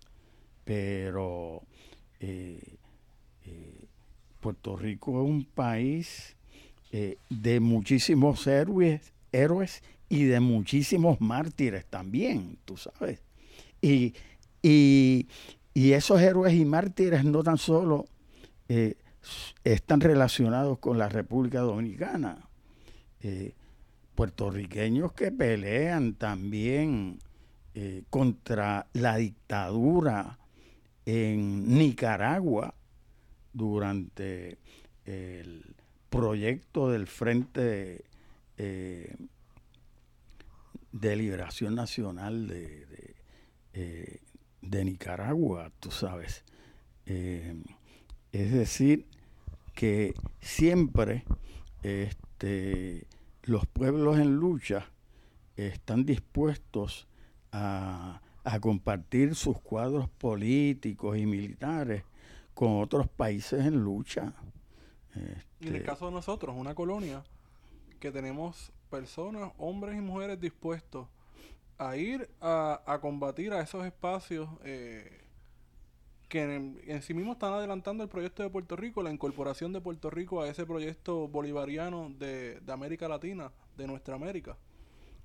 pero 0.65 1.63
eh, 2.21 2.61
eh, 3.47 3.85
Puerto 4.41 4.77
Rico 4.77 5.23
es 5.23 5.29
un 5.29 5.45
país 5.45 6.35
de 6.91 7.61
muchísimos 7.61 8.47
héroes, 8.47 9.13
héroes 9.31 9.83
y 10.09 10.25
de 10.25 10.41
muchísimos 10.41 11.21
mártires 11.21 11.85
también, 11.85 12.57
tú 12.65 12.79
sabes. 12.79 13.21
Y, 13.83 14.15
y, 14.63 15.29
y 15.75 15.93
esos 15.93 16.21
héroes 16.21 16.55
y 16.55 16.65
mártires 16.65 17.25
no 17.25 17.43
tan 17.45 17.57
solo 17.57 18.07
eh, 18.69 18.97
están 19.65 20.01
relacionados 20.01 20.79
con 20.79 20.99
la 20.99 21.09
República 21.09 21.61
Dominicana. 21.61 22.49
Eh, 23.21 23.55
puertorriqueños 24.15 25.13
que 25.13 25.31
pelean 25.31 26.15
también 26.15 27.21
eh, 27.75 28.03
contra 28.11 28.89
la 28.93 29.17
dictadura 29.17 30.39
en 31.07 31.79
Nicaragua 31.79 32.75
durante 33.53 34.59
el 35.05 35.77
proyecto 36.11 36.91
del 36.91 37.07
Frente 37.07 38.05
de 38.57 39.17
Liberación 41.17 41.77
Nacional 41.77 42.49
de, 42.49 42.87
de 43.73 44.21
Nicaragua, 44.63 45.71
tú 45.81 45.91
sabes. 45.91 46.45
Eh, 47.07 47.63
es 48.33 48.53
decir, 48.53 49.07
que 49.75 50.15
siempre 50.41 51.25
este, 51.83 53.07
los 53.43 53.67
pueblos 53.67 54.19
en 54.19 54.37
lucha 54.37 54.91
están 55.57 56.05
dispuestos 56.05 57.09
a, 57.53 58.21
compartir 58.61 59.35
sus 59.35 59.61
cuadros 59.61 60.09
políticos 60.09 61.19
y 61.19 61.27
militares 61.27 62.03
con 62.55 62.81
otros 62.81 63.07
países 63.07 63.67
en 63.67 63.85
lucha. 63.85 64.33
en 65.15 65.43
el 65.61 65.77
este, 65.77 65.83
caso 65.83 66.07
de 66.07 66.13
nosotros, 66.13 66.57
una 66.57 66.75
colonia, 66.75 67.23
que 68.01 68.11
tenemos 68.11 68.73
personas, 68.89 69.53
hombres 69.59 69.99
y 69.99 70.01
mujeres 70.01 70.41
dispuestos 70.41 71.09
a 71.79 71.97
ir 71.97 72.29
a, 72.41 72.99
combatir 73.01 73.53
a 73.53 73.61
esos 73.61 73.87
espacios 73.87 74.49
eh, 74.65 75.23
que 76.29 76.43
en, 76.43 77.03
sí 77.03 77.15
mismos 77.15 77.37
están 77.37 77.55
adelantando 77.55 78.03
el 78.03 78.11
proyecto 78.11 78.43
de 78.43 78.51
Puerto 78.51 78.77
Rico, 78.77 79.03
la 79.03 79.13
incorporación 79.13 79.73
de 79.73 79.81
Puerto 79.81 80.11
Rico 80.11 80.43
a 80.43 80.49
ese 80.49 80.67
proyecto 80.67 81.29
bolivariano 81.29 82.11
de, 82.19 82.61
América 82.69 83.09
Latina, 83.09 83.51
de 83.77 83.87
nuestra 83.87 84.17
América. 84.17 84.57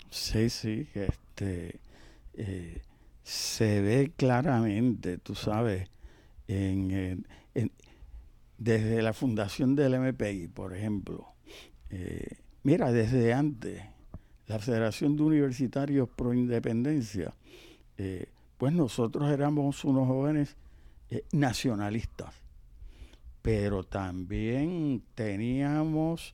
Sí, 0.10 0.50
sí, 0.50 0.88
este 0.94 1.80
eh, 2.36 2.82
se 3.24 3.82
ve 3.82 4.14
claramente, 4.16 5.18
tú 5.18 5.36
sabes, 5.36 5.90
en, 6.48 7.26
desde 8.58 9.02
la 9.02 9.14
fundación 9.14 9.76
del 9.76 10.00
MPI, 10.00 10.48
por 10.48 10.76
ejemplo. 10.76 11.28
Eh, 11.90 12.38
mira, 12.64 12.92
desde 12.92 13.34
antes, 13.34 13.82
la 14.48 14.60
Federación 14.60 15.16
de 15.16 15.24
Universitarios 15.24 16.10
Pro 16.10 16.34
Independencia, 16.34 17.34
eh, 17.98 18.28
pues 18.58 18.74
nosotros 18.74 19.30
éramos 19.32 19.84
unos 19.86 20.08
jóvenes 20.08 20.56
eh, 21.10 21.24
nacionalistas, 21.32 22.34
pero 23.42 23.84
también 23.84 25.04
teníamos, 25.16 26.34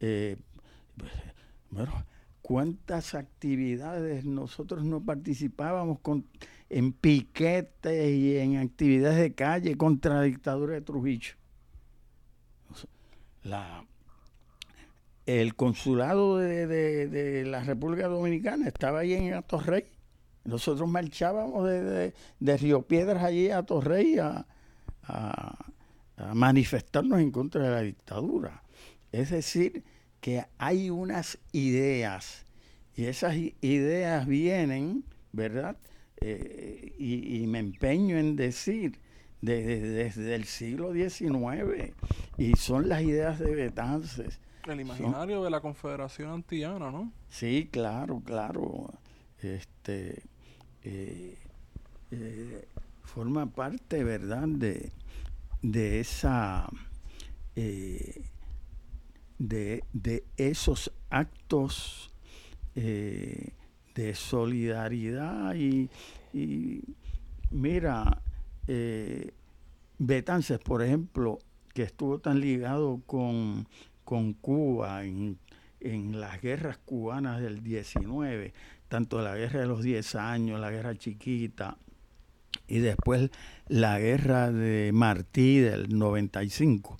eh, 0.00 0.36
bueno, 1.70 2.04
cuántas 2.42 3.14
actividades 3.14 4.24
nosotros 4.24 4.84
no 4.84 5.00
participábamos 5.00 6.00
con, 6.00 6.26
en 6.68 6.92
piquetes 6.92 8.14
y 8.14 8.36
en 8.38 8.56
actividades 8.56 9.18
de 9.18 9.34
calle 9.34 9.76
contra 9.76 10.16
la 10.16 10.22
dictadura 10.22 10.74
de 10.74 10.80
Trujillo. 10.80 11.34
La, 13.42 13.84
el 15.38 15.54
consulado 15.54 16.38
de, 16.38 17.44
la 17.46 17.62
República 17.62 18.08
Dominicana 18.08 18.66
estaba 18.66 19.00
ahí 19.00 19.14
en 19.14 19.34
Atorrey. 19.34 19.84
Nosotros 20.44 20.88
marchábamos 20.88 21.68
de, 21.68 22.12
Río 22.40 22.82
Piedras 22.82 23.22
allí 23.22 23.50
a 23.50 23.58
Atorrey 23.58 24.18
a, 24.18 24.46
a, 25.04 26.34
manifestarnos 26.34 27.20
en 27.20 27.30
contra 27.30 27.62
de 27.62 27.70
la 27.70 27.80
dictadura. 27.82 28.62
Es 29.12 29.30
decir, 29.30 29.84
que 30.20 30.44
hay 30.58 30.90
unas 30.90 31.38
ideas 31.52 32.44
y 32.96 33.04
esas 33.04 33.36
ideas 33.36 34.26
vienen, 34.26 35.04
¿verdad? 35.32 35.76
Eh, 36.20 36.94
y, 36.98 37.46
me 37.46 37.60
empeño 37.60 38.18
en 38.18 38.36
decir 38.36 38.98
desde 39.40 40.34
el 40.34 40.44
siglo 40.44 40.92
XIX 40.92 41.94
y 42.36 42.52
son 42.56 42.90
las 42.90 43.02
ideas 43.02 43.38
de 43.38 43.54
Betances 43.54 44.38
el 44.66 44.80
imaginario 44.80 45.42
de 45.42 45.50
la 45.50 45.60
Confederación 45.60 46.30
Antillana, 46.30 46.90
¿no? 46.90 47.12
Sí, 47.28 47.68
claro, 47.70 48.22
claro. 48.24 48.90
Este 49.38 50.22
eh, 50.82 51.38
eh, 52.10 52.68
forma 53.02 53.46
parte, 53.46 54.04
¿verdad?, 54.04 54.46
de, 54.48 54.92
de 55.62 56.00
esa 56.00 56.68
eh, 57.56 58.24
de, 59.38 59.84
de, 59.92 60.24
esos 60.36 60.92
actos 61.08 62.10
de 62.74 64.14
solidaridad 64.14 65.54
y, 65.54 65.90
y 66.32 66.82
mira, 67.50 68.22
Betances, 69.98 70.58
por 70.60 70.82
ejemplo, 70.82 71.38
que 71.74 71.82
estuvo 71.82 72.18
tan 72.20 72.40
ligado 72.40 73.02
con 73.06 73.66
con 74.10 74.32
Cuba 74.32 75.04
en, 75.04 75.38
las 76.20 76.42
guerras 76.42 76.78
cubanas 76.78 77.40
del 77.40 77.62
19, 77.62 78.52
tanto 78.88 79.22
la 79.22 79.36
guerra 79.36 79.60
de 79.60 79.66
los 79.68 79.84
10 79.84 80.16
años, 80.16 80.58
la 80.58 80.72
guerra 80.72 80.96
chiquita, 80.96 81.76
y 82.66 82.80
después 82.80 83.30
la 83.68 84.00
guerra 84.00 84.50
de 84.50 84.90
Martí 84.92 85.60
del 85.60 85.96
95. 85.96 86.96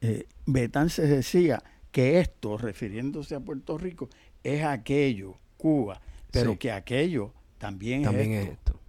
Eh, 0.00 0.26
Betances 0.46 1.10
decía 1.10 1.62
que 1.90 2.18
esto, 2.20 2.56
refiriéndose 2.56 3.34
a 3.34 3.40
Puerto 3.40 3.76
Rico, 3.76 4.08
es 4.42 4.64
aquello, 4.64 5.36
Cuba, 5.58 6.00
pero 6.30 6.58
que 6.58 6.72
aquello 6.72 7.34
también, 7.58 8.06
es 8.06 8.48
esto. 8.48 8.80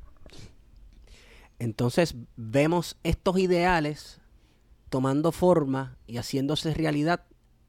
Entonces 1.60 2.16
vemos 2.38 2.96
estos 3.04 3.38
ideales 3.38 4.22
tomando 4.88 5.34
forma 5.34 5.98
y 6.08 6.16
haciéndose 6.16 6.74
realidad 6.74 7.26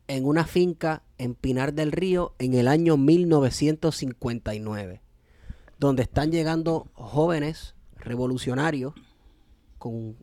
en 0.09 0.27
una 0.27 0.45
finca 0.45 1.03
en 1.19 1.35
Pinar 1.35 1.75
del 1.75 1.93
Río 1.93 2.35
en 2.39 2.55
el 2.55 2.69
año 2.69 2.97
1959, 2.97 5.03
donde 5.79 6.03
están 6.03 6.31
llegando 6.31 6.89
jóvenes 6.95 7.75
revolucionarios 7.97 8.95
con, 9.79 10.17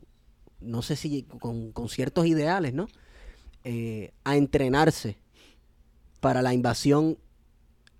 no 0.60 0.82
sé 0.82 0.96
si, 0.96 1.22
con, 1.22 1.72
ciertos 1.88 2.26
ideales, 2.26 2.74
¿no? 2.74 2.88
Eh, 3.64 4.12
a 4.24 4.36
entrenarse 4.36 5.16
para 6.20 6.42
la 6.42 6.52
invasión 6.54 7.18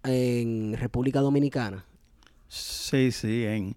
en 0.04 0.76
República 0.76 1.20
Dominicana. 1.20 1.84
Sí, 2.48 3.12
sí, 3.12 3.44
en, 3.44 3.76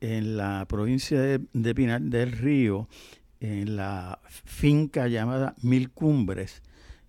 en 0.00 0.36
la 0.36 0.64
provincia 0.68 1.20
de, 1.20 1.40
de 1.52 1.74
Pinar 1.74 2.02
del 2.02 2.30
Río, 2.32 2.88
en 3.40 3.76
la 3.76 4.20
finca 4.30 5.08
llamada 5.08 5.54
Mil 5.60 5.90
Cumbres, 5.90 6.62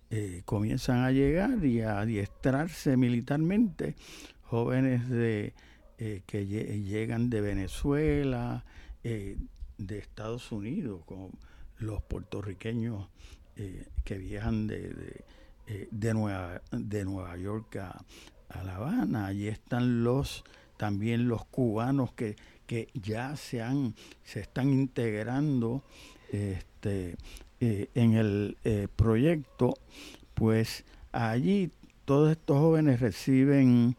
eh, 0.08 0.42
comienzan 0.44 1.04
a 1.04 1.10
llegar 1.10 1.64
y 1.64 1.80
a 1.80 2.00
adiestrarse 2.00 2.96
militarmente 2.96 3.96
jóvenes 4.42 5.08
de, 5.08 5.52
eh, 5.98 6.22
que 6.26 6.46
llegan 6.46 7.28
de 7.28 7.40
Venezuela, 7.40 8.64
eh, 9.02 9.36
de 9.78 9.98
Estados 9.98 10.52
Unidos, 10.52 11.02
como 11.06 11.30
los 11.78 12.02
puertorriqueños 12.02 13.08
que 14.04 14.18
viajan 14.18 14.66
de, 14.66 15.24
de, 15.90 16.14
Nueva, 16.14 16.60
de 16.70 17.04
Nueva 17.06 17.36
York 17.38 17.76
a, 17.76 18.04
La 18.64 18.76
Habana. 18.76 19.26
Allí 19.26 19.48
están 19.48 20.04
los 20.04 20.44
también 20.76 21.26
los 21.26 21.46
cubanos 21.46 22.12
que, 22.12 22.36
que 22.66 22.88
ya 22.92 23.34
se, 23.36 23.62
han, 23.62 23.94
se 24.24 24.40
están 24.40 24.70
integrando 24.70 25.82
este, 26.30 27.16
eh, 27.58 27.88
en 27.94 28.12
el 28.12 28.58
eh, 28.64 28.86
proyecto, 28.94 29.78
pues 30.34 30.84
allí 31.10 31.70
todos 32.04 32.32
estos 32.32 32.58
jóvenes 32.58 33.00
reciben 33.00 33.96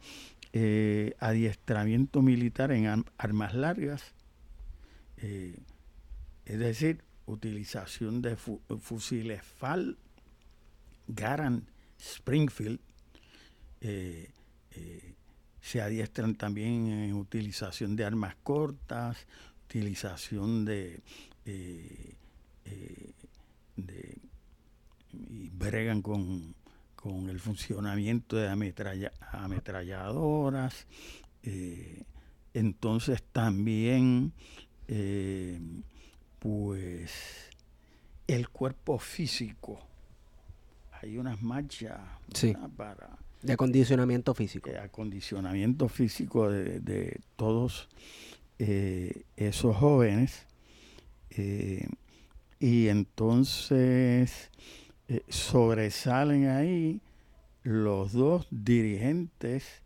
eh, 0.52 1.16
adiestramiento 1.18 2.22
militar 2.22 2.70
en 2.70 3.04
armas 3.16 3.54
largas, 3.54 4.14
es 5.16 6.58
decir, 6.58 7.02
utilización 7.26 8.22
de 8.22 8.36
fusiles 8.36 9.42
FAL, 9.42 9.98
Garand, 11.08 11.64
Springfield, 11.98 12.78
se 15.60 15.80
adiestran 15.82 16.36
también 16.36 16.86
en 16.86 17.12
utilización 17.14 17.96
de 17.96 18.04
armas 18.04 18.36
cortas, 18.44 19.16
utilización 19.66 20.64
de, 20.64 21.00
y 25.12 25.50
bregan 25.50 26.02
con, 26.02 26.54
el 27.28 27.40
funcionamiento 27.40 28.36
de 28.36 28.48
ametralladoras. 29.32 30.86
Eh, 31.42 32.02
entonces 32.52 33.22
también, 33.32 34.32
pues, 36.38 37.12
el 38.26 38.48
cuerpo 38.50 38.98
físico. 38.98 39.80
Hay 41.00 41.16
unas 41.16 41.40
marchas 41.40 41.98
para 42.76 43.18
de 43.42 43.52
acondicionamiento 43.52 44.34
físico. 44.34 44.70
De 44.70 44.78
acondicionamiento 44.78 45.88
físico 45.88 46.50
de, 46.50 47.20
todos 47.36 47.88
eh, 48.58 49.22
esos 49.36 49.76
jóvenes. 49.76 50.46
Eh, 51.30 51.86
y 52.60 52.88
entonces 52.88 54.50
eh, 55.08 55.22
sobresalen 55.28 56.48
ahí 56.48 57.00
los 57.62 58.12
dos 58.12 58.46
dirigentes 58.50 59.82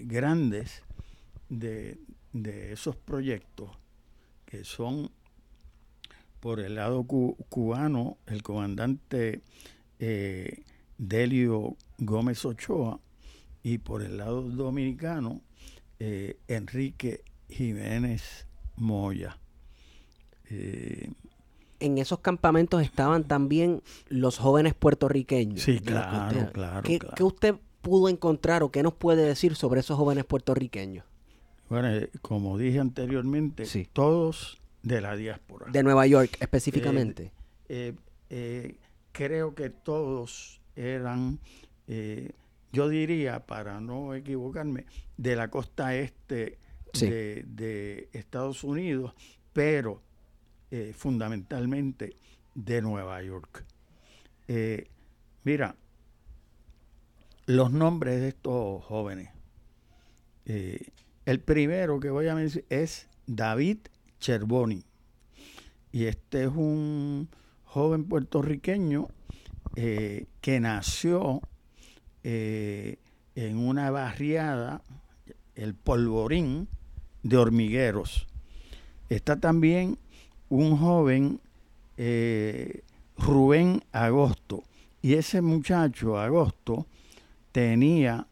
grandes 0.00 0.82
de, 1.48 1.96
esos 2.72 2.96
proyectos, 2.96 3.70
que 4.44 4.64
son 4.64 5.12
por 6.40 6.58
el 6.58 6.74
lado 6.74 7.04
cubano 7.04 8.18
el 8.26 8.42
comandante 8.42 9.42
Delio 10.98 11.76
Gómez 11.98 12.44
Ochoa 12.44 13.00
y 13.62 13.78
por 13.78 14.02
el 14.02 14.18
lado 14.18 14.42
dominicano 14.42 15.40
eh, 16.00 16.38
Enrique 16.48 17.22
Jiménez 17.48 18.46
Moya. 18.76 19.38
Eh, 21.80 21.86
en 21.86 21.98
esos 21.98 22.20
campamentos 22.20 22.82
estaban 22.82 23.24
también 23.24 23.82
los 24.08 24.38
jóvenes 24.38 24.74
puertorriqueños. 24.74 25.62
Sí, 25.62 25.80
claro, 25.80 26.50
claro, 26.52 26.82
¿Qué, 26.82 27.00
usted 27.22 27.54
pudo 27.82 28.08
encontrar 28.08 28.62
o 28.62 28.70
qué 28.70 28.82
nos 28.82 28.94
puede 28.94 29.24
decir 29.24 29.54
sobre 29.56 29.80
esos 29.80 29.96
jóvenes 29.96 30.24
puertorriqueños? 30.24 31.04
Bueno, 31.68 31.88
eh, 31.88 32.10
como 32.22 32.58
dije 32.58 32.78
anteriormente, 32.80 33.64
todos 33.92 34.58
de 34.82 35.00
la 35.00 35.16
diáspora. 35.16 35.66
De 35.70 35.82
Nueva 35.82 36.06
York 36.06 36.36
específicamente. 36.40 37.32
creo 39.12 39.54
que 39.54 39.70
todos 39.70 40.58
eran, 40.78 41.40
eh, 41.88 42.32
yo 42.72 42.88
diría, 42.88 43.46
para 43.46 43.80
no 43.80 44.14
equivocarme, 44.14 44.86
de 45.16 45.36
la 45.36 45.48
costa 45.48 45.94
este 45.96 46.58
de, 46.92 48.08
Estados 48.12 48.64
Unidos, 48.64 49.12
pero 49.52 50.02
eh, 50.70 50.92
fundamentalmente 50.96 52.16
de 52.54 52.82
Nueva 52.82 53.22
York. 53.22 53.64
Eh, 54.48 54.88
mira, 55.44 55.76
los 57.46 57.70
nombres 57.72 58.20
de 58.20 58.28
estos 58.28 58.84
jóvenes. 58.84 59.30
el 60.44 61.40
primero 61.40 62.00
que 62.00 62.10
voy 62.10 62.28
a 62.28 62.34
mencionar 62.34 62.66
es 62.70 63.08
David 63.26 63.78
Cherboni. 64.20 64.84
Y 65.92 66.06
este 66.06 66.44
es 66.44 66.50
un 66.50 67.28
joven 67.64 68.04
puertorriqueño 68.04 69.08
eh, 69.76 70.26
que 70.40 70.60
nació 70.60 71.40
eh, 72.24 72.96
en 73.34 73.58
una 73.58 73.90
barriada, 73.90 74.82
el 75.54 75.74
Polvorín 75.74 76.68
de 77.22 77.36
Hormigueros. 77.36 78.26
Está 79.08 79.38
también 79.38 79.98
un 80.48 80.76
joven, 80.76 81.40
eh, 81.96 82.82
Rubén 83.16 83.84
Agosto, 83.92 84.64
y 85.02 85.14
ese 85.14 85.40
muchacho, 85.42 86.18
Agosto, 86.18 86.86
tenía 87.52 88.26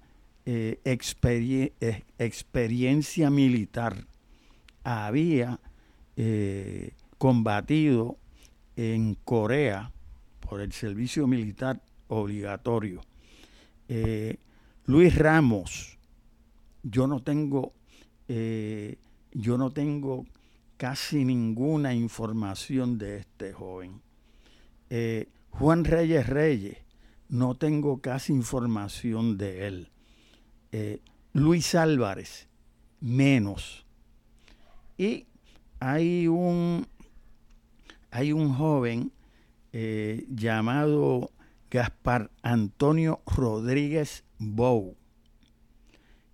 experiencia 0.44 3.30
militar. 3.30 4.06
Había 4.84 5.58
combatido 7.18 8.16
en 8.76 9.16
Corea 9.24 9.90
por 10.40 10.60
el 10.60 10.72
servicio 10.72 11.26
militar 11.26 11.80
obligatorio. 12.08 13.00
Eh, 13.88 14.36
Luis 14.84 15.16
Ramos, 15.16 15.98
yo 16.82 17.06
no 17.06 17.22
tengo, 17.22 17.72
eh, 18.28 18.96
yo 19.32 19.58
no 19.58 19.70
tengo 19.70 20.26
casi 20.77 21.24
ninguna 21.24 21.95
información 21.95 22.99
de 22.99 23.18
este 23.18 23.53
joven. 23.53 24.03
Eh, 24.91 25.29
Juan 25.51 25.85
Reyes 25.85 26.29
Reyes, 26.29 26.79
no 27.29 27.57
tengo 27.57 28.01
casi 28.01 28.33
información 28.33 29.37
de 29.39 29.66
él. 29.66 29.91
Luis 31.33 31.74
Álvarez, 31.74 32.49
menos. 33.01 33.87
Y 34.99 35.27
hay 35.81 36.27
un, 36.27 36.87
hay 38.11 38.33
un 38.33 38.55
joven 38.55 39.12
eh, 39.72 40.24
llamado 40.31 41.31
Gaspar 41.70 42.31
Antonio 42.43 43.20
Rodríguez 43.27 44.24
Bou. 44.39 44.97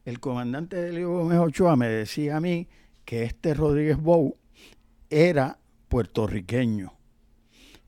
El 0.04 0.20
comandante 0.20 0.76
de 0.76 0.92
Leo 0.92 1.26
Ochoa 1.42 1.74
me 1.74 1.88
decía 1.88 2.36
a 2.36 2.40
mí 2.40 2.68
que 3.04 3.24
este 3.24 3.54
Rodríguez 3.54 3.98
Bou 3.98 4.36
era 5.10 5.58
puertorriqueño. 5.88 6.92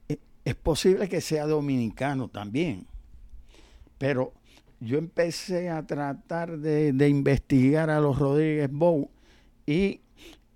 Eh, 0.09 0.19
es 0.45 0.55
posible 0.55 1.09
que 1.09 1.21
sea 1.21 1.47
dominicano 1.47 2.29
también, 2.29 2.87
pero 3.99 4.33
yo 4.81 4.99
empecé 4.99 5.71
a 5.71 5.87
tratar 5.87 6.59
de, 6.59 7.09
investigar 7.09 7.91
a 7.91 8.01
los 8.01 8.19
Rodríguez 8.19 8.71
Bou 8.71 9.11
y 9.67 10.01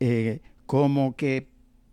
eh, 0.00 0.40
como 0.66 1.16
que 1.16 1.48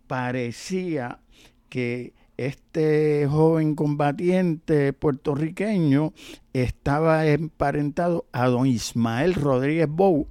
parecía 0.06 1.20
que 1.68 2.12
este 2.36 3.26
joven 3.26 3.74
combatiente 3.74 4.92
puertorriqueño 4.92 6.12
estaba 6.52 7.26
emparentado 7.26 8.26
a 8.32 8.48
don 8.48 8.66
Ismael 8.66 9.34
Rodríguez 9.34 9.88
Bou, 9.88 10.28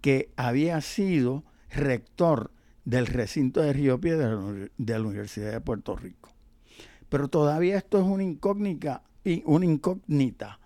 que 0.00 0.30
había 0.36 0.80
sido 0.80 1.44
rector 1.70 2.50
del 2.84 3.06
recinto 3.06 3.60
de 3.60 3.72
Río 3.72 4.00
Piedra 4.00 4.36
de 4.76 4.98
la 4.98 5.00
Universidad 5.00 5.52
de 5.52 5.60
Puerto 5.60 5.96
Rico. 5.96 6.30
Pero 7.08 7.28
todavía 7.28 7.76
esto 7.76 7.98
es 7.98 8.04
una 8.04 8.22
incógnita, 8.22 9.02
una 9.44 9.64
incógnita 9.64 10.58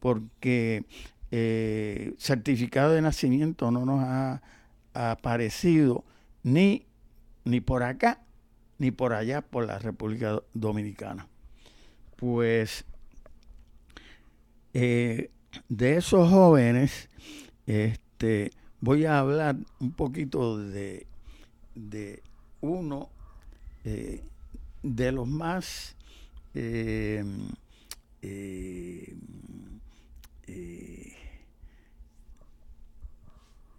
porque 0.00 0.84
eh, 1.30 2.14
certificado 2.18 2.92
de 2.92 3.02
nacimiento 3.02 3.70
no 3.70 3.84
nos 3.86 4.02
ha 4.04 4.42
aparecido 4.92 6.04
ni, 6.42 6.86
ni 7.44 7.60
por 7.60 7.82
acá 7.82 8.24
ni 8.78 8.90
por 8.90 9.12
allá, 9.12 9.42
por 9.42 9.66
la 9.66 9.78
República 9.78 10.42
Dominicana. 10.52 11.28
Pues 12.16 12.84
eh, 14.72 15.30
de 15.68 15.96
esos 15.96 16.28
jóvenes, 16.30 17.08
este, 17.66 18.50
voy 18.84 19.06
a 19.06 19.18
hablar 19.18 19.56
un 19.80 19.92
poquito 19.92 20.58
de, 20.58 21.06
de 21.74 22.22
uno 22.60 23.08
eh, 23.84 24.22
de 24.82 25.12
los 25.12 25.26
más 25.26 25.96
eh, 26.54 27.24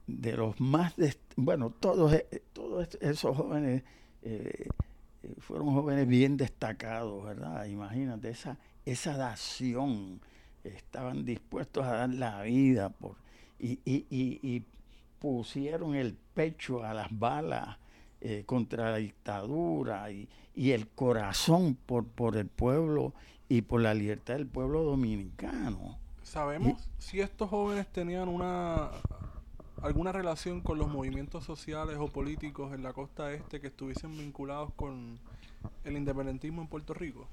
de 0.07 0.37
los 0.37 0.59
más 0.59 0.93
bueno 1.35 1.69
todos 1.69 2.23
todos 2.53 2.97
esos 3.01 3.37
jóvenes 3.37 3.83
eh, 4.23 4.67
fueron 5.39 5.73
jóvenes 5.73 6.07
bien 6.07 6.37
destacados, 6.37 7.23
¿verdad? 7.23 7.65
Imagínate, 7.65 8.29
esa, 8.29 8.57
esa 8.85 9.17
dación, 9.17 10.21
estaban 10.63 11.25
dispuestos 11.25 11.85
a 11.85 11.91
dar 11.91 12.09
la 12.09 12.41
vida 12.43 12.89
por, 12.89 13.15
y, 13.59 14.63
pusieron 15.19 15.95
el 15.95 16.15
pecho 16.33 16.83
a 16.83 16.93
las 16.93 17.07
balas 17.17 17.77
eh, 18.21 18.43
contra 18.45 18.91
la 18.91 18.97
dictadura 18.97 20.11
y, 20.11 20.27
y, 20.55 20.71
el 20.71 20.87
corazón 20.87 21.75
por, 21.75 22.05
por 22.05 22.37
el 22.37 22.47
pueblo 22.47 23.13
y 23.49 23.61
por 23.61 23.81
la 23.81 23.93
libertad 23.93 24.35
del 24.35 24.47
pueblo 24.47 24.83
dominicano. 24.83 25.97
¿Sabemos 26.23 26.89
si 26.97 27.21
estos 27.21 27.49
jóvenes 27.49 27.87
tenían 27.87 28.27
una 28.27 28.89
alguna 29.81 30.11
relación 30.11 30.61
con 30.61 30.77
los 30.77 30.87
movimientos 30.87 31.43
sociales 31.43 31.97
o 31.99 32.07
políticos 32.07 32.73
en 32.73 32.81
la 32.81 32.93
costa 32.93 33.31
este 33.33 33.61
que 33.61 33.67
estuviesen 33.67 34.17
vinculados 34.17 34.71
con 34.75 35.19
el 35.83 35.97
independentismo 35.97 36.61
en 36.61 36.67
Puerto 36.67 36.93
Rico? 36.93 37.27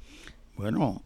Bueno, 0.57 1.03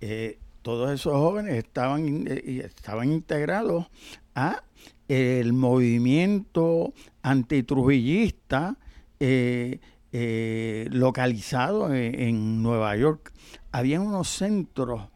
eh, 0.00 0.38
todos 0.62 0.90
esos 0.90 1.14
jóvenes 1.14 1.54
estaban, 1.54 2.26
eh, 2.28 2.62
estaban 2.64 3.10
integrados 3.12 3.86
a 4.34 4.62
el 5.10 5.52
movimiento 5.52 6.94
antitrujillista 7.22 8.76
eh, 9.18 9.80
eh, 10.12 10.88
localizado 10.92 11.92
en, 11.92 12.62
Nueva 12.62 12.96
York. 12.96 13.32
Había 13.72 14.00
unos 14.00 14.28
centros 14.28 15.08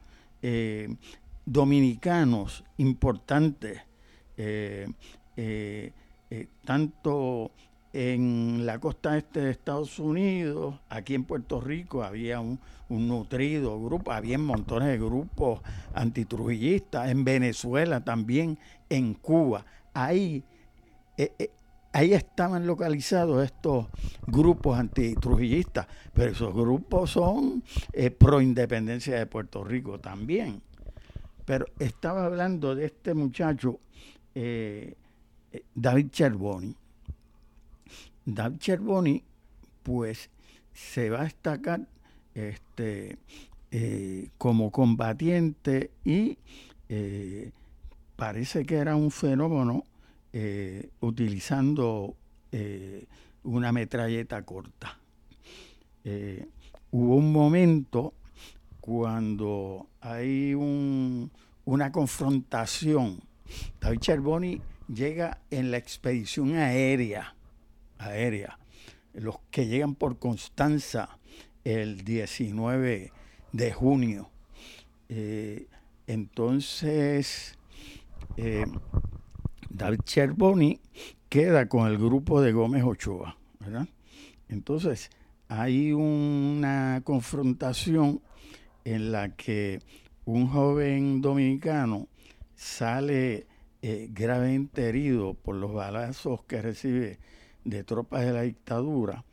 dominicanos 1.46 2.64
importantes, 2.76 3.80
tanto 6.64 7.52
en 7.94 8.66
la 8.66 8.80
costa 8.80 9.16
este 9.16 9.40
de 9.40 9.50
Estados 9.52 10.00
Unidos, 10.00 10.74
aquí 10.88 11.14
en 11.14 11.22
Puerto 11.22 11.60
Rico 11.60 12.02
había 12.02 12.40
un, 12.40 12.58
nutrido 12.88 13.80
grupo, 13.80 14.10
había 14.10 14.36
montones 14.36 14.88
de 14.88 14.98
grupos 14.98 15.60
antitrujillistas, 15.94 17.08
en 17.08 17.24
Venezuela 17.24 18.04
también, 18.04 18.58
en 18.90 19.14
Cuba. 19.14 19.64
Ahí, 19.94 20.44
eh, 21.16 21.32
eh, 21.38 21.50
ahí 21.92 22.12
estaban 22.12 22.66
localizados 22.66 23.44
estos 23.44 23.86
grupos 24.26 24.78
antitrujillistas, 24.78 25.86
pero 26.12 26.32
esos 26.32 26.52
grupos 26.52 27.10
son 27.10 27.62
eh, 27.92 28.10
pro 28.10 28.40
independencia 28.40 29.16
de 29.16 29.26
Puerto 29.26 29.64
Rico 29.64 29.98
también. 29.98 30.60
Pero 31.44 31.66
estaba 31.78 32.24
hablando 32.26 32.74
de 32.74 32.86
este 32.86 33.14
muchacho, 33.14 33.78
David 35.74 36.10
Cherboni 36.10 36.74
David 38.24 38.58
Cherboni, 38.58 39.22
pues 39.82 40.30
se 40.72 41.10
va 41.10 41.20
a 41.20 41.24
destacar 41.24 41.86
este, 42.34 43.18
eh, 43.70 44.30
como 44.38 44.70
combatiente 44.70 45.90
y 46.04 46.38
eh, 46.88 47.50
parece 48.16 48.64
que 48.64 48.76
era 48.76 48.96
un 48.96 49.10
fenómeno 49.10 49.84
eh, 50.32 50.90
utilizando 51.00 52.16
una 53.42 53.72
metralleta 53.72 54.42
corta. 54.42 54.96
hubo 56.92 57.16
un 57.16 57.32
momento 57.32 58.14
cuando 58.80 59.88
hay 60.00 60.54
una 60.54 61.90
confrontación. 61.90 63.20
David 63.80 63.98
Cherboni 63.98 64.62
llega 64.86 65.40
en 65.50 65.72
la 65.72 65.78
expedición 65.78 66.54
aérea 66.54 67.34
aérea, 68.04 68.58
los 69.12 69.36
que 69.50 69.66
llegan 69.66 69.94
por 69.94 70.18
Constanza 70.18 71.18
el 71.64 72.04
19 72.04 73.12
de 73.52 73.72
junio. 73.72 74.30
Eh, 75.08 75.66
entonces, 76.06 77.58
eh, 78.36 78.64
David 79.70 80.00
Cherboni 80.04 80.80
queda 81.28 81.68
con 81.68 81.88
el 81.88 81.98
grupo 81.98 82.40
de 82.40 82.52
Gómez 82.52 82.84
Ochoa, 82.84 83.36
¿verdad? 83.60 83.88
Entonces, 84.48 85.10
hay 85.48 85.92
una 85.92 87.00
confrontación 87.04 88.20
en 88.84 89.12
la 89.12 89.34
que 89.34 89.80
un 90.24 90.48
joven 90.48 91.20
dominicano 91.20 92.08
sale 92.54 93.46
eh, 93.82 94.08
gravemente 94.12 94.88
herido 94.88 95.34
por 95.34 95.56
los 95.56 95.72
balazos 95.72 96.42
que 96.44 96.62
recibe 96.62 97.18
de 97.64 97.84
tropas 97.84 98.24
de 98.24 98.32
la 98.32 98.42
dictadura, 98.42 99.24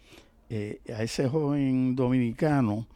eh, 0.50 0.82
a 0.94 1.04
ese 1.04 1.30
joven 1.30 1.96
dominicano 1.96 2.88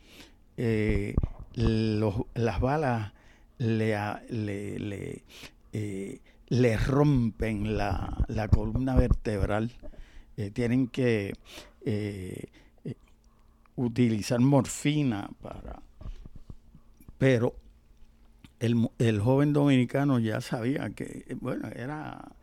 eh, 0.58 1.16
las 1.54 2.60
balas 2.60 3.14
le, 3.58 3.96
le, 4.30 5.24
eh, 5.78 6.22
le, 6.48 6.78
rompen 6.78 7.78
la, 7.78 8.26
la, 8.28 8.48
columna 8.48 8.96
vertebral. 8.96 9.72
tienen 10.54 10.88
que 10.88 11.34
utilizar 13.76 14.40
morfina 14.40 15.30
para... 15.42 15.82
Pero 17.18 17.56
el, 18.60 18.90
el 19.00 19.20
joven 19.20 19.54
dominicano 19.54 20.20
ya 20.20 20.42
sabía 20.42 20.90
que, 20.90 21.36
bueno, 21.40 21.70
era 21.70 22.36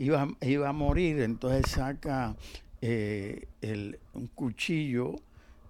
iba, 0.00 0.28
iba 0.40 0.68
a 0.68 0.72
morir, 0.72 1.20
entonces 1.20 1.70
saca 1.70 2.34
eh, 2.80 3.46
el, 3.60 3.98
un 4.14 4.26
cuchillo, 4.28 5.16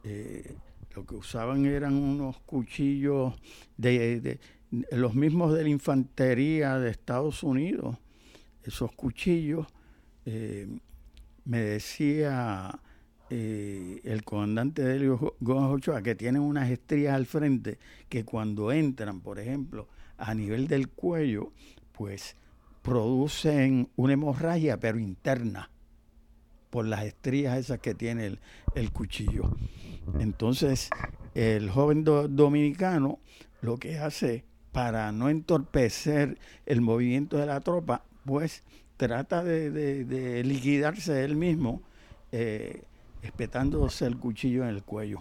eh, 0.05 0.55
lo 0.95 1.05
que 1.05 1.17
usaban 1.17 1.67
eran 1.67 1.95
unos 1.95 2.39
cuchillos 2.41 3.35
de, 3.77 4.39
los 4.71 5.14
mismos 5.14 5.53
de 5.55 5.64
la 5.64 5.68
infantería 5.68 6.79
de 6.79 6.91
Estados 6.91 7.43
Unidos, 7.43 7.97
esos 8.62 8.93
cuchillos, 8.93 9.66
eh, 10.27 10.68
me 11.45 11.61
decía 11.61 12.79
el 13.31 14.25
comandante 14.25 14.83
Delio 14.83 15.37
Gómez 15.39 15.71
Ochoa 15.71 16.03
que 16.03 16.16
tienen 16.16 16.43
unas 16.43 16.68
estrías 16.68 17.14
al 17.14 17.27
frente 17.27 17.79
que 18.09 18.25
cuando 18.25 18.73
entran, 18.73 19.21
por 19.21 19.39
ejemplo, 19.39 19.87
a 20.18 20.35
nivel 20.35 20.66
del 20.66 20.89
cuello, 20.89 21.53
pues 21.93 22.37
producen 22.83 23.89
una 23.97 24.14
hemorragia, 24.14 24.79
pero 24.79 24.99
interna, 24.99 25.71
por 26.71 26.87
las 26.87 27.05
estrías 27.05 27.59
esas 27.59 27.81
que 27.81 27.95
tiene 27.95 28.39
el, 28.75 28.93
cuchillo. 28.93 29.57
Entonces, 30.18 30.91
el 31.35 31.71
joven 31.71 32.05
dominicano 32.05 33.18
lo 33.61 33.77
que 33.77 33.99
hace 33.99 34.45
para 34.73 35.11
no 35.12 35.29
entorpecer 35.29 36.39
el 36.66 36.81
movimiento 36.81 37.37
de 37.37 37.47
la 37.47 37.61
tropa, 37.61 38.05
pues 38.25 38.62
trata 38.97 39.43
de, 39.43 40.43
liquidarse 40.45 41.25
él 41.25 41.37
mismo, 41.37 41.83
eh, 42.33 42.85
espetándose 43.23 44.07
el 44.07 44.16
cuchillo 44.18 44.62
en 44.62 44.71
el 44.71 44.83
cuello. 44.83 45.21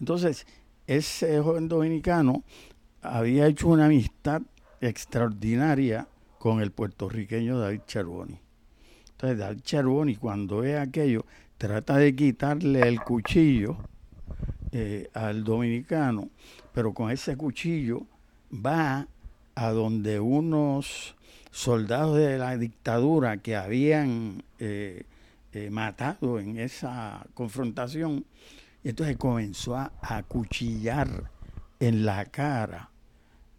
Entonces, 0.00 0.46
ese 0.86 1.40
joven 1.40 1.68
dominicano 1.68 2.42
había 3.02 3.46
hecho 3.46 3.68
una 3.68 3.86
amistad 3.86 4.42
extraordinaria 4.80 6.08
con 6.38 6.60
el 6.60 6.70
puertorriqueño 6.70 7.58
David 7.58 7.82
Charboni. 7.86 8.40
Entonces 9.10 9.38
David 9.38 9.60
Charboni 9.60 10.16
cuando 10.16 10.58
ve 10.58 10.78
aquello 10.78 11.26
trata 11.58 11.98
de 11.98 12.16
quitarle 12.16 12.80
el 12.88 13.02
cuchillo 13.02 13.76
eh, 14.72 15.10
al 15.12 15.44
dominicano, 15.44 16.30
pero 16.72 16.92
con 16.92 17.10
ese 17.10 17.36
cuchillo 17.36 18.06
va 18.52 19.06
a 19.54 19.70
donde 19.70 20.20
unos 20.20 21.16
soldados 21.50 22.16
de 22.16 22.38
la 22.38 22.56
dictadura 22.56 23.38
que 23.38 23.56
habían 23.56 24.42
eh, 24.58 25.04
eh, 25.52 25.70
matado 25.70 26.38
en 26.38 26.58
esa 26.58 27.26
confrontación, 27.34 28.24
y 28.82 28.90
entonces 28.90 29.16
comenzó 29.16 29.76
a 29.76 29.92
acuchillar 30.00 31.30
en 31.80 32.04
la 32.06 32.24
cara 32.26 32.90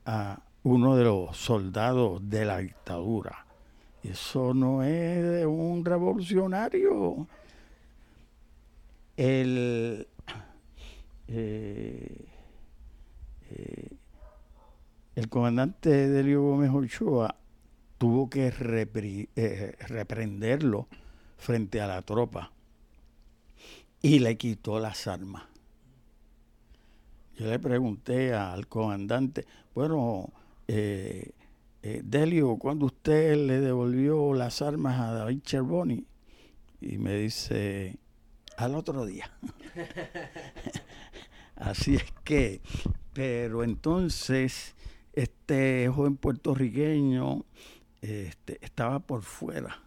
a 0.06 0.40
uno 0.64 0.96
de 0.96 1.04
los 1.04 1.38
soldados 1.38 2.30
de 2.30 2.46
la 2.46 2.60
dictadura. 2.60 3.46
Eso 4.04 4.54
no 4.54 4.84
es 4.84 5.24
de 5.24 5.46
un 5.46 5.86
revolucionario. 5.86 7.28
El, 9.18 10.08
eh, 11.28 12.26
eh, 13.54 13.90
el 15.16 15.28
comandante 15.30 15.90
Delio 15.90 16.42
Gómez 16.42 16.72
Ochoa 16.72 17.36
tuvo 17.98 18.30
que 18.30 18.48
eh, 18.48 19.76
reprenderlo 19.88 20.88
frente 21.38 21.82
a 21.82 21.88
la 21.88 22.02
tropa 22.02 22.52
y 24.02 24.20
le 24.20 24.38
quitó 24.38 24.80
las 24.80 25.08
armas. 25.08 25.44
Yo 27.38 27.48
le 27.48 27.60
pregunté 27.60 28.34
al 28.34 28.68
comandante, 28.68 29.46
bueno, 29.76 30.30
eh, 30.68 31.32
Delio, 31.82 32.58
cuando 32.58 32.86
usted 32.86 33.36
le 33.36 33.60
devolvió 33.60 34.34
las 34.34 34.62
armas 34.62 35.00
a 35.00 35.14
David 35.14 35.42
Cherboni, 35.42 36.06
y 36.80 36.98
me 36.98 37.16
dice, 37.16 37.98
al 38.58 38.76
otro 38.76 39.06
día. 39.06 39.32
Así 41.62 41.96
es 41.96 42.12
que, 42.24 42.62
pero 43.14 43.64
entonces, 43.64 44.76
este 45.14 45.88
joven 45.94 46.18
puertorriqueño 46.18 47.46
este, 48.02 48.58
estaba 48.62 49.00
por 49.00 49.22
fuera. 49.22 49.80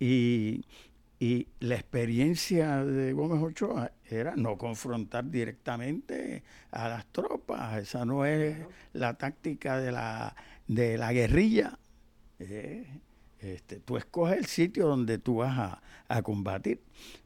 Y, 0.00 0.64
y 1.20 1.46
la 1.60 1.74
experiencia 1.74 2.84
de 2.84 3.12
Gómez 3.12 3.42
Ochoa 3.42 3.92
era 4.06 4.34
no 4.34 4.58
confrontar 4.58 5.30
directamente 5.30 6.42
a 6.70 6.88
las 6.88 7.06
tropas. 7.12 7.76
Esa 7.76 8.04
no 8.04 8.24
es 8.24 8.56
la 8.94 9.14
táctica 9.18 9.78
de 9.78 9.92
la, 9.92 10.34
de 10.66 10.98
la 10.98 11.12
guerrilla. 11.12 11.78
Eh, 12.38 12.86
este, 13.38 13.80
tú 13.80 13.98
escoges 13.98 14.38
el 14.38 14.46
sitio 14.46 14.88
donde 14.88 15.18
tú 15.18 15.36
vas 15.36 15.78
a, 16.08 16.22
combatir. 16.22 16.82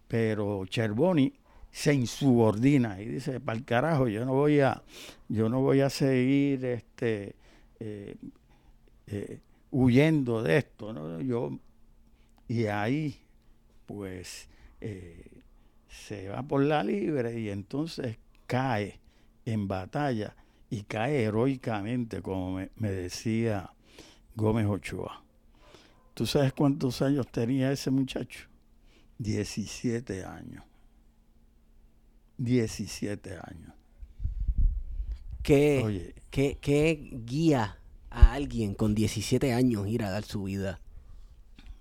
Pero 0.09 0.67
Cherboni 0.67 1.33
se 1.77 1.93
insubordina 1.93 3.03
y 3.03 3.05
dice, 3.05 3.39
para 3.39 3.59
el 3.59 3.67
carajo, 3.67 4.09
yo 4.09 4.25
no 4.25 4.33
voy 4.33 4.61
a, 4.61 4.83
yo 5.29 5.51
no 5.51 5.61
voy 5.61 5.83
a 5.83 5.91
seguir 5.91 6.65
este, 6.65 7.37
eh, 7.79 8.17
eh, 9.09 9.41
huyendo 9.71 10.43
de 10.43 10.57
esto. 10.57 10.95
¿no? 10.95 11.21
Yo, 11.21 11.51
y 12.49 12.65
ahí 12.65 13.21
pues 13.85 14.49
eh, 14.81 15.43
se 15.87 16.31
va 16.31 16.43
por 16.43 16.65
la 16.65 16.83
libre 16.83 17.39
y 17.39 17.51
entonces 17.51 18.17
cae 18.47 18.99
en 19.45 19.69
batalla 19.69 20.35
y 20.71 20.85
cae 20.85 21.25
heroicamente, 21.25 22.23
como 22.23 22.59
me, 22.75 22.91
decía 22.91 23.71
Gómez 24.35 24.67
Ochoa. 24.67 25.23
¿Tú 26.15 26.25
sabes 26.25 26.55
cuántos 26.55 27.03
años 27.03 27.31
tenía 27.31 27.71
ese 27.71 27.91
muchacho? 27.91 28.49
17 29.19 30.25
años. 30.25 30.65
17 32.39 33.31
años. 33.33 33.73
¿Qué, 35.43 36.15
¿qué, 36.31 36.59
¿Qué 36.61 37.11
guía 37.25 37.79
a 38.11 38.33
alguien 38.33 38.75
con 38.75 38.95
17 38.95 39.53
años 39.53 39.87
ir 39.87 40.03
a 40.03 40.11
dar 40.11 40.25
su 40.25 40.45
vida? 40.45 40.81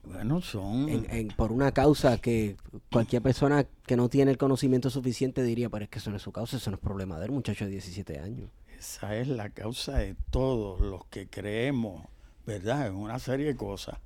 Bueno, 0.03 0.41
son... 0.41 1.07
por 1.35 1.51
una 1.51 1.71
causa 1.71 2.19
que 2.19 2.57
cualquier 2.91 3.21
persona 3.21 3.65
que 3.87 3.97
no 3.97 4.07
tiene 4.07 4.31
el 4.31 4.37
conocimiento 4.37 4.89
suficiente 4.89 5.41
diría, 5.41 5.69
pero 5.69 5.85
es 5.85 5.89
que 5.89 5.99
eso 5.99 6.11
no 6.11 6.17
es 6.17 6.21
su 6.21 6.31
causa, 6.31 6.57
eso 6.57 6.69
no 6.69 6.75
es 6.75 6.81
problema 6.81 7.19
del 7.19 7.31
muchacho 7.31 7.65
de 7.65 7.71
17 7.71 8.19
años. 8.19 8.51
Esa 8.77 9.15
es 9.15 9.27
la 9.27 9.49
causa 9.49 9.97
de 9.97 10.15
todos 10.29 10.79
los 10.81 11.05
que 11.05 11.27
creemos, 11.27 12.05
¿verdad? 12.45 12.87
En 12.87 12.95
una 12.95 13.17
serie 13.17 13.47
de 13.47 13.55
cosas. 13.55 13.97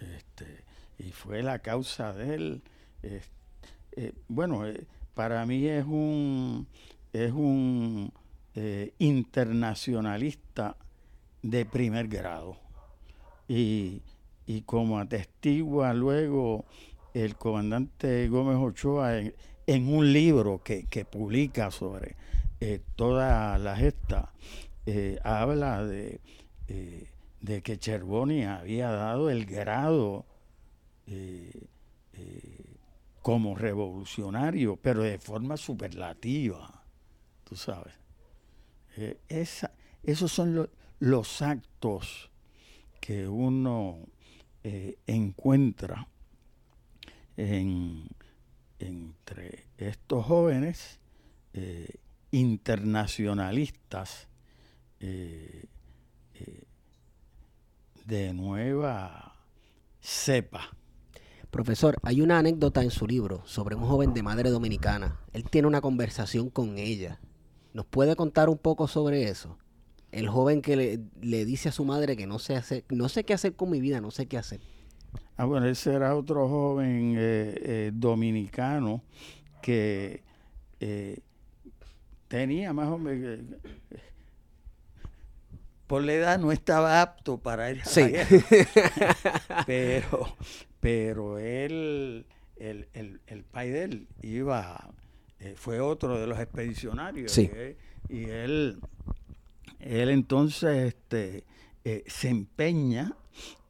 Este, 0.00 0.64
y 0.98 1.12
fue 1.12 1.42
la 1.42 1.60
causa 1.60 2.12
de 2.12 2.34
él. 2.34 2.62
Eh, 3.02 3.22
bueno, 4.28 4.66
eh, 4.66 4.86
para 5.20 5.44
mí 5.44 5.66
es 5.66 5.84
un, 5.84 6.66
es 7.12 7.32
un 7.32 8.12
eh, 8.54 8.94
internacionalista 8.98 10.76
de 11.42 11.66
primer 11.66 12.08
grado. 12.08 12.56
Y 13.46 14.02
y 14.50 14.62
como 14.62 14.98
atestigua 14.98 15.94
luego 15.94 16.64
el 17.14 17.36
comandante 17.36 18.26
Gómez 18.28 18.56
Ochoa 18.56 19.20
en, 19.20 19.88
un 19.88 20.12
libro 20.12 20.60
que, 20.64 21.04
publica 21.04 21.70
sobre 21.70 22.16
eh, 22.58 22.80
toda 22.96 23.58
la 23.58 23.78
eh, 24.86 25.20
habla 25.22 25.84
de, 25.84 26.20
eh, 26.66 27.06
de, 27.40 27.62
que 27.62 27.78
Cherboni 27.78 28.44
había 28.44 28.90
dado 28.90 29.30
el 29.30 29.46
grado 29.46 30.26
como 33.22 33.54
revolucionario, 33.54 34.76
pero 34.76 35.02
de 35.02 35.18
forma 35.18 35.56
superlativa, 35.56 36.82
tú 37.44 37.56
sabes. 37.56 37.94
Esa, 39.28 39.72
esos 40.02 40.32
son 40.32 40.68
los 40.98 41.42
actos 41.42 42.30
que 43.00 43.28
uno 43.28 43.98
eh, 44.62 44.98
encuentra 45.06 46.06
entre 47.36 48.08
estos 49.78 50.26
jóvenes 50.26 51.00
eh, 51.54 51.94
internacionalistas 52.30 54.28
eh, 55.00 55.64
de 58.04 58.34
nueva 58.34 59.34
cepa. 60.00 60.76
Profesor, 61.50 61.98
hay 62.02 62.20
una 62.20 62.38
anécdota 62.38 62.82
en 62.82 62.90
su 62.90 63.06
libro 63.06 63.42
sobre 63.44 63.74
un 63.74 63.82
joven 63.82 64.14
de 64.14 64.22
madre 64.22 64.50
dominicana. 64.50 65.20
Él 65.32 65.44
tiene 65.50 65.68
una 65.68 65.80
conversación 65.80 66.50
con 66.50 66.78
ella. 66.78 67.20
¿Nos 67.72 67.86
puede 67.86 68.16
contar 68.16 68.48
un 68.48 68.58
poco 68.58 68.88
sobre 68.88 69.28
eso? 69.28 69.58
el 70.12 70.28
joven 70.28 70.62
que 70.62 70.76
le, 71.20 71.44
dice 71.44 71.68
a 71.68 71.72
su 71.72 71.84
madre 71.84 72.16
que 72.16 72.26
no 72.26 72.38
sé 72.38 72.56
hacer, 72.56 72.84
no 72.88 73.08
sé 73.08 73.24
qué 73.24 73.34
hacer 73.34 73.54
con 73.54 73.70
mi 73.70 73.80
vida, 73.80 74.00
no 74.00 74.10
sé 74.10 74.26
qué 74.26 74.38
hacer. 74.38 74.60
Ah, 75.36 75.44
bueno, 75.44 75.66
ese 75.66 75.94
era 75.94 76.16
otro 76.16 76.48
joven 76.48 77.14
eh, 77.16 77.54
eh, 77.62 77.90
dominicano 77.94 79.02
que 79.62 80.22
eh, 80.80 81.20
tenía 82.28 82.72
más 82.72 82.88
o 82.88 82.98
menos 82.98 83.40
por 85.86 86.04
la 86.04 86.12
edad 86.12 86.38
no 86.38 86.52
estaba 86.52 87.02
apto 87.02 87.38
para 87.38 87.70
ir 87.72 87.80
a 87.82 87.84
sí. 87.84 88.12
pero 89.66 90.36
pero 90.80 91.38
él 91.38 92.26
el, 92.56 92.88
el, 92.92 93.20
el 93.26 93.44
pai 93.44 93.70
de 93.70 93.84
él 93.84 94.08
iba 94.22 94.92
fue 95.56 95.80
otro 95.80 96.20
de 96.20 96.26
los 96.26 96.38
expedicionarios 96.38 97.32
sí. 97.32 97.50
y 98.08 98.24
él 98.24 98.78
él 99.80 100.10
entonces 100.10 100.88
este, 100.88 101.44
eh, 101.84 102.04
se 102.06 102.28
empeña 102.28 103.16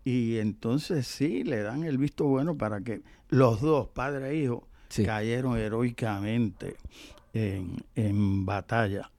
y 0.04 0.38
entonces 0.38 1.06
sí, 1.06 1.44
le 1.44 1.62
dan 1.62 1.84
el 1.84 1.98
visto 1.98 2.24
bueno 2.24 2.56
para 2.56 2.80
que 2.80 3.02
los 3.28 3.60
dos, 3.60 3.88
padre 3.88 4.30
e 4.30 4.36
hijo, 4.36 4.66
cayeron 5.04 5.56
heroicamente 5.56 6.76
en, 7.32 8.44
batalla. 8.44 9.10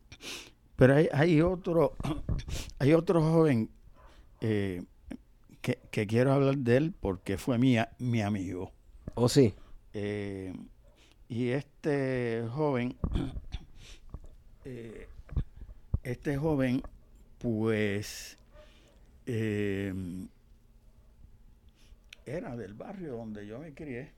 Pero 0.75 0.95
hay, 0.95 1.07
hay, 1.13 1.41
otro, 1.41 1.95
hay 2.79 2.93
otro 2.93 3.21
joven 3.21 3.69
eh, 4.41 4.83
que, 5.61 6.07
quiero 6.07 6.33
hablar 6.33 6.57
de 6.57 6.77
él 6.77 6.93
porque 6.99 7.37
fue 7.37 7.57
mi, 7.57 7.77
mi 7.99 8.21
amigo. 8.21 8.71
¿Oh, 9.15 9.29
sí? 9.29 9.53
Eh, 9.93 10.53
y 11.29 11.49
este 11.49 12.45
joven 12.51 12.97
este 16.03 16.37
joven, 16.37 16.81
pues, 17.37 18.37
eh, 19.25 19.93
era 22.25 22.55
del 22.55 22.73
barrio 22.73 23.17
donde 23.17 23.45
yo 23.45 23.59
me 23.59 23.73
crié, 23.73 24.11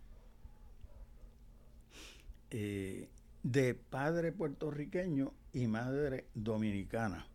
eh, 2.51 3.09
de 3.41 3.73
padre 3.73 4.31
puertorriqueño 4.31 5.33
y 5.53 5.67
madre 5.67 6.25
dominicana. 6.33 7.27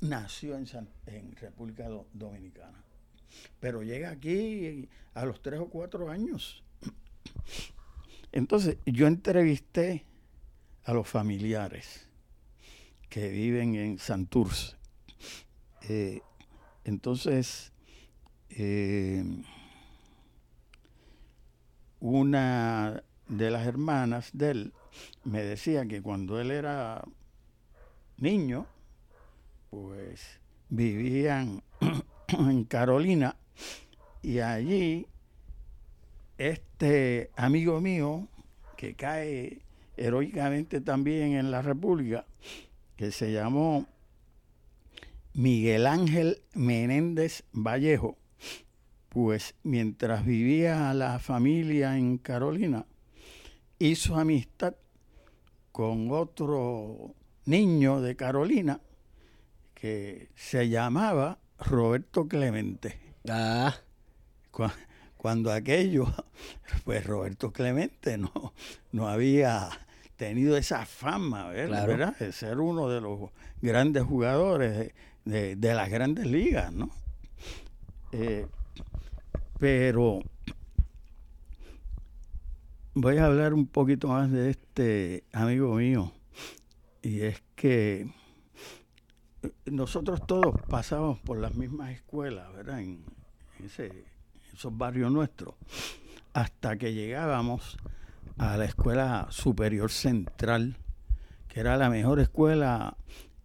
Nació 0.00 0.56
en, 0.56 0.66
en 1.06 1.36
República 1.36 1.88
Dominicana, 2.12 2.84
pero 3.60 3.82
llega 3.82 4.10
aquí 4.10 4.88
a 5.14 5.24
los 5.24 5.42
tres 5.42 5.60
o 5.60 5.68
cuatro 5.68 6.10
años. 6.10 6.62
Entonces, 8.32 8.78
yo 8.84 9.06
entrevisté 9.06 10.04
a 10.84 10.92
los 10.92 11.08
familiares 11.08 12.08
que 13.08 13.28
viven 13.30 13.74
en 13.74 13.98
Santurce. 13.98 14.76
Eh, 15.88 16.20
entonces, 16.84 17.72
eh, 18.50 19.24
una 22.00 23.02
de 23.28 23.50
las 23.50 23.66
hermanas 23.66 24.30
de 24.32 24.50
él 24.50 24.72
me 25.24 25.42
decía 25.42 25.86
que 25.86 26.02
cuando 26.02 26.40
él 26.40 26.50
era 26.50 27.02
niño, 28.18 28.66
pues 29.70 30.40
vivían 30.68 31.62
en 32.38 32.64
Carolina 32.64 33.36
y 34.22 34.40
allí 34.40 35.06
este 36.38 37.30
amigo 37.36 37.80
mío 37.80 38.28
que 38.76 38.94
cae 38.94 39.60
heroicamente 39.96 40.80
también 40.80 41.32
en 41.32 41.50
la 41.50 41.62
República, 41.62 42.26
que 42.96 43.12
se 43.12 43.32
llamó 43.32 43.86
Miguel 45.32 45.86
Ángel 45.86 46.42
Menéndez 46.54 47.44
Vallejo, 47.52 48.16
pues 49.08 49.54
mientras 49.62 50.26
vivía 50.26 50.92
la 50.92 51.18
familia 51.18 51.96
en 51.96 52.18
Carolina, 52.18 52.84
hizo 53.78 54.16
amistad 54.16 54.74
con 55.72 56.10
otro 56.10 57.14
niño 57.44 58.00
de 58.00 58.16
Carolina 58.16 58.80
que 59.74 60.28
se 60.34 60.68
llamaba 60.68 61.38
Roberto 61.58 62.26
Clemente. 62.28 62.98
Ah. 63.28 63.74
Cuando 65.16 65.52
aquello, 65.52 66.06
pues 66.84 67.04
Roberto 67.04 67.52
Clemente 67.52 68.16
no, 68.16 68.52
no 68.92 69.08
había 69.08 69.68
tenido 70.16 70.56
esa 70.56 70.86
fama, 70.86 71.48
¿verdad? 71.48 72.16
De 72.16 72.32
ser 72.32 72.58
uno 72.58 72.88
de 72.88 73.00
los 73.00 73.30
grandes 73.60 74.04
jugadores 74.04 74.92
de, 75.24 75.56
las 75.74 75.90
grandes 75.90 76.26
ligas, 76.26 76.72
¿no? 76.72 76.90
Eh, 78.12 78.46
pero 79.58 80.20
voy 82.94 83.18
a 83.18 83.26
hablar 83.26 83.52
un 83.52 83.66
poquito 83.66 84.08
más 84.08 84.30
de 84.30 84.50
este 84.50 85.24
amigo 85.32 85.74
mío. 85.74 86.12
Y 87.02 87.20
es 87.20 87.42
que 87.54 88.08
nosotros 89.66 90.26
todos 90.26 90.60
pasamos 90.68 91.18
por 91.20 91.38
las 91.38 91.54
mismas 91.54 91.92
escuelas, 91.92 92.52
¿verdad? 92.52 92.80
En, 92.80 93.04
esos 94.52 94.76
barrios 94.76 95.10
nuestros, 95.10 95.54
hasta 96.34 96.76
que 96.76 96.92
llegábamos 96.92 97.78
a 98.36 98.56
la 98.56 98.66
escuela 98.66 99.26
superior 99.30 99.90
central, 99.90 100.76
que 101.48 101.60
era 101.60 101.76
la 101.76 101.88
mejor 101.88 102.20
escuela 102.20 102.96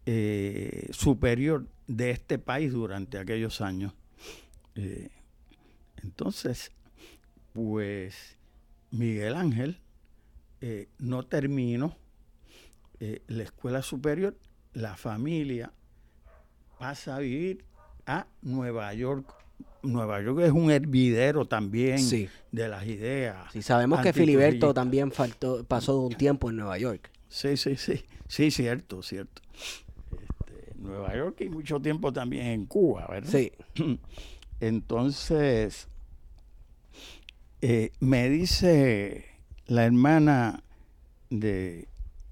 eh, 0.06 0.90
superior 0.92 1.66
de 1.88 2.12
este 2.12 2.40
país 2.40 2.74
durante 2.74 3.18
aquellos 3.18 3.62
años. 3.62 3.94
Eh, 4.76 5.10
entonces, 6.04 6.72
pues 7.54 8.38
Miguel 8.92 9.36
Ángel 9.36 9.80
eh, 10.60 10.90
no 11.00 11.24
terminó 11.24 11.98
la 13.28 13.42
escuela 13.42 13.82
superior, 13.82 14.38
la 14.74 14.96
familia 14.96 15.74
pasa 16.82 17.18
a 17.18 17.20
vivir 17.20 17.64
a 18.08 18.26
Nueva 18.42 18.92
York. 18.96 19.32
Nueva 19.84 20.20
York 20.20 20.40
es 20.42 20.52
un 20.52 20.72
hervidero 20.72 21.46
también 21.46 22.00
de 22.52 22.68
las 22.68 22.88
ideas. 22.88 23.38
Sí, 23.54 23.62
sabemos 23.62 24.02
que 24.02 24.12
Filiberto 24.14 24.74
también 24.74 25.12
faltó, 25.12 25.64
pasó 25.64 26.00
un 26.00 26.16
tiempo 26.16 26.50
en 26.50 26.56
Nueva 26.56 26.80
York. 26.80 27.12
Sí, 27.30 27.56
sí, 27.56 27.76
sí. 27.76 28.04
Sí, 28.28 28.50
cierto, 28.50 29.04
cierto. 29.04 29.44
Este, 30.12 30.74
Nueva 30.76 31.16
York 31.16 31.42
y 31.42 31.50
mucho 31.50 31.80
tiempo 31.80 32.12
también 32.12 32.48
en 32.48 32.66
Cuba, 32.66 33.06
¿verdad? 33.08 33.30
Sí. 33.30 33.52
Entonces, 34.60 35.88
eh, 37.62 37.92
me 38.00 38.28
dice 38.28 39.26
la 39.68 39.86
hermana 39.86 40.64
de, 41.30 41.88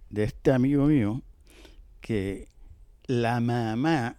de 0.10 0.24
este 0.24 0.52
amigo 0.52 0.88
mío 0.88 1.22
que 2.02 2.48
la 3.06 3.40
mamá 3.42 4.18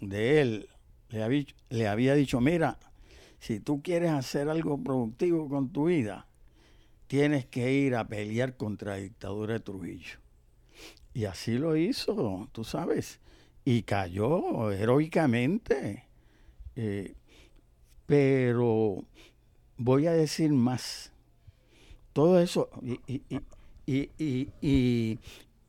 de 0.00 0.40
él 0.40 0.68
le 1.08 1.22
había, 1.22 1.44
le 1.70 1.88
había 1.88 2.14
dicho, 2.14 2.40
mira, 2.40 2.78
si 3.38 3.60
tú 3.60 3.82
quieres 3.82 4.10
hacer 4.10 4.48
algo 4.48 4.82
productivo 4.82 5.48
con 5.48 5.70
tu 5.70 5.86
vida, 5.86 6.26
tienes 7.06 7.46
que 7.46 7.72
ir 7.72 7.94
a 7.94 8.08
pelear 8.08 8.56
contra 8.56 8.92
la 8.92 9.02
dictadura 9.02 9.54
de 9.54 9.60
Trujillo. 9.60 10.18
Y 11.14 11.24
así 11.24 11.58
lo 11.58 11.76
hizo, 11.76 12.48
tú 12.52 12.64
sabes, 12.64 13.20
y 13.64 13.82
cayó 13.82 14.70
heroicamente. 14.72 16.04
Eh, 16.74 17.14
pero 18.04 19.04
voy 19.76 20.06
a 20.06 20.12
decir 20.12 20.52
más. 20.52 21.12
Todo 22.12 22.40
eso, 22.40 22.70
y, 22.82 23.22
y, 23.86 24.10
y, 24.60 25.18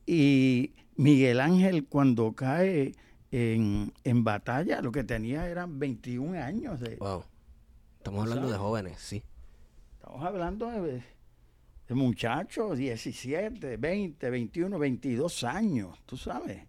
y 0.06 0.72
Miguel 0.96 1.40
Ángel 1.40 1.84
cuando 1.86 2.32
cae 2.32 2.94
en, 3.30 3.92
en 4.04 4.24
batalla, 4.24 4.80
lo 4.80 4.92
que 4.92 5.04
tenía 5.04 5.48
eran 5.48 5.78
21 5.78 6.42
años. 6.42 6.80
De, 6.80 6.96
wow. 6.96 7.24
Estamos 7.98 8.22
hablando 8.22 8.50
de 8.50 8.58
jóvenes, 8.58 9.00
sí. 9.00 9.22
Estamos 9.94 10.24
hablando 10.24 10.70
de, 10.70 11.02
de, 11.88 11.94
muchachos, 11.94 12.78
17, 12.78 13.76
20, 13.76 14.30
21, 14.30 14.78
22 14.78 15.44
años, 15.44 15.98
tú 16.06 16.16
sabes. 16.16 16.62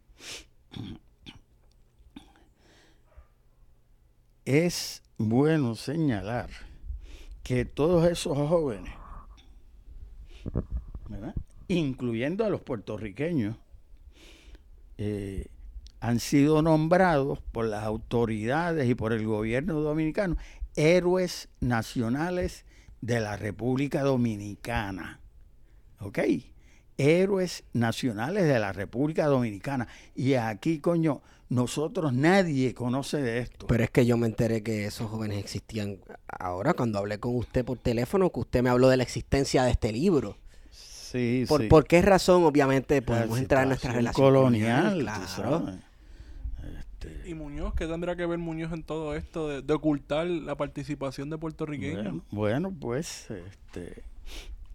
Es 4.44 5.04
bueno 5.18 5.76
señalar 5.76 6.50
que 7.44 7.66
todos 7.66 8.10
esos 8.10 8.38
jóvenes, 8.38 8.94
incluyendo 11.68 12.44
a 12.46 12.50
los 12.50 12.62
puertorriqueños, 12.62 13.56
eh, 14.98 15.48
han 16.00 16.20
sido 16.20 16.62
nombrados 16.62 17.40
por 17.52 17.66
las 17.66 17.84
autoridades 17.84 18.90
y 18.90 18.96
por 18.96 19.14
el 19.14 19.26
gobierno 19.26 19.82
dominicano 19.82 20.38
héroes 20.76 21.50
nacionales 21.60 22.66
de 23.02 23.20
la 23.20 23.38
República 23.38 24.02
Dominicana. 24.02 25.20
¿Ok? 26.00 26.20
Héroes 26.98 27.64
nacionales 27.74 28.46
de 28.46 28.60
la 28.60 28.72
República 28.72 29.26
Dominicana. 29.26 29.88
Y 30.16 30.36
aquí, 30.36 30.80
coño, 30.80 31.22
nosotros 31.50 32.14
nadie 32.14 32.74
conoce 32.74 33.18
de 33.22 33.40
esto. 33.40 33.68
Pero 33.68 33.84
es 33.84 33.90
que 33.90 34.06
yo 34.06 34.18
me 34.18 34.28
enteré 34.28 34.64
que 34.64 34.86
esos 34.86 35.10
jóvenes 35.10 35.38
existían 35.38 36.00
ahora 36.28 36.74
cuando 36.74 37.00
hablé 37.00 37.20
con 37.20 37.36
usted 37.36 37.66
por 37.66 37.78
teléfono, 37.78 38.30
que 38.30 38.40
usted 38.40 38.64
me 38.64 38.70
habló 38.70 38.88
de 38.90 38.98
la 38.98 39.04
existencia 39.04 39.64
de 39.64 39.72
este 39.72 39.92
libro. 39.92 40.38
Sí, 40.72 41.46
¿Por, 41.48 41.62
sí. 41.62 41.68
¿por 41.68 41.88
qué 41.88 42.02
razón, 42.02 42.44
obviamente, 42.44 43.02
podemos 43.02 43.40
entrar 43.40 43.64
en 43.64 43.70
nuestra 43.70 43.94
relación 43.94 44.28
colonial? 44.28 45.00
Claro. 45.00 45.80
¿Y 47.26 47.34
Muñoz? 47.34 47.74
¿Qué 47.76 47.88
tendrá 47.88 48.16
que 48.16 48.26
ver 48.26 48.38
Muñoz 48.38 48.72
en 48.74 48.84
todo 48.84 49.16
esto 49.16 49.62
de, 49.62 49.74
ocultar 49.74 50.28
la 50.28 50.56
participación 50.56 51.30
de 51.30 51.38
puertorriqueños? 51.38 52.24
Bueno, 52.32 52.74
pues, 52.78 53.30
este, 53.30 54.04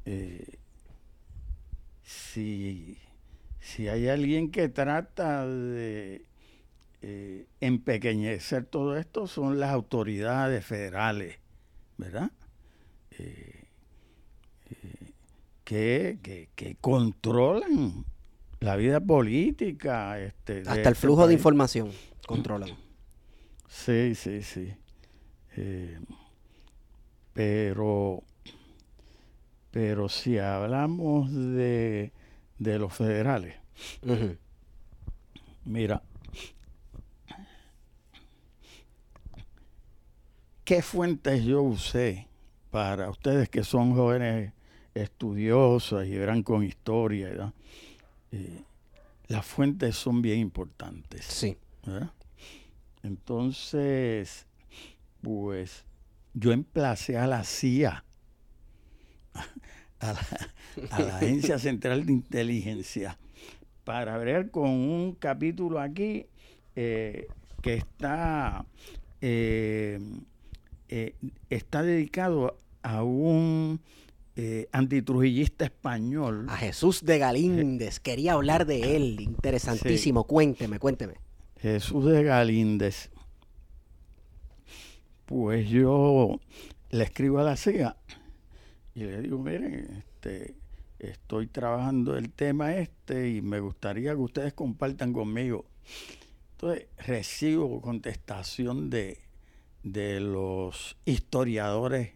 eh, 0.04 0.58
si, 2.02 2.98
si 3.60 3.88
hay 3.88 4.08
alguien 4.08 4.50
que 4.50 4.68
trata 4.68 5.46
de 5.46 6.24
eh, 7.02 7.46
empequeñecer 7.60 8.64
todo 8.64 8.96
esto, 8.96 9.26
son 9.26 9.58
las 9.58 9.70
autoridades 9.70 10.64
federales, 10.64 11.38
¿verdad? 11.96 12.30
Eh, 13.18 13.64
que, 15.64 16.18
que, 16.22 16.48
que 16.54 16.76
controlan 16.80 18.04
la 18.60 18.76
vida 18.76 19.00
política. 19.00 20.20
Este, 20.20 20.60
Hasta 20.60 20.72
el 20.74 20.78
este 20.80 20.94
flujo 20.94 21.26
de 21.26 21.34
información 21.34 21.90
controlan. 22.26 22.70
Sí, 23.68 24.14
sí, 24.14 24.42
sí. 24.42 24.74
Eh, 25.56 25.98
pero, 27.32 28.22
pero 29.70 30.08
si 30.08 30.38
hablamos 30.38 31.32
de, 31.32 32.12
de 32.58 32.78
los 32.78 32.92
federales, 32.92 33.56
mira, 35.64 36.02
¿qué 40.64 40.82
fuentes 40.82 41.44
yo 41.44 41.62
usé 41.62 42.28
para 42.70 43.10
ustedes 43.10 43.48
que 43.48 43.64
son 43.64 43.94
jóvenes 43.94 44.52
estudiosos 44.94 46.06
y 46.06 46.16
verán 46.16 46.42
con 46.42 46.62
historia? 46.64 47.52
Eh, 48.32 48.62
las 49.28 49.44
fuentes 49.46 49.96
son 49.96 50.22
bien 50.22 50.38
importantes. 50.38 51.24
Sí. 51.24 51.56
Entonces, 53.02 54.46
pues 55.20 55.84
yo 56.32 56.52
emplacé 56.52 57.16
a 57.16 57.26
la 57.26 57.44
CIA, 57.44 58.04
a 60.00 60.12
la, 60.12 60.20
Agencia 60.90 61.58
Central 61.58 62.06
de 62.06 62.12
Inteligencia, 62.12 63.18
para 63.84 64.16
ver 64.18 64.50
con 64.50 64.70
un 64.70 65.14
capítulo 65.14 65.80
aquí 65.80 66.26
eh, 66.76 67.28
que 67.62 67.74
está, 67.74 68.64
eh, 69.20 70.00
eh, 70.88 71.14
está 71.50 71.82
dedicado 71.82 72.58
a 72.82 73.02
un 73.02 73.80
antitrujillista 74.72 75.64
español. 75.64 76.46
A 76.48 76.56
Jesús 76.56 77.04
de 77.04 77.18
Galíndez. 77.18 78.00
Quería 78.00 78.32
hablar 78.32 78.66
de 78.66 78.96
él. 78.96 79.20
Interesantísimo. 79.20 80.24
Cuénteme, 80.24 80.80
cuénteme. 80.80 81.23
Jesús 81.64 82.04
de 82.04 82.22
Galíndez, 82.22 83.08
pues 85.24 85.66
yo 85.66 86.38
le 86.90 87.04
escribo 87.04 87.38
a 87.38 87.42
la 87.42 87.56
CIA 87.56 87.96
y 88.94 89.04
le 89.04 89.22
digo, 89.22 89.38
miren, 89.38 89.88
este, 89.96 90.56
estoy 90.98 91.46
trabajando 91.46 92.18
el 92.18 92.30
tema 92.32 92.74
este 92.74 93.30
y 93.30 93.40
me 93.40 93.60
gustaría 93.60 94.10
que 94.10 94.20
ustedes 94.20 94.52
compartan 94.52 95.14
conmigo. 95.14 95.64
Entonces 96.50 96.86
recibo 96.98 97.80
contestación 97.80 98.90
de, 98.90 99.20
de 99.82 100.20
los 100.20 100.98
historiadores 101.06 102.10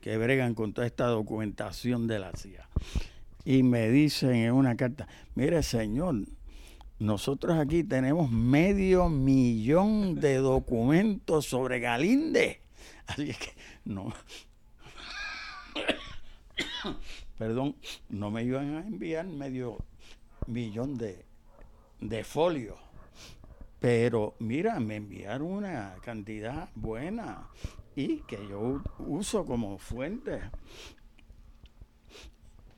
que 0.00 0.16
bregan 0.18 0.54
con 0.54 0.72
toda 0.72 0.86
esta 0.86 1.06
documentación 1.06 2.06
de 2.06 2.20
la 2.20 2.30
CIA. 2.30 2.68
Y 3.44 3.64
me 3.64 3.90
dicen 3.90 4.36
en 4.36 4.52
una 4.52 4.76
carta, 4.76 5.08
mire 5.34 5.64
señor, 5.64 6.14
nosotros 7.02 7.58
aquí 7.58 7.82
tenemos 7.82 8.30
medio 8.30 9.08
millón 9.08 10.20
de 10.20 10.36
documentos 10.36 11.46
sobre 11.46 11.80
Galinde. 11.80 12.60
Así 13.08 13.30
es 13.30 13.38
que 13.38 13.52
no. 13.84 14.12
Perdón, 17.38 17.74
no 18.08 18.30
me 18.30 18.44
iban 18.44 18.76
a 18.76 18.86
enviar 18.86 19.26
medio 19.26 19.78
millón 20.46 20.96
de, 20.96 21.24
de 22.00 22.22
folios. 22.22 22.78
Pero 23.80 24.36
mira, 24.38 24.78
me 24.78 24.94
enviaron 24.94 25.48
una 25.48 25.96
cantidad 26.02 26.68
buena 26.76 27.48
y 27.96 28.18
que 28.18 28.46
yo 28.48 28.80
uso 29.00 29.44
como 29.44 29.76
fuente. 29.78 30.40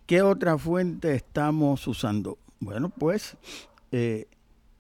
¿Qué 0.07 0.23
otra 0.23 0.57
fuente 0.57 1.15
estamos 1.15 1.87
usando? 1.87 2.39
Bueno, 2.59 2.89
pues 2.89 3.37
eh, 3.97 4.27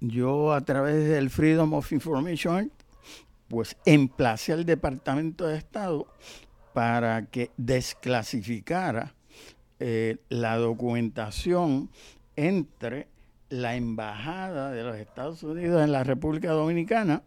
yo 0.00 0.52
a 0.52 0.62
través 0.62 1.08
del 1.08 1.30
Freedom 1.30 1.72
of 1.74 1.92
Information 1.92 2.56
Act, 2.56 2.82
pues 3.46 3.76
emplacé 3.86 4.52
al 4.52 4.64
Departamento 4.64 5.46
de 5.46 5.56
Estado 5.56 6.08
para 6.72 7.26
que 7.26 7.52
desclasificara 7.56 9.14
eh, 9.78 10.16
la 10.30 10.56
documentación 10.56 11.90
entre 12.34 13.06
la 13.50 13.76
Embajada 13.76 14.72
de 14.72 14.82
los 14.82 14.96
Estados 14.96 15.44
Unidos 15.44 15.84
en 15.84 15.92
la 15.92 16.02
República 16.02 16.50
Dominicana 16.50 17.22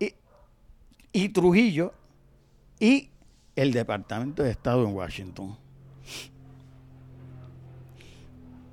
y, 0.00 0.14
y 1.12 1.28
Trujillo 1.28 1.94
y 2.80 3.10
el 3.54 3.72
Departamento 3.72 4.42
de 4.42 4.50
Estado 4.50 4.84
en 4.84 4.92
Washington. 4.92 5.56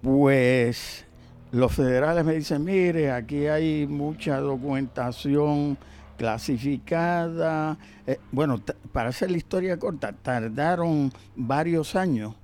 Pues 0.01 1.05
los 1.51 1.73
federales 1.73 2.23
me 2.23 2.35
dicen, 2.35 2.63
mire, 2.63 3.11
aquí 3.11 3.47
hay 3.47 3.87
mucha 3.87 4.39
documentación 4.39 5.77
clasificada. 6.17 7.77
Eh, 8.05 8.19
bueno, 8.31 8.61
para 8.91 9.09
hacer 9.09 9.31
la 9.31 9.37
historia 9.37 9.77
corta, 9.79 10.13
tardaron 10.13 11.11
varios 11.35 11.95
años, 11.95 12.35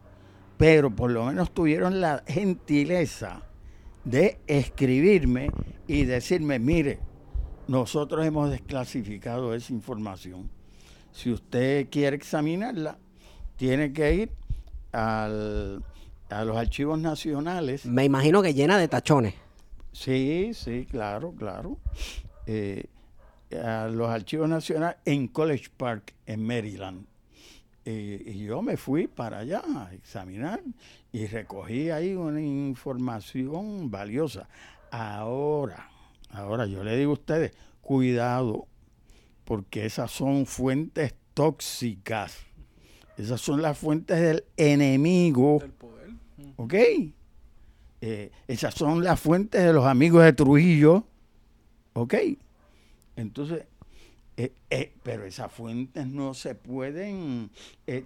pero 0.57 0.89
por 0.89 1.11
lo 1.11 1.25
menos 1.25 1.53
tuvieron 1.53 2.01
la 2.01 2.23
gentileza 2.25 3.41
de 4.03 4.39
escribirme 4.47 5.51
y 5.87 6.05
decirme, 6.05 6.57
mire, 6.57 6.99
nosotros 7.67 8.25
hemos 8.25 8.49
desclasificado 8.49 9.53
esa 9.53 9.73
información. 9.73 10.49
Si 11.11 11.31
usted 11.31 11.89
quiere 11.89 12.15
examinarla, 12.15 12.97
tiene 13.55 13.93
que 13.93 14.13
ir 14.13 14.31
al 14.91 15.83
a 16.29 16.43
los 16.45 16.57
archivos 16.57 16.99
nacionales. 16.99 17.85
Me 17.85 18.05
imagino 18.05 18.41
que 18.41 18.53
llena 18.53 18.77
de 18.77 18.87
tachones. 18.87 19.33
Sí, 19.91 20.51
sí, 20.53 20.87
claro, 20.89 21.33
claro. 21.37 21.77
Eh, 22.47 22.85
a 23.63 23.87
los 23.87 24.09
archivos 24.09 24.49
nacionales 24.49 24.97
en 25.05 25.27
College 25.27 25.69
Park, 25.75 26.13
en 26.25 26.45
Maryland. 26.45 27.05
Eh, 27.85 28.23
y 28.25 28.39
yo 28.45 28.61
me 28.63 28.77
fui 28.77 29.07
para 29.07 29.39
allá 29.39 29.61
a 29.63 29.93
examinar 29.93 30.59
y 31.11 31.27
recogí 31.27 31.91
ahí 31.91 32.15
una 32.15 32.41
información 32.41 33.91
valiosa. 33.91 34.49
Ahora, 34.89 35.89
ahora 36.31 36.65
yo 36.65 36.83
le 36.83 36.97
digo 36.97 37.11
a 37.11 37.13
ustedes, 37.13 37.53
cuidado, 37.81 38.67
porque 39.43 39.85
esas 39.85 40.09
son 40.09 40.47
fuentes 40.47 41.13
tóxicas. 41.35 42.37
Esas 43.17 43.39
son 43.39 43.61
las 43.61 43.77
fuentes 43.77 44.19
del 44.19 44.43
enemigo. 44.57 45.61
¿Ok? 46.57 46.73
Eh, 48.01 48.31
esas 48.47 48.73
son 48.73 49.03
las 49.03 49.19
fuentes 49.19 49.63
de 49.63 49.73
los 49.73 49.85
amigos 49.85 50.23
de 50.23 50.33
Trujillo. 50.33 51.05
¿Ok? 51.93 52.15
Entonces, 53.15 53.63
eh, 54.37 54.53
eh, 54.69 54.93
pero 55.01 55.25
esas 55.25 55.51
fuentes 55.51 56.05
no 56.05 56.33
se 56.33 56.55
pueden 56.55 57.49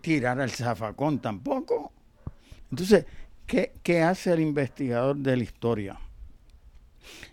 tirar 0.02 0.40
al 0.40 0.52
zafacón 0.52 1.20
tampoco. 1.20 1.92
Entonces, 2.70 3.06
¿qué, 3.48 3.74
¿qué 3.82 4.04
hace 4.04 4.32
el 4.32 4.42
investigador 4.42 5.18
de 5.18 5.38
la 5.38 5.44
historia? 5.44 6.00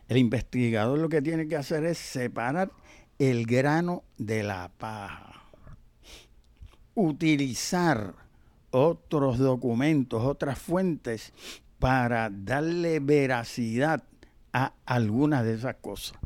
El 0.09 0.16
investigador 0.16 0.99
lo 0.99 1.09
que 1.09 1.20
tiene 1.20 1.47
que 1.47 1.57
hacer 1.57 1.84
es 1.84 1.99
separar 1.99 2.70
el 3.18 3.47
grano 3.47 4.05
de 4.16 4.42
la 4.42 4.70
paja. 4.76 5.44
Utilizar 6.94 8.14
otros 8.77 9.39
documentos, 9.39 10.22
otras 10.22 10.59
fuentes 10.59 11.33
para 11.79 12.29
darle 12.31 13.01
veracidad 13.01 14.05
a 14.53 14.74
algunas 14.85 15.45
de 15.45 15.55
esas 15.55 15.77
cosas. 15.77 16.18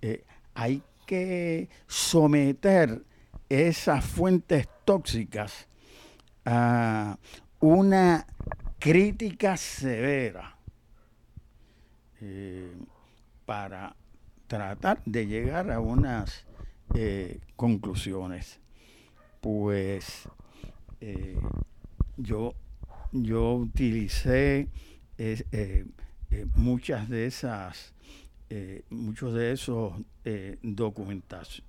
Eh, 0.00 0.24
hay 0.54 0.82
que 1.04 1.68
someter 1.86 3.04
esas 3.50 4.02
fuentes 4.02 4.66
tóxicas 4.86 5.68
a 6.46 7.18
una 7.60 8.26
crítica 8.78 9.58
severa 9.58 10.56
eh, 12.22 12.72
para 13.44 13.94
tratar 14.46 15.02
de 15.04 15.26
llegar 15.26 15.70
a 15.70 15.80
unas 15.80 16.46
eh, 16.94 17.40
conclusiones. 17.56 18.58
Pues 19.42 20.28
eh, 21.00 21.38
yo, 22.16 22.54
yo 23.12 23.54
utilicé 23.54 24.68
eh, 25.16 25.44
eh, 25.52 25.84
muchas 26.56 27.08
de 27.08 27.26
esas, 27.26 27.94
muchos 28.90 29.34
de 29.34 29.52
esos 29.52 29.92
documentación, 30.62 31.66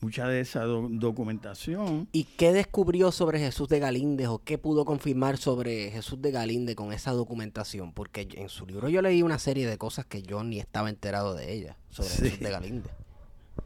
mucha 0.00 0.28
de 0.28 0.40
esa 0.40 0.64
documentación. 0.64 2.08
¿Y 2.12 2.24
qué 2.24 2.52
descubrió 2.52 3.12
sobre 3.12 3.38
Jesús 3.38 3.68
de 3.68 3.78
Galíndez 3.78 4.28
o 4.28 4.38
qué 4.38 4.58
pudo 4.58 4.84
confirmar 4.84 5.38
sobre 5.38 5.90
Jesús 5.90 6.20
de 6.20 6.30
Galíndez 6.30 6.76
con 6.76 6.92
esa 6.92 7.12
documentación? 7.12 7.92
Porque 7.92 8.28
en 8.34 8.48
su 8.48 8.66
libro 8.66 8.88
yo 8.88 9.02
leí 9.02 9.22
una 9.22 9.38
serie 9.38 9.66
de 9.66 9.78
cosas 9.78 10.04
que 10.04 10.22
yo 10.22 10.44
ni 10.44 10.58
estaba 10.58 10.90
enterado 10.90 11.34
de 11.34 11.52
ella 11.52 11.78
sobre 11.90 12.10
Jesús 12.10 12.40
de 12.40 12.50
Galíndez. 12.50 12.92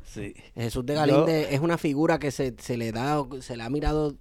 Sí. 0.04 0.34
Jesús 0.54 0.84
de 0.86 0.94
Galíndez 0.94 1.48
es 1.52 1.60
una 1.60 1.78
figura 1.78 2.18
que 2.18 2.30
se, 2.30 2.54
se 2.58 2.76
le 2.76 2.92
da, 2.92 3.24
se 3.40 3.56
le 3.56 3.62
ha 3.62 3.70
mirado 3.70 4.16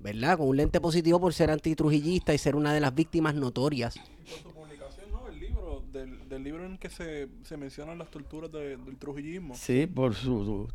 ¿verdad? 0.00 0.38
Con 0.38 0.48
un 0.48 0.56
lente 0.56 0.80
positivo 0.80 1.20
por 1.20 1.34
ser 1.34 1.50
antitrujillista 1.50 2.32
y 2.32 2.38
ser 2.38 2.56
una 2.56 2.72
de 2.72 2.80
las 2.80 2.94
víctimas 2.94 3.34
notorias. 3.34 3.96
Y 3.96 4.00
por 4.00 4.42
su 4.42 4.50
publicación, 4.50 5.10
¿no? 5.10 5.28
El 5.28 5.40
libro, 5.40 5.82
del, 5.92 6.42
libro 6.42 6.64
en 6.64 6.78
que 6.78 6.88
se, 6.88 7.28
se 7.44 7.56
mencionan 7.56 7.98
las 7.98 8.10
torturas 8.10 8.50
del 8.52 8.96
trujillismo. 8.98 9.54
Sí, 9.54 9.86
por 9.86 10.14
su, 10.14 10.68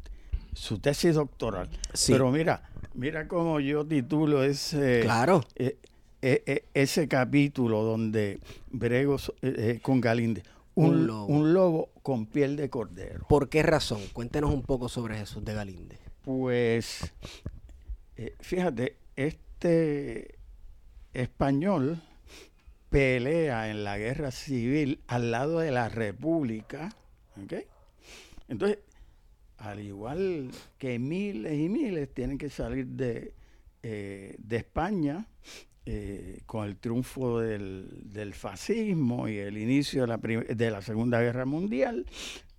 su, 0.54 0.80
tesis 0.80 1.16
doctoral. 1.16 1.70
Pero 2.08 2.32
mira, 2.32 2.70
mira 2.94 3.28
cómo 3.28 3.60
yo 3.60 3.86
titulo 3.86 4.44
ese... 4.44 5.02
Claro. 5.02 5.44
Eh, 5.56 5.78
eh, 6.22 6.42
eh, 6.46 6.66
ese 6.74 7.08
capítulo 7.08 7.84
donde 7.84 8.40
Brego 8.72 9.18
con 9.82 10.02
Galinde. 10.02 10.44
Un, 10.76 11.08
un, 11.10 11.54
lobo. 11.54 11.90
con 12.02 12.26
piel 12.26 12.56
de 12.56 12.68
cordero. 12.70 13.28
¿Por 13.30 13.48
qué 13.48 13.62
razón? 13.62 14.02
Cuéntenos 14.12 14.52
un 14.52 14.64
poco 14.64 14.90
sobre 14.90 15.18
Jesús 15.18 15.46
de 15.46 15.54
Galinde. 15.54 16.00
Pues, 16.24 17.14
fíjate, 18.40 18.96
este 19.16 20.39
español 21.14 22.01
pelea 22.89 23.70
en 23.70 23.84
la 23.84 23.97
guerra 23.97 24.32
civil 24.32 25.01
al 25.07 25.32
lado 25.32 25.59
de 25.59 25.72
la 25.72 25.89
República. 25.89 26.95
Entonces, 28.47 28.80
al 29.57 29.80
igual 29.80 30.51
que 30.78 30.99
miles 30.99 31.57
y 31.57 31.70
miles 31.70 32.14
tienen 32.14 32.38
que 32.38 32.49
salir 32.49 32.86
de, 32.88 33.34
eh, 33.82 34.36
de 34.38 34.57
España 34.57 35.28
eh, 35.86 36.41
con 36.45 36.66
el 36.66 36.78
triunfo 36.78 37.39
del, 37.39 38.34
fascismo 38.34 39.28
y 39.28 39.38
el 39.38 39.57
inicio 39.57 40.01
de 40.01 40.07
la, 40.07 40.18
de 40.18 40.72
la 40.72 40.82
Segunda 40.82 41.20
Guerra 41.20 41.45
Mundial, 41.45 42.05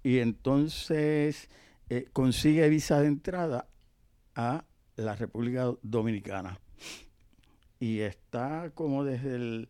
y 0.02 0.18
entonces 0.18 1.48
eh, 1.88 2.06
consigue 2.12 2.68
visa 2.68 3.00
de 3.00 3.06
entrada 3.06 3.66
a 4.34 4.64
la 4.96 5.16
República 5.16 5.72
Dominicana. 5.82 6.58
Y 7.80 8.00
está 8.00 8.70
como 8.74 9.04
desde 9.04 9.34
el 9.36 9.68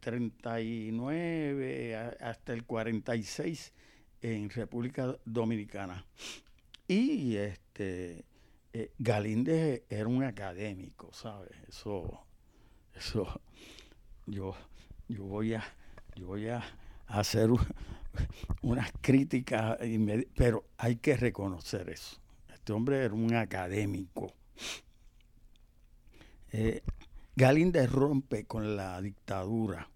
39 0.00 1.90
eh, 1.92 2.16
hasta 2.20 2.52
el 2.52 2.64
46 2.64 3.72
en 4.22 4.50
República 4.50 5.16
Dominicana. 5.24 6.04
Y 6.88 7.36
este 7.36 8.24
eh, 8.72 8.92
Galíndez 8.98 9.84
era 9.88 10.06
un 10.06 10.22
académico, 10.24 11.12
¿sabes? 11.12 11.52
Eso, 11.68 12.26
eso, 12.94 13.40
yo, 14.26 14.54
yo 15.08 15.24
voy 15.24 15.54
a, 15.54 15.64
yo 16.14 16.26
voy 16.28 16.48
a 16.48 16.62
hacer 17.06 17.50
unas 18.62 18.92
críticas, 19.00 19.78
pero 20.34 20.64
hay 20.78 20.96
que 20.96 21.16
reconocer 21.16 21.88
eso. 21.90 22.20
Este 22.66 22.72
hombre 22.72 23.04
era 23.04 23.14
un 23.14 23.32
académico. 23.32 24.34
Eh, 26.50 26.82
Galíndez 27.36 27.88
rompe 27.92 28.44
con 28.44 28.76
la 28.76 29.00
dictadura, 29.00 29.88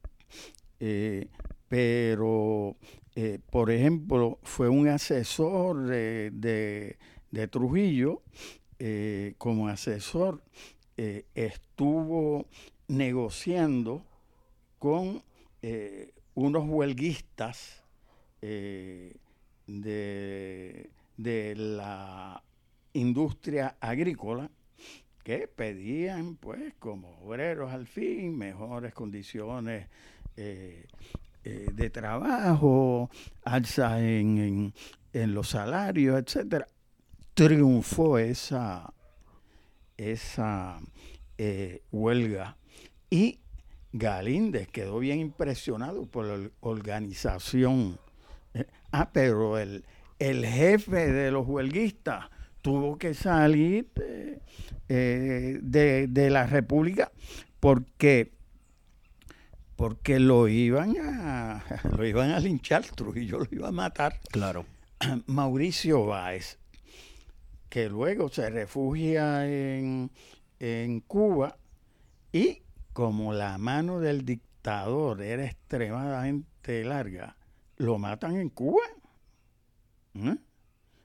eh, 0.79 1.27
pero, 1.67 2.77
eh, 3.17 3.41
por 3.51 3.73
ejemplo, 3.73 4.39
fue 4.45 4.69
un 4.69 4.87
asesor 4.87 5.89
de, 5.89 6.97
Trujillo, 7.51 8.23
como 9.37 9.67
asesor 9.67 10.41
estuvo 11.35 12.47
negociando 12.87 14.07
con 14.79 15.25
unos 16.35 16.69
huelguistas 16.69 17.83
de, 18.41 19.17
de 21.17 21.55
la 21.57 22.45
industria 22.93 23.77
agrícola 23.81 24.51
que 25.23 25.49
pedían, 25.49 26.37
pues, 26.37 26.75
como 26.79 27.19
obreros 27.21 27.73
al 27.73 27.87
fin, 27.87 28.37
mejores 28.37 28.95
condiciones 28.95 29.87
eh, 30.37 30.87
eh, 31.45 31.67
de 31.73 31.91
trabajo, 31.91 33.11
alza 33.45 34.01
en, 34.01 34.73
en, 35.13 35.35
los 35.35 35.51
salarios, 35.51 36.21
etcétera. 36.21 36.67
Triunfó 37.35 38.19
esa, 38.19 38.93
esa 39.97 40.81
eh, 41.39 41.83
huelga 41.91 42.57
y 43.09 43.41
Galíndez 43.93 44.69
quedó 44.69 44.99
bien 44.99 45.21
impresionado 45.21 46.07
por 46.07 46.27
la 46.27 46.51
organización. 46.61 47.99
ah, 48.93 49.11
pero 49.13 49.59
el, 49.59 49.85
el 50.19 50.47
jefe 50.47 51.13
de 51.13 51.31
los 51.31 51.47
huelguistas 51.47 52.27
tuvo 52.63 52.99
que 52.99 53.15
salir 53.15 53.91
eh, 54.89 55.59
de, 55.63 56.31
la 56.31 56.47
República 56.47 57.11
porque 57.59 58.33
porque 59.77 60.21
lo 60.21 60.49
iban 60.49 60.95
a 61.01 61.65
lo 61.97 62.07
iban 62.07 62.31
a 62.31 62.41
linchar, 62.41 62.85
Trujillo 62.85 63.39
lo 63.39 63.49
iba 63.51 63.69
a 63.69 63.73
matar. 63.73 64.21
Claro. 64.31 64.67
Mauricio 65.27 66.05
Báez, 66.05 66.59
que 67.69 67.89
luego 67.89 68.29
se 68.29 68.51
refugia 68.51 69.47
en, 69.47 70.11
en 70.59 71.01
Cuba 71.01 71.57
y 72.33 72.63
como 72.93 73.33
la 73.33 73.57
mano 73.59 74.01
del 74.01 74.25
dictador 74.25 75.23
era 75.23 75.47
extremadamente 75.47 76.85
larga, 76.85 77.37
lo 77.77 77.99
matan 77.99 78.37
en 78.37 78.51
Cuba. 78.51 78.83
¿Eh? 80.15 80.37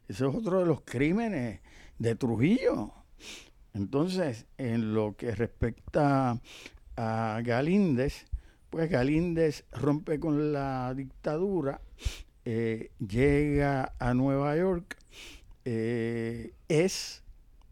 Ese 0.07 0.27
es 0.27 0.35
otro 0.35 0.59
de 0.59 0.65
los 0.65 0.81
crímenes 0.81 1.59
de 1.97 2.15
Trujillo. 2.15 2.93
Entonces, 3.73 4.45
en 4.57 4.93
lo 4.93 5.15
que 5.15 5.33
respecta 5.35 6.39
a 6.95 7.41
Galíndez, 7.43 8.25
pues 8.69 8.89
Galíndez 8.89 9.65
rompe 9.71 10.19
con 10.19 10.53
la 10.53 10.93
dictadura, 10.93 11.81
eh, 12.45 12.91
llega 12.99 13.93
a 13.99 14.13
Nueva 14.13 14.55
York, 14.55 14.97
eh, 15.65 16.53
es 16.67 17.23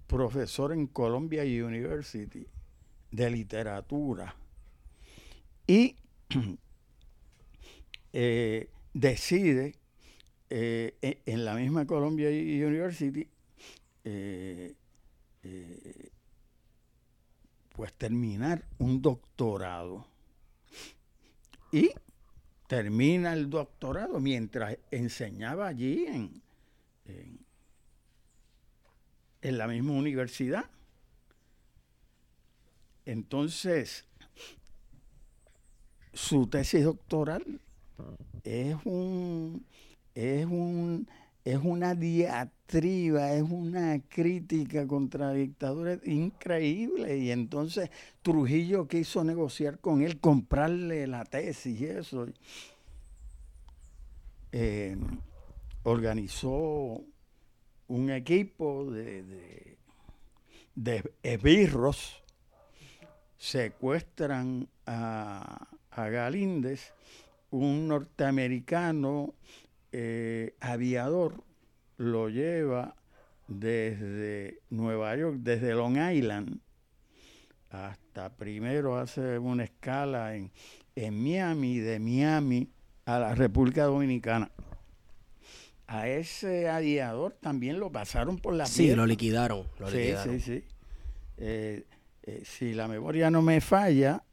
profesor 0.07 0.73
en 0.73 0.87
Columbia 0.87 1.43
University 1.43 2.47
de 3.11 3.29
literatura 3.29 4.35
y 5.67 5.95
eh, 8.13 8.69
decide 8.93 9.75
e, 10.55 11.21
en 11.25 11.45
la 11.45 11.55
misma 11.55 11.87
Columbia 11.87 12.29
University 12.29 13.27
eh, 14.03 14.75
pues 17.73 17.91
terminar 17.93 18.63
un 18.77 19.01
doctorado. 19.01 20.05
Y 21.71 21.89
termina 22.67 23.33
el 23.33 23.49
doctorado 23.49 24.19
mientras 24.19 24.77
enseñaba 24.91 25.67
allí 25.67 26.05
en, 26.05 26.43
en, 29.41 29.57
la 29.57 29.67
misma 29.67 29.93
universidad. 29.93 30.69
Entonces, 33.05 34.05
su 36.13 36.45
tesis 36.45 36.83
doctoral 36.83 37.59
es 38.43 38.75
un, 38.85 39.65
es 40.15 40.45
un 40.45 41.07
es 41.45 41.59
una 41.61 41.93
diatriba, 41.93 43.33
es 43.33 43.43
una 43.43 43.99
crítica 44.07 44.87
contra 44.87 45.33
dictadura 45.33 45.99
increíble. 46.05 47.17
Y 47.17 47.31
entonces 47.31 47.89
Trujillo 48.21 48.87
quiso 48.87 49.23
negociar 49.23 49.79
con 49.79 50.01
él, 50.01 50.19
comprarle 50.19 51.05
la 51.05 51.25
tesis 51.25 51.81
y 51.81 51.85
eso. 51.85 52.27
Eh, 54.53 54.95
organizó 55.83 57.03
un 57.87 58.09
equipo 58.09 58.89
de, 58.89 59.23
de, 59.23 59.77
de 60.75 61.11
esbirros, 61.23 62.23
secuestran 63.37 64.69
a, 64.85 65.67
a 65.91 66.07
Galíndez, 66.07 66.93
un 67.51 67.89
norteamericano 67.89 69.33
eh, 69.93 70.55
aviador 70.59 71.43
lo 71.97 72.27
lleva 72.27 72.95
desde 73.47 74.59
Nueva 74.69 75.15
York, 75.15 75.37
desde 75.39 75.73
Long 75.73 75.97
Island, 75.97 76.59
hasta 77.69 78.35
primero 78.35 78.97
hace 78.97 79.37
una 79.37 79.63
escala 79.63 80.35
en, 80.35 80.51
en 80.95 81.23
Miami, 81.23 81.77
de 81.77 81.99
Miami 81.99 82.69
a 83.05 83.19
la 83.19 83.35
República 83.35 83.85
Dominicana. 83.85 84.51
A 85.87 86.07
ese 86.07 86.69
aviador 86.69 87.37
también 87.39 87.79
lo 87.79 87.91
pasaron 87.91 88.37
por 88.37 88.55
la 88.55 88.65
Sí, 88.65 88.95
lo 88.95 89.05
liquidaron. 89.05 89.67
Lo 89.79 89.89
sí, 89.89 89.97
liquidaron. 89.97 90.39
sí, 90.39 90.59
sí. 90.59 90.63
Eh, 91.37 91.85
eh, 92.23 92.41
si 92.45 92.73
la 92.73 92.87
memoria 92.87 93.29
no 93.29 93.41
me 93.41 93.61
falla, 93.61 94.23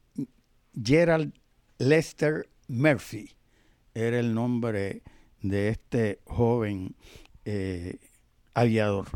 Gerald 0.73 1.33
Lester 1.77 2.49
Murphy 2.67 3.29
era 3.93 4.19
el 4.19 4.33
nombre 4.33 5.01
de 5.41 5.69
este 5.69 6.19
joven 6.25 6.95
eh, 7.45 7.97
aviador. 8.53 9.07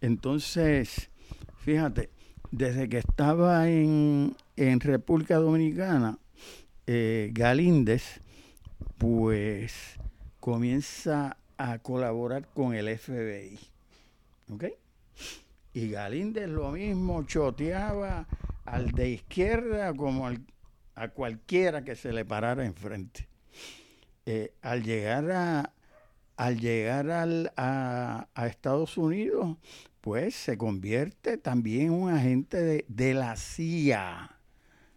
Entonces, 0.00 1.10
fíjate, 1.58 2.10
desde 2.50 2.88
que 2.88 2.98
estaba 2.98 3.68
en, 3.68 4.36
en 4.56 4.80
República 4.80 5.36
Dominicana, 5.36 6.18
eh, 6.86 7.30
Galíndez, 7.32 8.20
pues 8.98 9.98
comienza 10.40 11.36
a 11.58 11.78
colaborar 11.78 12.48
con 12.54 12.74
el 12.74 12.96
FBI. 12.96 13.58
¿Ok? 14.50 14.64
Y 15.72 15.90
Galíndez 15.90 16.48
lo 16.48 16.70
mismo 16.70 17.24
choteaba 17.24 18.26
al 18.64 18.92
de 18.92 19.10
izquierda 19.10 19.92
como 19.94 20.26
al, 20.26 20.40
a 20.94 21.08
cualquiera 21.08 21.84
que 21.84 21.96
se 21.96 22.12
le 22.12 22.24
parara 22.24 22.64
enfrente. 22.64 23.28
Eh, 24.26 24.52
al 24.60 24.82
llegar 24.82 25.30
a 25.30 25.72
al 26.36 26.60
llegar 26.60 27.10
al, 27.10 27.52
a, 27.56 28.26
Estados 28.46 28.98
Unidos, 28.98 29.56
pues 30.00 30.34
se 30.34 30.58
convierte 30.58 31.38
también 31.38 31.86
en 31.86 31.92
un 31.92 32.10
agente 32.10 32.62
de, 32.62 32.84
de, 32.88 33.14
la 33.14 33.36
CIA. 33.36 34.38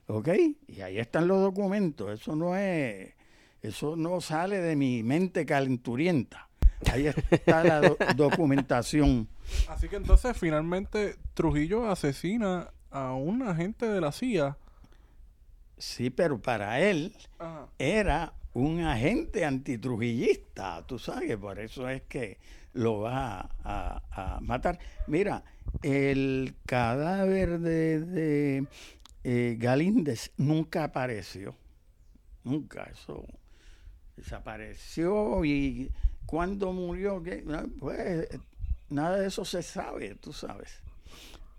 ¿Ok? 0.07 0.29
Y 0.67 0.81
ahí 0.81 0.99
están 0.99 1.27
los 1.27 1.41
documentos. 1.41 2.11
Eso 2.11 2.35
no 2.35 2.57
es, 2.57 3.13
eso 3.61 3.95
no 3.95 4.19
sale 4.21 4.59
de 4.59 4.75
mi 4.75 5.03
mente 5.03 5.45
calenturienta. 5.45 6.49
Ahí 6.91 7.07
está 7.07 7.63
la 7.63 7.81
documentación. 8.15 9.27
Así 9.67 9.87
que 9.87 9.97
entonces 9.97 10.37
finalmente 10.37 11.15
Trujillo 11.33 11.89
asesina 11.89 12.71
a 12.91 13.13
un 13.13 13.43
agente 13.43 13.87
de 13.87 14.01
la 14.01 14.11
CIA. 14.11 14.57
Sí, 15.77 16.09
pero 16.09 16.41
para 16.41 16.81
él 16.81 17.15
era 17.77 18.33
un 18.53 18.81
agente 18.81 19.45
antitrujillista, 19.45 20.85
tú 20.87 20.99
sabes, 20.99 21.37
por 21.37 21.59
eso 21.59 21.87
es 21.87 22.01
que 22.03 22.39
lo 22.73 23.01
va 23.01 23.49
a, 23.63 24.39
matar. 24.41 24.79
Mira, 25.07 25.43
el 25.81 26.55
cadáver 26.65 27.59
de, 27.59 28.65
eh, 29.23 29.55
Galíndez 29.59 30.31
nunca 30.37 30.85
apareció, 30.85 31.55
nunca, 32.43 32.83
eso 32.91 33.25
desapareció 34.15 35.45
y 35.45 35.91
cuando 36.25 36.73
murió, 36.73 37.23
pues 37.79 38.27
nada 38.89 39.17
de 39.17 39.27
eso 39.27 39.45
se 39.45 39.63
sabe, 39.63 40.15
tú 40.15 40.33
sabes. 40.33 40.81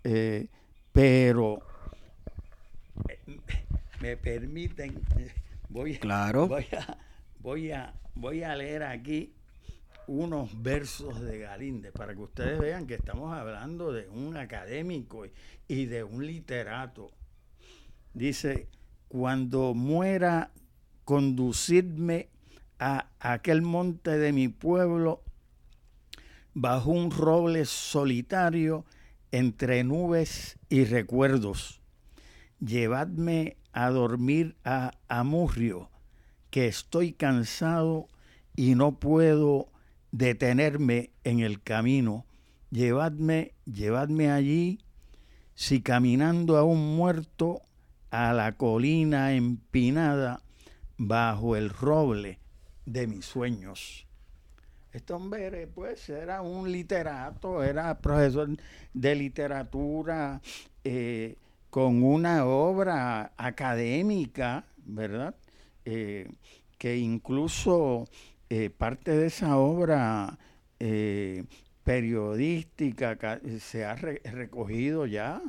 Eh, 0.03 0.47
pero 0.91 1.61
eh, 3.07 3.39
me 4.01 4.17
permiten 4.17 5.01
Voy, 5.71 5.97
claro. 5.97 6.49
voy, 6.49 6.65
a, 6.73 6.97
voy, 7.39 7.71
a, 7.71 7.93
voy 8.13 8.43
a 8.43 8.55
leer 8.57 8.83
aquí 8.83 9.33
unos 10.05 10.61
versos 10.61 11.21
de 11.21 11.39
Galíndez 11.39 11.93
para 11.93 12.13
que 12.13 12.21
ustedes 12.21 12.59
vean 12.59 12.87
que 12.87 12.95
estamos 12.95 13.33
hablando 13.33 13.93
de 13.93 14.09
un 14.09 14.35
académico 14.35 15.23
y 15.69 15.85
de 15.85 16.03
un 16.03 16.25
literato. 16.25 17.11
Dice, 18.13 18.67
cuando 19.07 19.73
muera, 19.73 20.51
conducidme 21.05 22.27
a 22.77 23.07
aquel 23.21 23.61
monte 23.61 24.17
de 24.17 24.33
mi 24.33 24.49
pueblo, 24.49 25.23
bajo 26.53 26.91
un 26.91 27.11
roble 27.11 27.63
solitario, 27.63 28.83
entre 29.31 29.85
nubes 29.85 30.59
y 30.67 30.83
recuerdos. 30.83 31.79
Llevadme 32.59 33.55
a 33.73 33.89
dormir 33.89 34.55
a 34.63 34.91
Amurrio, 35.07 35.89
que 36.49 36.67
estoy 36.67 37.13
cansado 37.13 38.07
y 38.55 38.75
no 38.75 38.99
puedo 38.99 39.69
detenerme 40.11 41.11
en 41.23 41.39
el 41.39 41.61
camino. 41.61 42.25
Llevadme, 42.69 43.53
llevadme 43.65 44.31
allí 44.31 44.79
si 45.55 45.81
caminando 45.81 46.57
a 46.57 46.63
un 46.63 46.95
muerto 46.95 47.61
a 48.09 48.33
la 48.33 48.53
colina 48.53 49.33
empinada 49.33 50.41
bajo 50.97 51.55
el 51.55 51.69
roble 51.69 52.39
de 52.85 53.07
mis 53.07 53.25
sueños. 53.25 54.05
Este 54.91 55.13
hombre, 55.13 55.67
pues, 55.67 56.09
era 56.09 56.41
un 56.41 56.69
literato, 56.69 57.63
era 57.63 57.97
profesor 57.99 58.49
de 58.93 59.15
literatura 59.15 60.41
eh, 60.83 61.37
con 61.71 62.03
una 62.03 62.45
obra 62.45 63.33
académica, 63.37 64.65
¿verdad? 64.85 65.33
Eh, 65.85 66.29
que 66.77 66.97
incluso 66.97 68.07
eh, 68.49 68.69
parte 68.69 69.11
de 69.17 69.25
esa 69.27 69.57
obra 69.57 70.37
periodística 71.83 73.17
se 73.59 73.85
ha 73.85 73.95
recogido 73.95 75.05
ya 75.05 75.41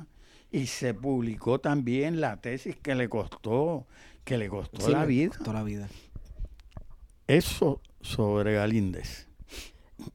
y 0.50 0.66
se 0.66 0.92
publicó 0.92 1.58
también 1.58 2.20
la 2.20 2.40
tesis 2.40 2.76
que 2.76 2.94
le 2.94 3.08
costó 3.08 3.86
que 4.24 4.38
le 4.38 4.48
costó 4.48 4.88
la 4.88 5.04
vida. 5.04 5.30
Costó 5.36 5.52
la 5.52 5.62
vida. 5.62 5.88
Eso 7.26 7.80
sobre 8.00 8.54
Galíndez. 8.54 9.28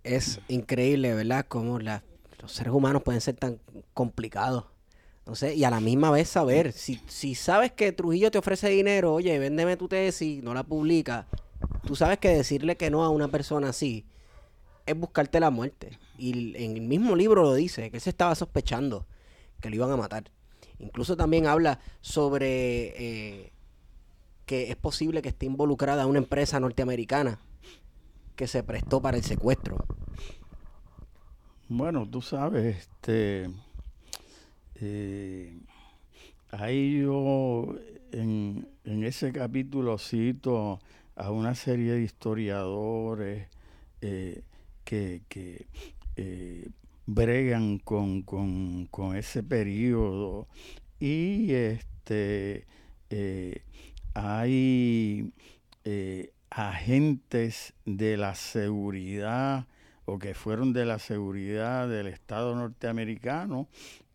Es 0.04 0.40
increíble, 0.48 1.14
¿verdad? 1.14 1.46
Cómo 1.48 1.80
los 1.80 2.52
seres 2.52 2.74
humanos 2.74 3.04
pueden 3.04 3.22
ser 3.22 3.36
tan 3.36 3.60
complicados. 3.94 4.66
Sé, 5.36 5.56
y 5.56 5.64
a 5.64 5.70
la 5.70 5.80
misma 5.80 6.10
vez 6.10 6.30
saber, 6.30 6.72
si, 6.72 7.02
si 7.08 7.36
sabes 7.36 7.72
que 7.72 7.92
Trujillo 7.92 8.32
te 8.32 8.38
ofrece 8.38 8.70
dinero, 8.70 9.14
oye, 9.14 9.38
véndeme 9.40 9.76
tu 9.76 9.88
tesis, 9.88 10.42
no 10.42 10.54
la 10.54 10.64
publica, 10.64 11.28
tú 11.86 11.96
sabes 11.96 12.18
que 12.20 12.30
decirle 12.30 12.78
que 12.78 12.90
no 12.90 13.04
a 13.04 13.10
una 13.10 13.28
persona 13.28 13.70
así 13.70 14.06
es 14.86 14.98
buscarte 14.98 15.40
la 15.40 15.50
muerte. 15.50 16.00
Y 16.18 16.56
en 16.56 16.78
el 16.78 16.82
mismo 16.82 17.16
libro 17.16 17.44
lo 17.44 17.54
dice, 17.54 17.92
que 17.92 17.98
él 17.98 18.02
se 18.02 18.10
estaba 18.10 18.34
sospechando 18.36 19.06
que 19.60 19.70
lo 19.70 19.76
iban 19.76 19.92
a 19.92 19.98
matar. 19.98 20.32
Incluso 20.80 21.18
también 21.18 21.48
habla 21.48 21.80
sobre 22.02 22.94
eh, 22.98 23.52
que 24.46 24.72
es 24.72 24.76
posible 24.76 25.22
que 25.22 25.30
esté 25.30 25.46
involucrada 25.46 26.06
una 26.06 26.20
empresa 26.20 26.60
norteamericana 26.60 27.40
que 28.36 28.48
se 28.48 28.64
prestó 28.64 29.02
para 29.02 29.18
el 29.18 29.24
secuestro. 29.24 29.78
Bueno, 31.68 32.08
tú 32.10 32.22
sabes, 32.22 32.78
este, 32.78 33.50
eh, 34.80 35.60
ahí 36.52 37.02
yo 37.02 37.76
en, 38.12 38.68
ese 38.84 39.32
capítulo 39.32 39.98
cito 39.98 40.80
a 41.16 41.32
una 41.32 41.56
serie 41.56 41.94
de 41.94 42.04
historiadores 42.04 43.48
eh, 44.02 44.44
que, 44.84 45.22
eh, 46.16 46.70
bregan 47.08 47.80
con, 47.80 48.26
ese 49.16 49.42
periodo 49.42 50.48
y 51.00 51.52
este 51.54 52.66
hay 54.14 55.32
agentes 56.50 57.74
de 57.86 58.18
la 58.18 58.36
seguridad 58.36 59.68
o 60.06 60.20
que 60.20 60.34
fueron 60.34 60.74
de 60.74 60.86
la 60.86 61.00
seguridad 61.00 61.88
del 61.88 62.08
Estado 62.08 62.56
norteamericano 62.56 63.68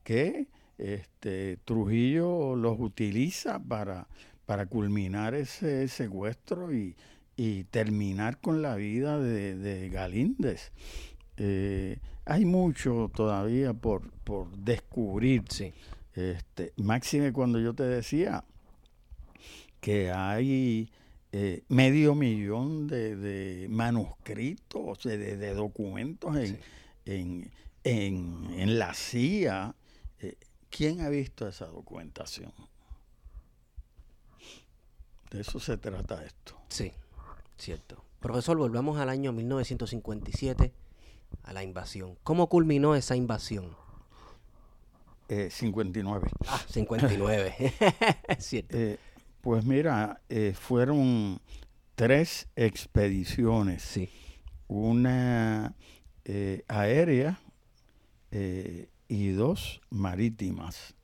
que 0.05 0.47
este, 0.79 1.59
Trujillo 1.65 2.57
los 2.57 2.79
utiliza 2.79 3.59
para, 3.59 4.07
para 4.47 4.67
culminar 4.67 5.35
ese 5.35 5.89
secuestro 5.89 6.73
y, 6.75 6.95
terminar 7.73 8.39
con 8.41 8.63
la 8.63 8.77
vida 8.77 9.19
de, 9.19 9.89
Galíndez. 9.89 10.71
Eh, 11.39 11.99
hay 12.25 12.45
mucho 12.45 13.11
todavía 13.13 13.75
por, 13.75 14.13
por 14.23 14.57
descubrir. 14.57 15.43
Este, 16.15 16.73
máxime 16.77 17.33
cuando 17.33 17.59
yo 17.59 17.75
te 17.75 17.83
decía 17.83 18.45
que 19.81 20.13
hay 20.13 20.89
eh, 21.33 21.63
medio 21.69 22.15
millón 22.15 22.87
de, 22.87 23.67
manuscritos, 23.71 25.03
de, 25.03 25.55
documentos 25.55 26.37
en, 27.07 27.51
en, 27.85 28.79
la 28.79 28.95
CIA. 28.95 29.75
Eh, 30.21 30.37
¿Quién 30.75 31.03
ha 31.03 31.11
visto 31.11 31.47
esa 31.47 31.67
documentación? 31.67 32.51
De 35.31 35.43
eso 35.43 35.61
se 35.61 35.77
trata 35.77 36.25
esto. 36.25 36.57
Sí, 36.69 36.93
cierto. 37.59 38.03
Profesor, 38.21 38.57
volvamos 38.57 38.99
al 38.99 39.11
año 39.11 39.33
1957, 39.33 40.73
a 41.43 41.53
la 41.53 41.63
invasión. 41.63 42.17
¿Cómo 42.23 42.49
culminó 42.49 42.95
esa 42.95 43.17
invasión? 43.17 43.77
59. 45.29 46.29
Eh, 46.29 46.47
ah, 46.47 46.65
59. 46.69 47.75
cierto. 48.39 48.79
Pues 49.43 49.65
mira, 49.65 50.23
eh, 50.31 50.55
fueron 50.59 51.41
tres 51.97 52.49
expediciones. 52.57 53.83
Sí. 53.83 54.09
Una 54.69 55.75
eh, 56.25 56.65
aérea 56.69 57.41
eh, 58.31 58.89
y 59.09 59.29
dos 59.29 59.81
marítimas. 59.91 60.95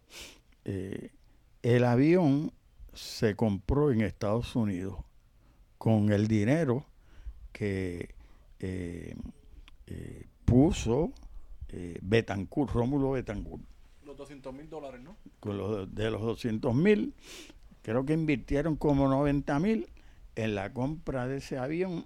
el 0.64 1.84
avión 1.84 2.52
se 2.94 3.36
compró 3.36 3.90
en 3.90 4.00
Estados 4.00 4.56
Unidos 4.56 4.96
con 5.78 6.12
el 6.12 6.26
dinero 6.28 6.84
que 7.52 8.14
puso 10.44 11.12
Betancourt, 12.02 12.72
Rómulo 12.72 13.12
Betancourt. 13.12 13.62
Los 14.04 14.16
200 14.16 14.54
mil 14.54 14.68
dólares, 14.68 15.00
¿no? 15.00 15.16
de 15.86 16.10
los 16.10 16.22
200 16.22 16.74
mil 16.74 17.14
creo 17.82 18.04
que 18.04 18.12
invirtieron 18.12 18.76
como 18.76 19.08
90 19.08 19.58
mil 19.60 19.88
en 20.34 20.54
la 20.54 20.72
compra 20.72 21.26
de 21.26 21.38
ese 21.38 21.58
avión. 21.58 22.04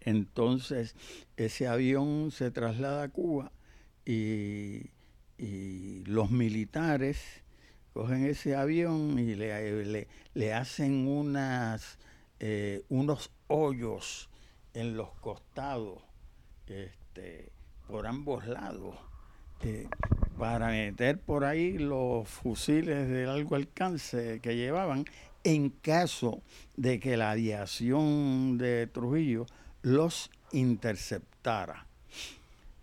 Entonces, 0.00 0.96
ese 1.36 1.68
avión 1.68 2.30
se 2.30 2.50
traslada 2.50 3.02
a 3.02 3.08
Cuba 3.08 3.52
y, 4.04 4.90
los 6.04 6.30
militares 6.30 7.18
cogen 7.94 8.26
ese 8.26 8.56
avión 8.56 9.18
y 9.18 9.34
le, 9.34 10.06
le, 10.34 10.52
hacen 10.52 11.08
unas, 11.08 11.98
eh, 12.40 12.82
unos 12.90 13.30
hoyos 13.46 14.28
en 14.74 14.96
los 14.96 15.10
costados 15.20 16.02
este, 16.66 17.50
por 17.88 18.06
ambos 18.06 18.46
lados. 18.46 18.96
Eh, 19.62 19.88
para 20.38 20.68
meter 20.68 21.18
por 21.18 21.44
ahí 21.44 21.76
los 21.76 22.26
fusiles 22.28 23.08
de 23.08 23.26
largo 23.26 23.56
alcance 23.56 24.40
que 24.40 24.56
llevaban 24.56 25.04
en 25.44 25.68
caso 25.68 26.42
de 26.76 26.98
que 26.98 27.16
la 27.16 27.32
aviación 27.32 28.56
de 28.56 28.86
Trujillo 28.86 29.46
los 29.82 30.30
interceptara. 30.52 31.89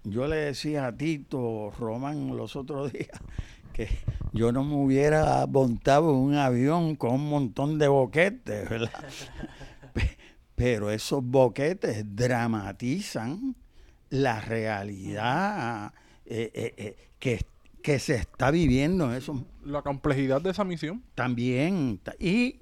Yo 0.09 0.27
le 0.27 0.37
decía 0.37 0.87
a 0.87 0.95
Tito 0.95 1.71
Román 1.77 2.35
los 2.37 2.55
otros 2.55 2.91
días 2.93 3.19
que 3.73 3.89
yo 4.33 4.51
no 4.51 4.63
me 4.63 4.75
hubiera 4.75 5.45
montado 5.45 6.09
en 6.11 6.15
un 6.15 6.35
avión 6.35 6.95
con 6.95 7.11
un 7.11 7.29
montón 7.29 7.77
de 7.77 7.87
boquetes, 7.87 8.69
¿verdad? 8.69 9.05
Pero 10.55 10.89
esos 10.89 11.23
boquetes 11.23 12.03
dramatizan 12.15 13.55
la 14.09 14.41
realidad 14.41 15.93
eh, 16.25 16.51
eh, 16.53 16.73
eh, 16.77 17.09
que, 17.19 17.45
que 17.83 17.99
se 17.99 18.15
está 18.15 18.49
viviendo 18.49 19.11
en 19.11 19.17
eso. 19.17 19.45
La 19.63 19.83
complejidad 19.83 20.41
de 20.41 20.51
esa 20.51 20.63
misión. 20.63 21.03
También. 21.13 21.99
Y 22.19 22.61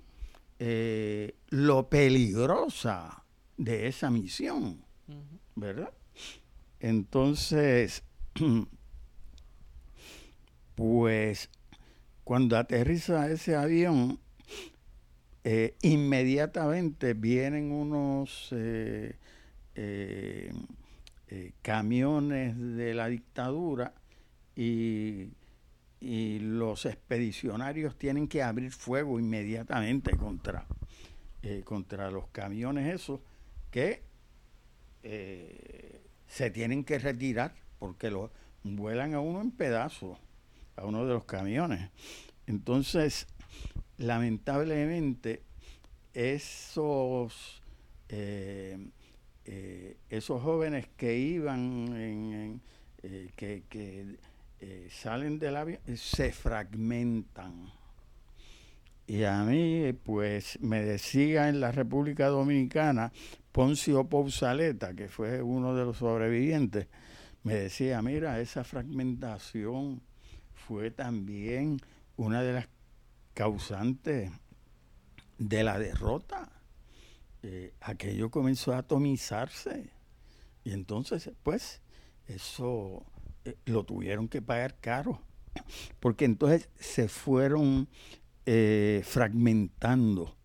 lo 1.50 1.90
peligrosa 1.90 3.24
de 3.56 3.88
esa 3.88 4.10
misión. 4.10 4.84
¿Verdad? 5.56 5.92
Entonces, 6.80 8.03
pues 10.76 11.49
cuando 12.23 12.57
aterriza 12.57 13.30
ese 13.30 13.56
avión, 13.56 14.19
inmediatamente 15.81 17.14
vienen 17.14 17.72
unos 17.72 18.52
eh, 21.27 21.53
camiones 21.64 22.56
de 22.56 22.93
la 22.93 23.07
dictadura 23.07 23.93
y, 24.56 25.30
los 26.02 26.85
expedicionarios 26.85 27.97
tienen 27.97 28.27
que 28.27 28.43
abrir 28.43 28.72
fuego 28.72 29.19
inmediatamente 29.19 30.15
contra, 30.15 30.68
eh, 31.41 31.64
contra 31.65 32.11
los 32.11 32.27
camiones 32.27 32.93
esos 32.93 33.22
que 33.72 34.03
eh, 35.02 36.05
se 36.27 36.49
tienen 36.49 36.84
que 36.84 36.99
retirar 36.99 37.53
porque 37.80 38.11
los 38.11 38.31
vuelan 38.64 39.14
a 39.14 39.19
uno 39.19 39.41
en 39.41 39.52
pedazos, 39.52 40.18
a 40.76 40.85
uno 40.85 41.06
de 41.06 41.14
los 41.14 41.26
camiones. 41.26 41.89
Entonces, 42.47 43.27
lamentablemente, 43.97 45.41
esos 46.14 47.61
eh, 49.47 49.97
esos 50.10 50.41
jóvenes 50.41 50.88
que 50.97 51.18
iban, 51.18 51.61
en, 51.95 52.61
eh, 53.03 53.30
que, 53.35 54.18
eh, 54.60 54.88
salen 54.89 55.38
del 55.38 55.56
avión, 55.56 55.80
se 55.95 56.31
fragmentan. 56.31 57.72
Y 59.06 59.23
a 59.23 59.43
mí, 59.43 59.93
pues, 60.03 60.57
me 60.61 60.81
decía 60.84 61.47
en 61.47 61.60
la 61.60 61.72
República 61.72 62.27
Dominicana, 62.27 63.11
Poncio 63.56 64.03
Pousaleta, 64.10 64.94
que 64.95 65.07
fue 65.07 65.41
uno 65.41 65.73
de 65.73 65.86
los 65.86 65.95
sobrevivientes, 65.95 66.90
me 67.44 67.53
decía, 67.53 68.02
mira, 68.02 68.41
esa 68.41 68.65
fragmentación 68.65 70.02
fue 70.53 70.91
también 70.91 71.80
una 72.18 72.44
de 72.44 72.52
las 72.52 72.68
causantes 73.34 74.30
de 75.38 75.64
la 75.64 75.80
derrota. 75.80 76.52
Eh, 77.44 77.73
aquello 77.80 78.30
comenzó 78.30 78.73
a 78.73 78.80
atomizarse. 78.80 79.90
Y 80.65 80.72
entonces, 80.72 81.32
pues, 81.41 81.82
eso 82.27 83.06
eh, 83.45 83.56
lo 83.64 83.86
tuvieron 83.86 84.27
que 84.27 84.41
pagar 84.41 84.82
caro. 84.82 85.22
Porque 86.02 86.26
entonces 86.26 86.68
se 86.77 87.07
fueron 87.07 87.88
eh, 88.45 89.02
fragmentando 89.06 90.36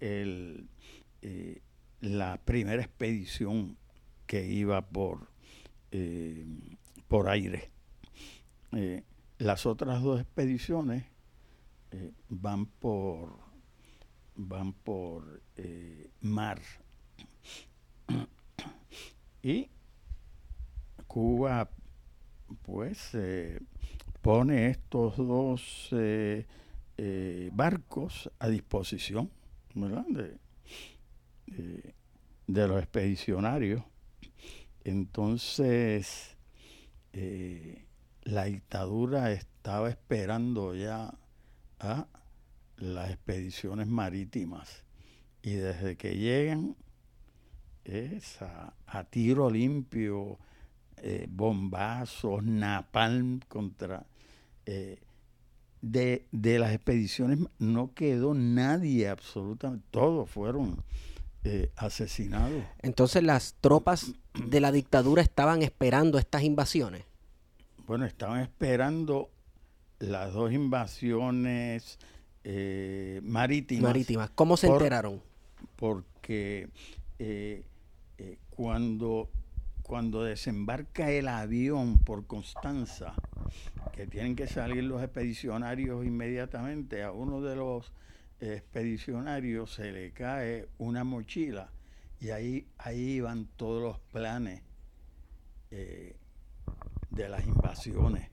el, 0.00 0.68
la 2.00 2.40
primera 2.44 2.82
expedición 2.82 3.76
que 4.26 4.46
iba 4.46 4.82
por, 4.82 5.28
por 7.08 7.28
aire. 7.28 7.70
las 9.38 9.66
otras 9.66 10.02
dos 10.02 10.20
expediciones 10.20 11.04
van 12.28 12.66
por 12.66 13.48
van 14.38 14.72
por 14.72 15.42
eh, 15.56 16.10
mar. 16.20 16.60
Y 19.42 19.68
Cuba, 21.06 21.68
pues, 22.62 23.10
eh, 23.14 23.60
pone 24.22 24.70
estos 24.70 25.16
dos 25.16 25.88
eh, 25.92 26.46
barcos 27.52 28.30
a 28.38 28.48
disposición 28.48 29.30
De, 31.46 32.66
los 32.66 32.78
expedicionarios. 32.78 33.82
Entonces, 34.84 36.36
la 38.22 38.44
dictadura 38.44 39.32
estaba 39.32 39.88
esperando 39.88 40.74
ya 40.74 41.14
a 41.80 42.06
las 42.76 43.10
expediciones 43.10 43.86
marítimas 43.86 44.84
y 45.42 45.52
desde 45.52 45.96
que 45.96 46.16
llegan 46.16 46.76
es 47.84 48.42
a, 48.42 49.04
tiro 49.10 49.50
limpio, 49.50 50.38
eh, 50.98 51.26
bombazos, 51.28 52.42
napalm 52.44 53.40
contra... 53.48 54.04
Eh, 54.66 54.98
de, 55.82 56.26
de, 56.32 56.58
las 56.58 56.72
expediciones 56.72 57.38
no 57.58 57.94
quedó 57.94 58.34
nadie 58.34 59.08
absolutamente, 59.08 59.86
todos 59.90 60.28
fueron 60.28 60.82
eh, 61.44 61.70
asesinados. 61.76 62.64
Entonces 62.82 63.22
las 63.22 63.54
tropas 63.60 64.12
de 64.34 64.60
la 64.60 64.72
dictadura 64.72 65.22
estaban 65.22 65.62
esperando 65.62 66.18
estas 66.18 66.42
invasiones. 66.42 67.04
Bueno, 67.86 68.04
estaban 68.04 68.40
esperando 68.40 69.30
las 69.98 70.32
dos 70.32 70.52
invasiones 70.52 71.98
eh, 72.44 73.20
marítimas. 73.22 73.90
Marítimas. 73.90 74.30
¿Cómo 74.30 74.56
se 74.56 74.68
enteraron? 74.68 75.22
Porque 75.76 76.68
eh, 77.18 77.64
eh, 78.18 78.38
cuando, 78.50 79.28
cuando 79.82 80.22
desembarca 80.22 81.10
el 81.10 81.28
avión 81.28 81.98
por 81.98 82.26
Constanza, 82.26 83.14
que 83.98 84.06
tienen 84.06 84.36
que 84.36 84.46
salir 84.46 84.84
los 84.84 85.02
expedicionarios 85.02 86.06
inmediatamente, 86.06 87.02
a 87.02 87.10
uno 87.10 87.40
de 87.40 87.56
los 87.56 87.92
expedicionarios 88.38 89.74
se 89.74 89.90
le 89.90 90.12
cae 90.12 90.68
una 90.78 91.02
mochila 91.02 91.72
y 92.20 92.30
ahí, 92.30 92.68
ahí 92.78 93.18
van 93.20 93.48
todos 93.56 93.82
los 93.82 93.98
planes 94.12 94.62
de 95.68 96.14
las 97.28 97.44
invasiones. 97.44 98.30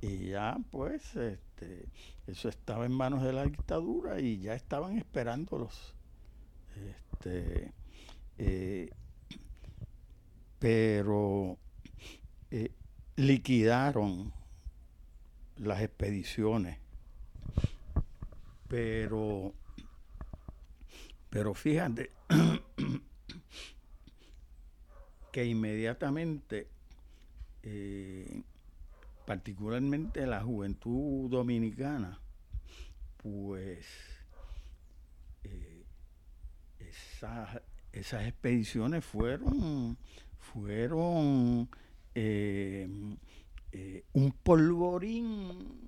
Y 0.00 0.30
ya 0.30 0.58
pues 0.72 1.14
este, 1.14 1.86
eso 2.26 2.48
estaba 2.48 2.84
en 2.84 2.90
manos 2.90 3.22
de 3.22 3.32
la 3.32 3.44
dictadura 3.44 4.18
y 4.18 4.40
ya 4.40 4.56
estaban 4.56 4.98
esperándolos. 4.98 5.94
Este, 6.74 7.72
eh, 8.36 8.90
pero 10.58 11.56
eh, 12.50 12.72
liquidaron 13.14 14.41
las 15.56 15.80
expediciones. 15.80 16.78
Pero, 18.68 19.52
pero 21.28 21.54
fíjate 21.54 22.10
que 25.32 25.44
inmediatamente 25.44 26.68
eh, 27.62 28.42
particularmente 29.26 30.26
la 30.26 30.42
juventud 30.42 31.30
dominicana, 31.30 32.18
pues 33.18 33.86
eh, 35.44 35.84
esas 37.92 38.26
expediciones 38.26 39.04
fueron, 39.04 39.96
fueron 40.38 41.68
eh, 42.14 42.88
eh, 43.72 44.04
un 44.12 44.32
polvorín 44.32 45.82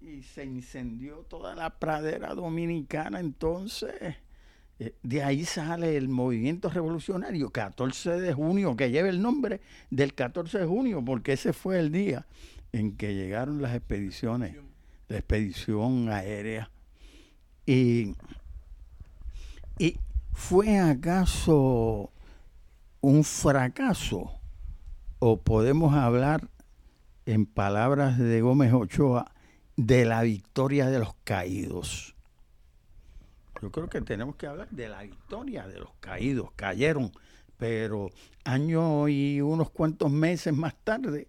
y 0.00 0.22
se 0.22 0.44
incendió 0.44 1.16
toda 1.28 1.54
la 1.54 1.78
pradera 1.78 2.34
dominicana 2.34 3.20
entonces. 3.20 4.16
De 5.02 5.22
ahí 5.22 5.44
sale 5.44 5.96
el 5.96 6.08
movimiento 6.08 6.68
revolucionario, 6.68 7.50
14 7.50 8.20
de 8.20 8.34
junio, 8.34 8.76
que 8.76 8.90
lleva 8.90 9.08
el 9.08 9.22
nombre 9.22 9.60
del 9.90 10.14
14 10.14 10.58
de 10.58 10.66
junio, 10.66 11.04
porque 11.04 11.32
ese 11.34 11.52
fue 11.52 11.78
el 11.78 11.92
día 11.92 12.26
en 12.72 12.96
que 12.96 13.14
llegaron 13.14 13.62
las 13.62 13.74
expediciones, 13.74 14.56
la 15.08 15.18
expedición 15.18 16.08
aérea. 16.08 16.70
Y, 17.66 18.14
y 19.78 19.96
fue 20.32 20.78
acaso 20.78 22.10
un 23.00 23.22
fracaso 23.22 24.32
o 25.20 25.36
podemos 25.40 25.94
hablar 25.94 26.48
en 27.26 27.46
palabras 27.46 28.18
de 28.18 28.40
Gómez 28.40 28.72
Ochoa 28.72 29.32
de 29.76 30.04
la 30.04 30.22
victoria 30.22 30.88
de 30.88 30.98
los 30.98 31.14
caídos. 31.24 32.14
Yo 33.62 33.70
creo 33.70 33.88
que 33.88 34.00
tenemos 34.02 34.36
que 34.36 34.46
hablar 34.46 34.68
de 34.70 34.88
la 34.88 35.02
victoria 35.02 35.66
de 35.66 35.78
los 35.78 35.90
caídos. 36.00 36.50
Cayeron, 36.54 37.12
pero 37.56 38.10
años 38.44 39.08
y 39.08 39.40
unos 39.40 39.70
cuantos 39.70 40.10
meses 40.10 40.54
más 40.54 40.74
tarde 40.84 41.28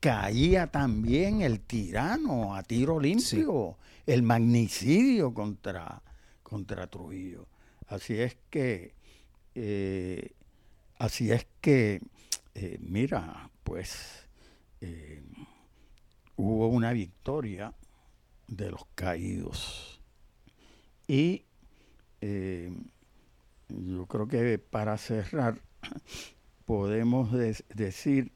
caía 0.00 0.66
también 0.66 1.42
el 1.42 1.60
tirano 1.60 2.54
a 2.54 2.62
tiro 2.62 3.00
limpio, 3.00 3.76
el 4.06 4.22
magnicidio 4.22 5.32
contra, 5.32 6.02
contra 6.42 6.86
Trujillo. 6.86 7.46
Así 7.88 8.20
es 8.20 8.36
que, 8.50 8.94
eh, 9.54 10.32
así 10.98 11.30
es 11.30 11.46
que, 11.60 12.00
eh, 12.54 12.78
mira, 12.80 13.50
pues 13.62 14.25
eh, 14.80 15.22
hubo 16.36 16.68
una 16.68 16.92
victoria 16.92 17.74
de 18.48 18.70
los 18.70 18.86
caídos. 18.94 20.00
Y 21.08 21.44
yo 23.68 24.06
creo 24.06 24.26
que 24.26 24.58
para 24.58 24.96
cerrar 24.98 25.60
podemos 26.64 27.30
decir 27.32 28.32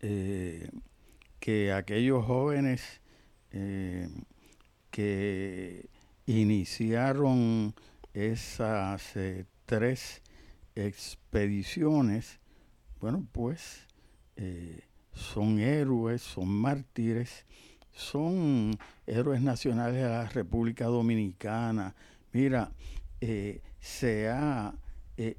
eh, 0.00 0.68
que 1.40 1.72
aquellos 1.72 2.24
jóvenes 2.26 3.00
eh, 3.52 4.08
que 4.90 5.88
iniciaron 6.26 7.74
esas 8.12 9.16
eh, 9.16 9.46
tres 9.64 10.20
expediciones, 10.74 12.38
bueno, 13.00 13.26
pues 13.32 13.86
son 15.12 15.58
héroes, 15.58 16.22
son 16.22 16.48
mártires, 16.48 17.46
son 17.92 18.76
héroes 19.06 19.40
nacionales 19.40 20.02
de 20.02 20.08
la 20.08 20.28
República 20.28 20.86
Dominicana. 20.86 21.94
Mira, 22.32 22.72
se 23.80 24.28
ha 24.28 24.74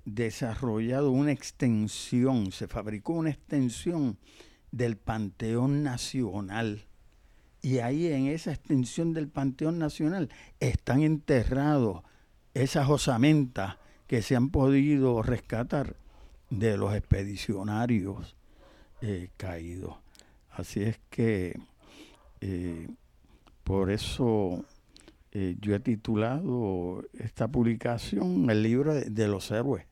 desarrollado 0.05 1.11
una 1.11 1.31
extensión, 1.33 2.51
se 2.51 2.67
fabricó 2.67 3.13
una 3.13 3.31
extensión 3.31 4.17
del 4.71 4.95
Panteón 4.97 5.83
Nacional. 5.83 6.85
Y 7.61 7.79
ahí 7.79 8.07
en 8.07 8.27
esa 8.27 8.51
extensión 8.53 9.13
del 9.13 9.27
Panteón 9.27 9.79
Nacional 9.79 10.29
están 10.59 11.01
enterrados 11.01 12.03
esas 12.53 12.87
osamentas 12.89 13.77
que 14.07 14.21
se 14.21 14.35
han 14.35 14.49
podido 14.51 15.21
rescatar 15.23 15.95
de 16.49 16.77
los 16.77 16.95
expedicionarios. 16.95 18.37
Eh, 19.07 19.29
caídos. 19.37 19.95
Así 20.49 20.81
es 20.81 20.99
que 21.11 21.55
eh, 22.41 22.87
por 23.63 23.91
eso 23.91 24.65
eh, 25.31 25.55
yo 25.61 25.75
he 25.75 25.79
titulado 25.79 27.05
esta 27.13 27.47
publicación 27.47 28.49
el 28.49 28.63
libro 28.63 28.95
de, 28.95 29.27
los 29.27 29.51
héroes. 29.51 29.85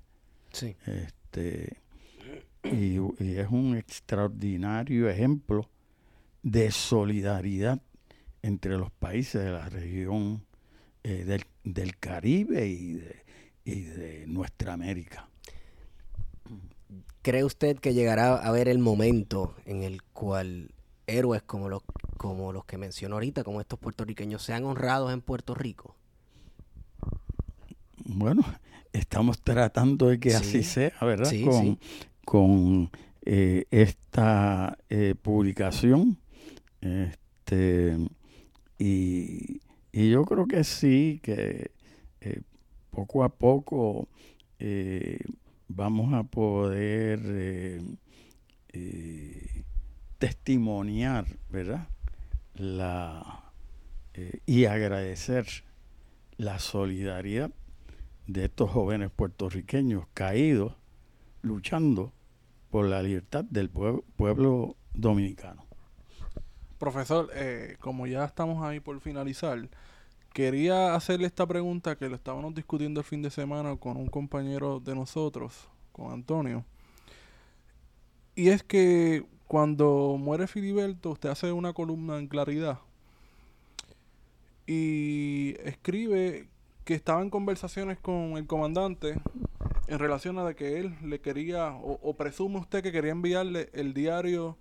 Sí. 0.52 0.76
Este, 0.88 1.77
y, 2.64 2.98
es 3.19 3.48
un 3.52 3.77
extraordinario 3.77 5.07
ejemplo 5.07 5.69
de 6.41 6.72
solidaridad 6.72 7.80
entre 8.41 8.80
los 8.80 8.90
países 8.90 9.44
de 9.44 9.52
la 9.52 9.69
región 9.69 10.44
del, 11.03 11.45
del, 11.64 11.98
Caribe 11.98 12.65
y 12.65 12.94
de, 12.94 13.23
y 13.64 13.81
de 13.81 14.26
nuestra 14.26 14.73
América. 14.73 15.30
¿Cree 17.24 17.45
usted 17.45 17.80
que 17.80 17.94
llegará 17.94 18.36
a 18.36 18.48
haber 18.50 18.68
el 18.68 18.80
momento 18.80 19.56
en 19.66 19.84
el 19.84 20.04
cual 20.04 20.72
héroes 21.08 21.41
como 21.41 21.70
los, 21.70 21.82
como 22.18 22.52
los 22.52 22.66
que 22.66 22.78
mencionó 22.78 23.16
ahorita, 23.16 23.45
como 23.45 23.62
estos 23.62 23.80
puertorriqueños, 23.80 24.44
sean 24.44 24.66
honrados 24.66 25.14
en 25.14 25.22
Puerto 25.22 25.56
Rico? 25.56 25.95
Bueno, 28.04 28.44
estamos 28.91 29.41
tratando 29.41 30.10
de 30.10 30.20
que 30.20 30.36
así 30.36 30.64
sea, 30.64 30.91
¿verdad? 31.00 31.32
con, 31.45 31.80
con 32.26 32.91
eh, 33.26 33.68
esta 33.72 34.78
eh, 34.90 35.16
publicación. 35.16 36.18
Este, 36.82 37.98
y, 38.78 39.62
y, 39.94 40.10
yo 40.10 40.26
creo 40.26 40.45
que 40.45 40.66
sí, 40.66 41.22
que 41.24 41.72
eh, 42.20 42.41
poco 42.91 43.24
a 43.24 43.30
poco 43.30 44.10
vamos 45.76 46.14
a 46.14 46.24
poder 46.24 47.20
eh, 47.26 47.82
eh, 48.74 49.64
testimoniar, 50.20 51.26
¿verdad? 51.50 51.88
La, 52.56 53.52
eh, 54.14 54.40
y 54.45 54.66
agradecer 54.66 55.48
la 56.38 56.60
solidaridad 56.60 57.52
de 58.28 58.45
estos 58.45 58.72
jóvenes 58.72 59.12
puertorriqueños 59.12 60.06
caídos 60.14 60.76
luchando 61.41 62.14
por 62.70 62.86
la 62.86 63.02
libertad 63.02 63.44
del 63.44 63.70
pueblo, 63.70 64.78
dominicano. 64.94 65.66
Profesor, 66.78 67.30
como 67.80 68.08
ya 68.08 68.26
estamos 68.26 68.64
ahí 68.64 68.80
por 68.80 69.00
finalizar, 69.00 69.70
quería 70.34 70.96
hacerle 70.96 71.28
esta 71.28 71.46
pregunta 71.48 71.96
que 71.96 72.10
lo 72.10 72.16
estábamos 72.16 72.54
discutiendo 72.56 73.00
el 73.00 73.06
fin 73.06 73.22
de 73.22 73.30
semana 73.30 73.78
con 73.78 73.98
un 73.98 74.08
compañero 74.08 74.80
de 74.80 74.96
nosotros, 74.96 75.70
con 75.92 76.12
Antonio. 76.12 76.66
Y 78.36 78.50
es 78.50 78.64
que 78.64 79.26
cuando 79.48 80.18
muere 80.20 80.48
Filiberto, 80.48 81.12
usted 81.12 81.30
hace 81.30 81.52
una 81.52 81.74
columna 81.74 82.18
en 82.18 82.28
claridad 82.28 82.80
y 84.66 85.56
escribe 85.64 86.48
que 86.84 86.96
estaba 86.96 87.22
en 87.22 87.30
conversaciones 87.30 88.00
con 88.00 88.38
el 88.38 88.48
comandante 88.48 89.20
en 89.88 90.00
relación 90.00 90.40
a 90.40 90.54
que 90.54 90.80
él 90.80 90.96
le 91.04 91.20
quería, 91.20 91.72
o, 91.72 92.14
presume 92.16 92.58
usted 92.58 92.82
que 92.82 92.92
quería 92.92 93.12
enviarle 93.12 93.70
el 93.74 93.94
diario 93.94 94.58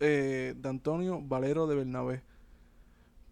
eh, 0.00 0.54
de 0.56 0.68
Antonio 0.68 1.20
Valero 1.22 1.66
de 1.66 1.76
Bernabé. 1.76 2.33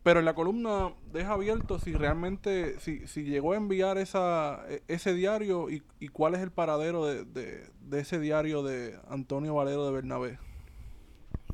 Pero 0.03 0.19
en 0.19 0.24
la 0.24 0.35
columna 0.35 0.93
deja 1.12 1.35
abierto 1.35 1.79
si 1.79 1.93
realmente, 1.93 2.79
si, 2.81 3.07
si 3.07 3.23
llegó 3.23 3.53
a 3.53 3.57
enviar 3.57 3.99
esa, 3.99 4.65
e, 4.69 4.83
ese 4.89 5.15
diario 5.15 5.70
y, 5.70 5.83
y 6.01 6.09
cuál 6.09 6.35
es 6.35 6.41
el 6.41 6.51
paradero 6.51 7.07
de, 7.07 7.24
de, 7.24 8.01
ese 8.01 8.19
diario 8.19 8.65
de 8.65 8.99
Antonio 9.09 9.55
Valero 9.55 9.87
de 9.87 9.93
Bernabé. 9.93 10.39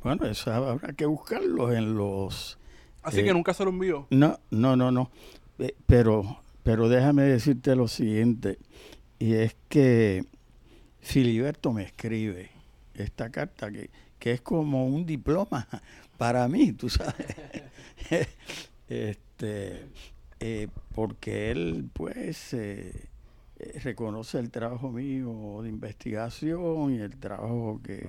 Bueno, 0.03 0.25
eso 0.27 0.53
habrá 0.53 0.95
que 0.95 1.05
buscarlo 1.05 1.73
en 1.73 1.95
los... 1.95 2.59
Así 3.03 3.23
que 3.23 3.31
eh, 3.31 3.35
nunca 3.35 3.53
se 3.53 3.65
lo 3.65 3.70
envió. 3.70 4.07
No, 4.11 4.39
no, 4.51 4.77
no, 4.77 4.91
no. 4.91 5.11
Eh, 5.59 5.75
pero, 5.87 6.41
pero 6.62 6.89
déjame 6.89 7.25
decirte 7.25 7.77
lo 7.77 7.89
siguiente, 7.89 8.59
y 9.19 9.35
es 9.35 9.57
que 9.69 10.25
Filiberto 11.01 11.73
me 11.73 11.83
escribe 11.83 12.51
esta 12.95 13.31
carta 13.31 13.70
que, 13.70 13.91
que 14.19 14.33
es 14.33 14.41
como 14.41 14.87
un 14.87 15.05
diploma 15.05 15.66
para 16.19 16.49
mí, 16.49 16.73
tú 16.73 16.90
sabes. 16.90 17.15
este, 18.89 19.86
eh, 20.40 20.69
porque 20.95 21.51
él, 21.51 21.89
pues, 21.93 22.53
eh, 22.53 23.09
eh, 23.59 23.81
reconoce 23.82 24.39
el 24.39 24.51
trabajo 24.51 24.90
mío 24.90 25.61
de 25.62 25.69
investigación 25.69 26.95
y 26.95 26.99
el 26.99 27.16
trabajo 27.16 27.81
que 27.82 28.07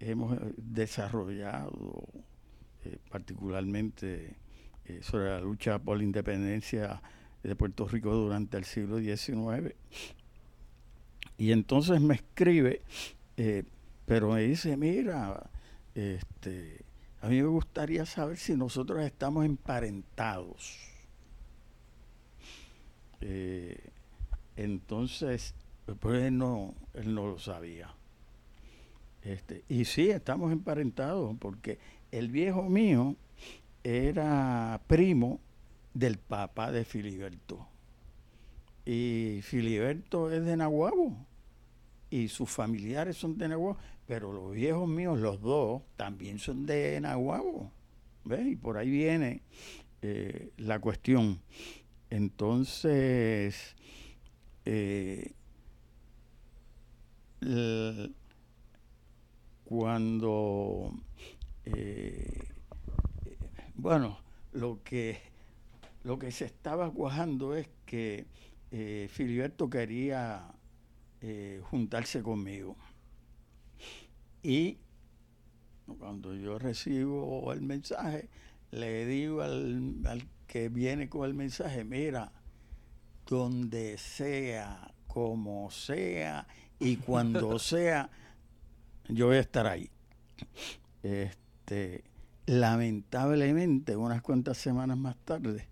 hemos 0.00 0.36
desarrollado, 0.56 2.08
particularmente 3.10 4.36
sobre 5.02 5.30
la 5.30 5.40
lucha 5.40 5.78
por 5.78 5.98
la 5.98 6.02
independencia 6.02 7.00
de 7.44 7.54
Puerto 7.54 7.86
Rico 7.86 8.12
durante 8.12 8.56
el 8.56 8.64
siglo 8.64 8.98
XIX. 8.98 9.74
Y 11.38 11.52
entonces 11.52 12.00
me 12.00 12.14
escribe, 12.14 12.82
pero 14.10 14.32
me 14.32 14.42
dice, 14.42 14.76
mira, 14.76 15.48
este, 15.94 16.84
a 17.20 17.28
mí 17.28 17.40
me 17.40 17.46
gustaría 17.46 18.04
saber 18.04 18.38
si 18.38 18.56
nosotros 18.56 19.04
estamos 19.04 19.44
emparentados. 19.44 20.80
Eh, 23.20 23.78
entonces, 24.56 25.54
pues 26.00 26.24
él 26.24 26.38
no, 26.38 26.74
él 26.94 27.14
no 27.14 27.28
lo 27.28 27.38
sabía. 27.38 27.94
Este, 29.22 29.62
y 29.68 29.84
sí, 29.84 30.10
estamos 30.10 30.50
emparentados 30.50 31.36
porque 31.38 31.78
el 32.10 32.32
viejo 32.32 32.64
mío 32.64 33.14
era 33.84 34.80
primo 34.88 35.38
del 35.94 36.18
papá 36.18 36.72
de 36.72 36.84
Filiberto. 36.84 37.64
Y 38.84 39.38
Filiberto 39.44 40.32
es 40.32 40.44
de 40.44 40.56
Nahuabo 40.56 41.16
y 42.10 42.26
sus 42.26 42.50
familiares 42.50 43.16
son 43.16 43.38
de 43.38 43.48
Nahuabo, 43.48 43.78
pero 44.10 44.32
los 44.32 44.52
viejos 44.52 44.88
míos, 44.88 45.20
los 45.20 45.40
dos, 45.40 45.82
también 45.96 46.40
son 46.40 46.66
de 46.66 47.00
Nahuabo. 47.00 47.70
¿Ves? 48.24 48.44
Y 48.44 48.56
por 48.56 48.76
ahí 48.76 48.90
viene 48.90 49.42
eh, 50.02 50.50
la 50.56 50.80
cuestión. 50.80 51.40
Entonces, 52.10 53.76
eh, 54.64 55.32
cuando, 59.62 60.92
eh, 61.66 62.48
bueno, 63.76 64.18
lo 64.50 64.82
que, 64.82 65.20
lo 66.02 66.18
que 66.18 66.32
se 66.32 66.46
estaba 66.46 66.90
cuajando 66.90 67.54
es 67.54 67.68
que 67.86 68.26
Filiberto 69.08 69.70
quería 69.70 70.52
juntarse 71.62 72.24
conmigo. 72.24 72.76
Y 74.42 74.78
cuando 75.98 76.34
yo 76.34 76.58
recibo 76.58 77.52
el 77.52 77.62
mensaje, 77.62 78.28
le 78.70 79.06
digo 79.06 79.42
al, 79.42 80.28
que 80.46 80.68
viene 80.68 81.08
con 81.08 81.26
el 81.26 81.34
mensaje, 81.34 81.84
mira, 81.84 82.32
donde 83.26 83.98
sea, 83.98 84.94
como 85.06 85.70
sea 85.70 86.46
y 86.78 86.96
cuando 86.96 87.58
sea, 87.58 88.10
yo 89.08 89.26
voy 89.26 89.36
a 89.36 89.40
estar 89.40 89.66
ahí. 89.66 89.90
Este, 91.02 92.04
lamentablemente, 92.46 93.96
unas 93.96 94.22
cuantas 94.22 94.58
semanas 94.58 94.96
más 94.98 95.16
tarde, 95.24 95.68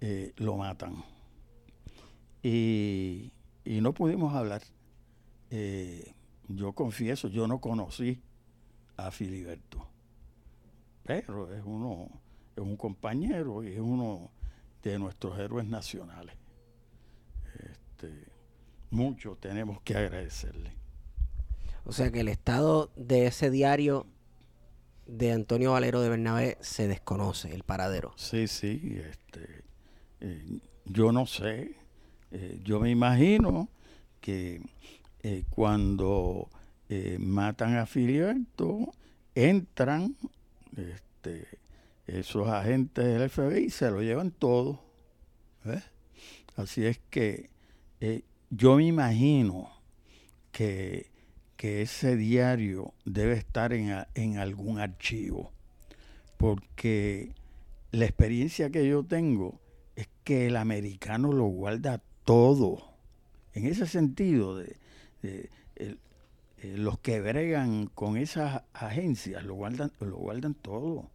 eh, 0.00 0.32
lo 0.36 0.56
matan. 0.56 1.04
Y, 2.42 3.32
y, 3.64 3.80
no 3.80 3.94
pudimos 3.94 4.34
hablar. 4.34 4.62
Eh, 5.50 6.12
yo 6.56 6.72
confieso, 6.72 7.28
yo 7.28 7.46
no 7.46 7.60
conocí 7.60 8.22
a 8.96 9.10
Filiberto, 9.10 9.86
pero 11.04 11.52
es 11.54 11.62
uno, 11.64 12.08
es 12.56 12.62
un 12.62 12.76
compañero 12.76 13.64
y 13.64 13.72
es 13.72 13.80
uno 13.80 14.30
de 14.82 14.98
nuestros 14.98 15.38
héroes 15.38 15.66
nacionales. 15.66 16.36
Este, 17.54 18.26
mucho 18.90 19.36
tenemos 19.40 19.80
que 19.82 19.96
agradecerle. 19.96 20.72
O 21.84 21.92
sea 21.92 22.10
que 22.10 22.20
el 22.20 22.28
estado 22.28 22.90
de 22.96 23.26
ese 23.26 23.50
diario 23.50 24.06
de 25.06 25.32
Antonio 25.32 25.72
Valero 25.72 26.00
de 26.00 26.08
Bernabé 26.08 26.58
se 26.60 26.86
desconoce, 26.86 27.52
el 27.54 27.64
paradero. 27.64 28.12
Sí, 28.16 28.46
sí, 28.46 29.00
este, 29.04 29.64
eh, 30.20 30.60
yo 30.84 31.10
no 31.10 31.26
sé, 31.26 31.74
eh, 32.30 32.60
yo 32.62 32.78
me 32.80 32.90
imagino 32.90 33.68
que 34.20 34.62
eh, 35.22 35.44
cuando 35.50 36.48
eh, 36.88 37.16
matan 37.20 37.76
a 37.76 37.86
Filiberto, 37.86 38.92
entran 39.34 40.16
este, 40.76 41.46
esos 42.06 42.48
agentes 42.48 43.04
del 43.04 43.30
FBI 43.30 43.64
y 43.64 43.70
se 43.70 43.90
lo 43.90 44.02
llevan 44.02 44.30
todo. 44.30 44.82
Así 46.56 46.84
es 46.84 47.00
que 47.10 47.50
eh, 48.00 48.22
yo 48.50 48.76
me 48.76 48.84
imagino 48.84 49.70
que, 50.50 51.06
que 51.56 51.82
ese 51.82 52.16
diario 52.16 52.92
debe 53.04 53.34
estar 53.34 53.72
en, 53.72 54.04
en 54.14 54.38
algún 54.38 54.80
archivo, 54.80 55.52
porque 56.36 57.32
la 57.92 58.06
experiencia 58.06 58.70
que 58.70 58.86
yo 58.88 59.04
tengo 59.04 59.60
es 59.94 60.08
que 60.24 60.48
el 60.48 60.56
americano 60.56 61.32
lo 61.32 61.44
guarda 61.44 62.02
todo. 62.24 62.92
En 63.54 63.66
ese 63.66 63.86
sentido, 63.86 64.56
de, 64.56 64.76
el- 65.22 65.98
eh, 66.58 66.76
los 66.76 66.98
que 66.98 67.20
bregan 67.20 67.86
con 67.86 68.16
esas 68.16 68.62
agencias 68.72 69.44
lo 69.44 69.54
guardan, 69.54 69.92
lo 70.00 70.16
guardan 70.16 70.54
todo. 70.54 71.10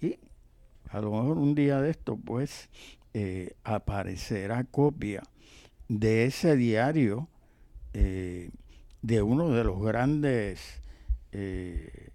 Y 0.00 0.18
a 0.90 1.00
lo 1.00 1.10
mejor 1.12 1.38
un 1.38 1.54
día 1.54 1.80
de 1.80 1.90
esto, 1.90 2.16
pues, 2.16 2.68
eh, 3.14 3.54
aparecerá 3.64 4.64
copia 4.64 5.22
de 5.88 6.26
ese 6.26 6.56
diario 6.56 7.28
eh, 7.94 8.50
de 9.00 9.22
uno 9.22 9.48
de 9.50 9.64
los 9.64 9.80
grandes 9.82 10.82
eh, 11.32 12.10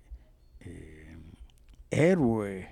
eh, 0.60 1.18
héroes 1.90 2.68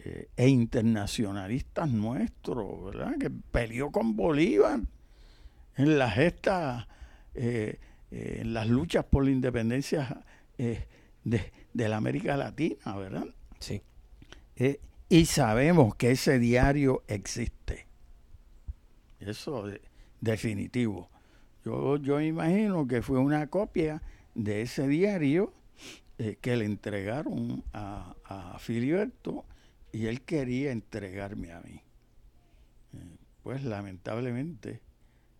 eh, 0.00 0.28
e 0.36 0.48
internacionalistas 0.48 1.88
nuestros. 1.90 2.94
Que 3.18 3.30
peleó 3.30 3.90
con 3.90 4.14
Bolívar 4.16 4.80
en 5.76 5.98
la 5.98 6.10
gesta, 6.10 6.88
eh, 7.34 7.78
eh, 8.10 8.38
en 8.40 8.54
las 8.54 8.68
luchas 8.68 9.04
por 9.04 9.24
la 9.24 9.30
independencia 9.30 10.24
eh, 10.58 10.86
de, 11.24 11.52
de 11.72 11.88
la 11.88 11.96
América 11.96 12.36
Latina, 12.36 12.96
¿verdad? 12.96 13.26
Sí. 13.58 13.82
Y 15.08 15.26
sabemos 15.26 15.94
que 15.96 16.12
ese 16.12 16.38
diario 16.38 17.02
existe. 17.08 17.86
Eso 19.20 19.66
de- 19.66 19.80
definitivo. 20.20 21.08
Yo, 21.64 21.96
yo 21.96 22.20
imagino 22.20 22.86
que 22.86 23.02
fue 23.02 23.18
una 23.18 23.46
copia 23.48 24.02
de 24.34 24.62
ese 24.62 24.88
diario 24.88 25.52
que 26.40 26.56
le 26.56 26.64
entregaron 26.64 27.64
a, 27.72 28.14
a 28.24 28.58
Filiberto 28.60 29.44
y 29.90 30.06
él 30.06 30.22
quería 30.22 30.70
entregarme 30.70 31.52
a 31.52 31.60
mí. 31.60 31.80
Pues 33.42 33.64
lamentablemente 33.64 34.80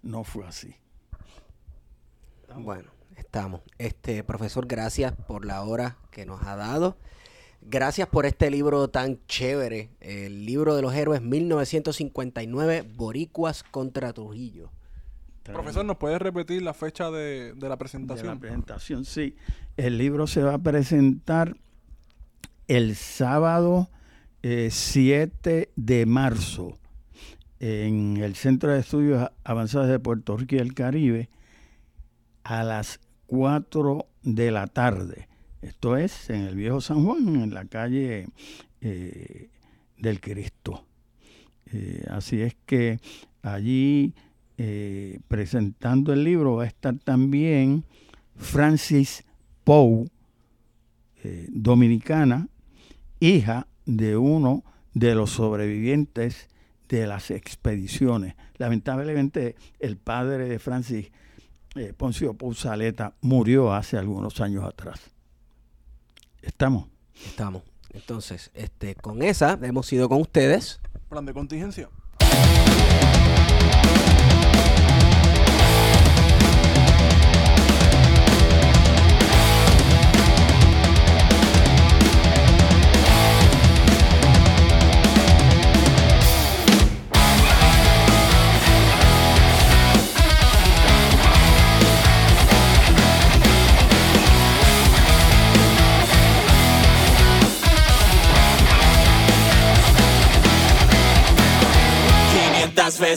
no 0.03 0.25
fue 0.25 0.47
así. 0.47 0.75
Bueno, 2.57 2.91
estamos. 3.17 3.63
Este 3.79 4.23
profesor, 4.25 4.67
gracias 4.67 5.13
por 5.13 5.45
la 5.45 5.63
hora 5.63 5.97
que 6.11 6.27
nos 6.27 6.43
ha 6.43 6.57
dado. 6.57 6.97
Gracias 7.63 8.09
por 8.09 8.27
este 8.27 8.51
libro 8.51 8.89
tan 8.89 9.25
chévere, 9.27 9.91
el 10.01 10.45
libro 10.45 10.75
de 10.75 10.83
los 10.83 10.95
héroes 10.95 11.23
1959, 11.23 12.85
Boricuas 12.97 13.63
contra 13.63 14.13
Trujillo. 14.13 14.71
Profesor, 15.45 15.85
¿nos 15.85 15.97
puede 15.97 16.19
repetir 16.19 16.63
la 16.63 16.75
fecha 16.75 17.11
de, 17.11 17.53
de 17.55 17.55
la 17.55 17.55
de 17.55 17.69
la 17.69 17.77
presentación? 17.77 18.39
presentación, 18.39 19.05
sí. 19.05 19.37
El 19.77 19.99
libro 19.99 20.27
se 20.27 20.43
va 20.43 20.55
a 20.55 20.59
presentar 20.59 21.57
el 22.69 22.97
sábado 22.97 23.89
eh, 24.43 24.69
7 24.71 25.71
de 25.75 26.07
marzo 26.07 26.79
en 27.61 28.17
el 28.19 28.35
Centro 28.35 28.73
de 28.73 28.81
Estudios 28.81 29.31
Avanzados 29.45 29.89
de 29.89 29.99
Puerto 30.01 30.37
Rico 30.37 30.57
y 30.57 30.59
el 30.59 30.75
Caribe 30.75 31.29
a 32.45 32.65
las 32.65 33.01
4 33.27 34.07
de 34.23 34.51
la 34.51 34.67
tarde. 34.67 35.29
Esto 35.61 35.97
es 35.97 36.31
en 36.31 36.43
el 36.43 36.57
Viejo 36.57 36.81
San 36.81 37.05
Juan, 37.05 37.37
en 37.37 37.55
la 37.55 37.65
calle 37.65 38.27
eh, 38.81 39.49
del 39.99 40.21
Cristo. 40.21 40.85
Eh, 41.73 42.05
así 42.11 42.43
es 42.43 42.57
que 42.67 42.99
allí 43.43 44.15
eh, 44.59 45.19
presentando 45.29 46.13
el 46.13 46.25
libro 46.25 46.57
va 46.57 46.65
a 46.65 46.67
estar 46.67 46.97
también 46.99 47.85
Francis 48.37 49.25
eh, 51.25 51.47
dominicana, 51.51 52.49
hija 53.21 53.67
de 53.87 54.17
uno 54.17 54.65
de 54.93 55.15
los 55.15 55.31
sobrevivientes 55.31 56.49
de 56.89 57.07
las 57.07 57.31
expediciones. 57.31 58.35
Lamentablemente 58.59 59.57
el 59.79 59.97
padre 59.97 60.49
de 60.49 60.59
Francis, 60.59 61.11
eh, 61.75 61.93
Poncio 61.97 62.35
Pousaleta, 62.35 63.15
murió 63.21 63.73
hace 63.73 63.97
algunos 63.97 64.41
años 64.41 64.65
atrás. 64.65 65.01
¿Estamos? 66.43 66.89
Estamos. 67.25 67.63
Entonces, 67.91 68.51
este, 68.55 68.95
con 68.95 69.23
esa 69.23 69.59
hemos 69.63 69.93
ido 69.93 70.09
con 70.09 70.21
ustedes. 70.21 70.81
Plan 71.09 71.25
de 71.25 71.35
contingencia. 71.35 71.89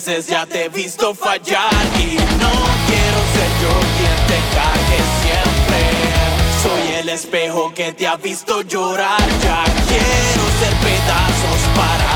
Ya 0.03 0.45
te 0.45 0.65
he 0.65 0.69
visto 0.69 1.15
fallar 1.15 1.71
y 1.97 2.17
no 2.17 2.51
quiero 2.85 3.19
ser 3.33 3.49
yo 3.61 3.79
quien 3.97 4.17
te 4.27 4.39
cague 4.53 4.99
siempre. 5.21 5.79
Soy 6.61 6.95
el 6.95 7.09
espejo 7.09 7.73
que 7.73 7.93
te 7.93 8.05
ha 8.05 8.17
visto 8.17 8.61
llorar, 8.63 9.21
ya 9.41 9.63
quiero 9.87 10.43
ser 10.59 10.73
pedazos 10.83 11.61
para 11.77 12.14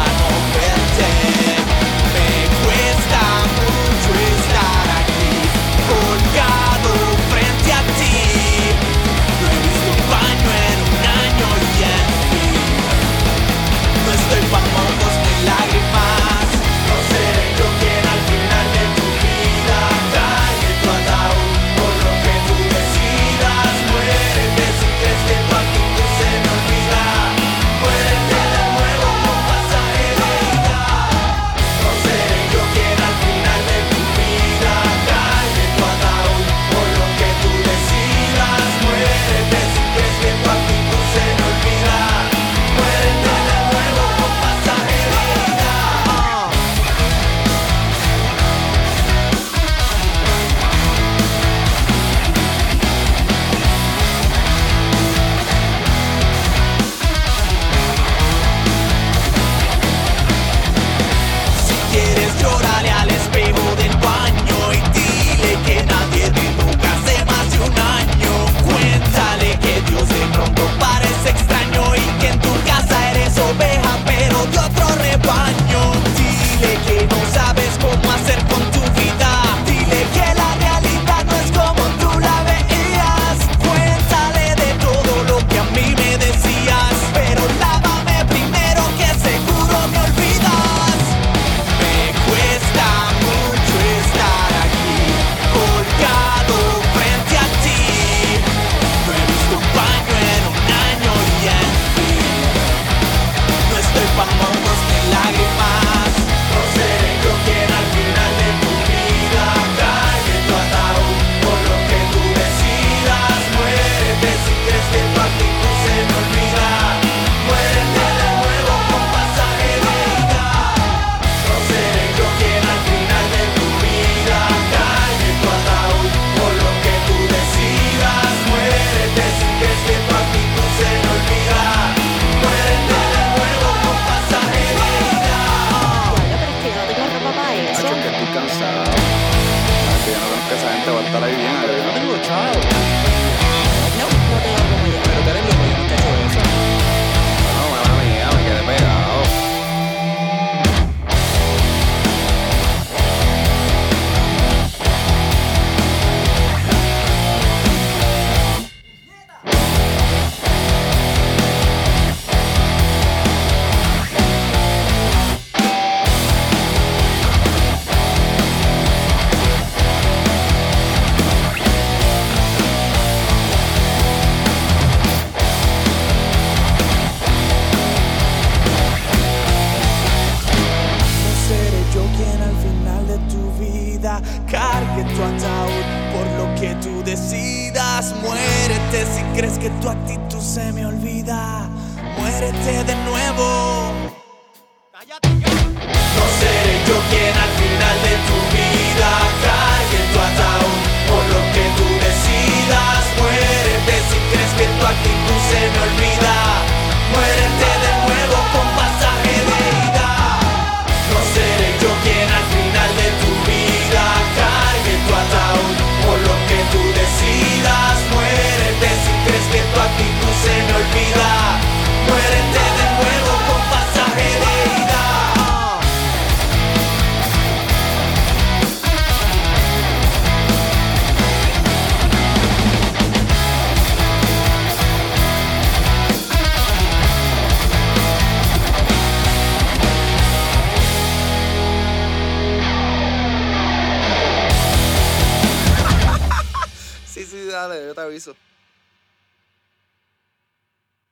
Dile 75.30 76.76
que 76.88 77.08
no 77.08 77.32
sabes 77.32 77.78
cómo 77.80 78.12
hacer 78.12 78.44
con 78.48 78.69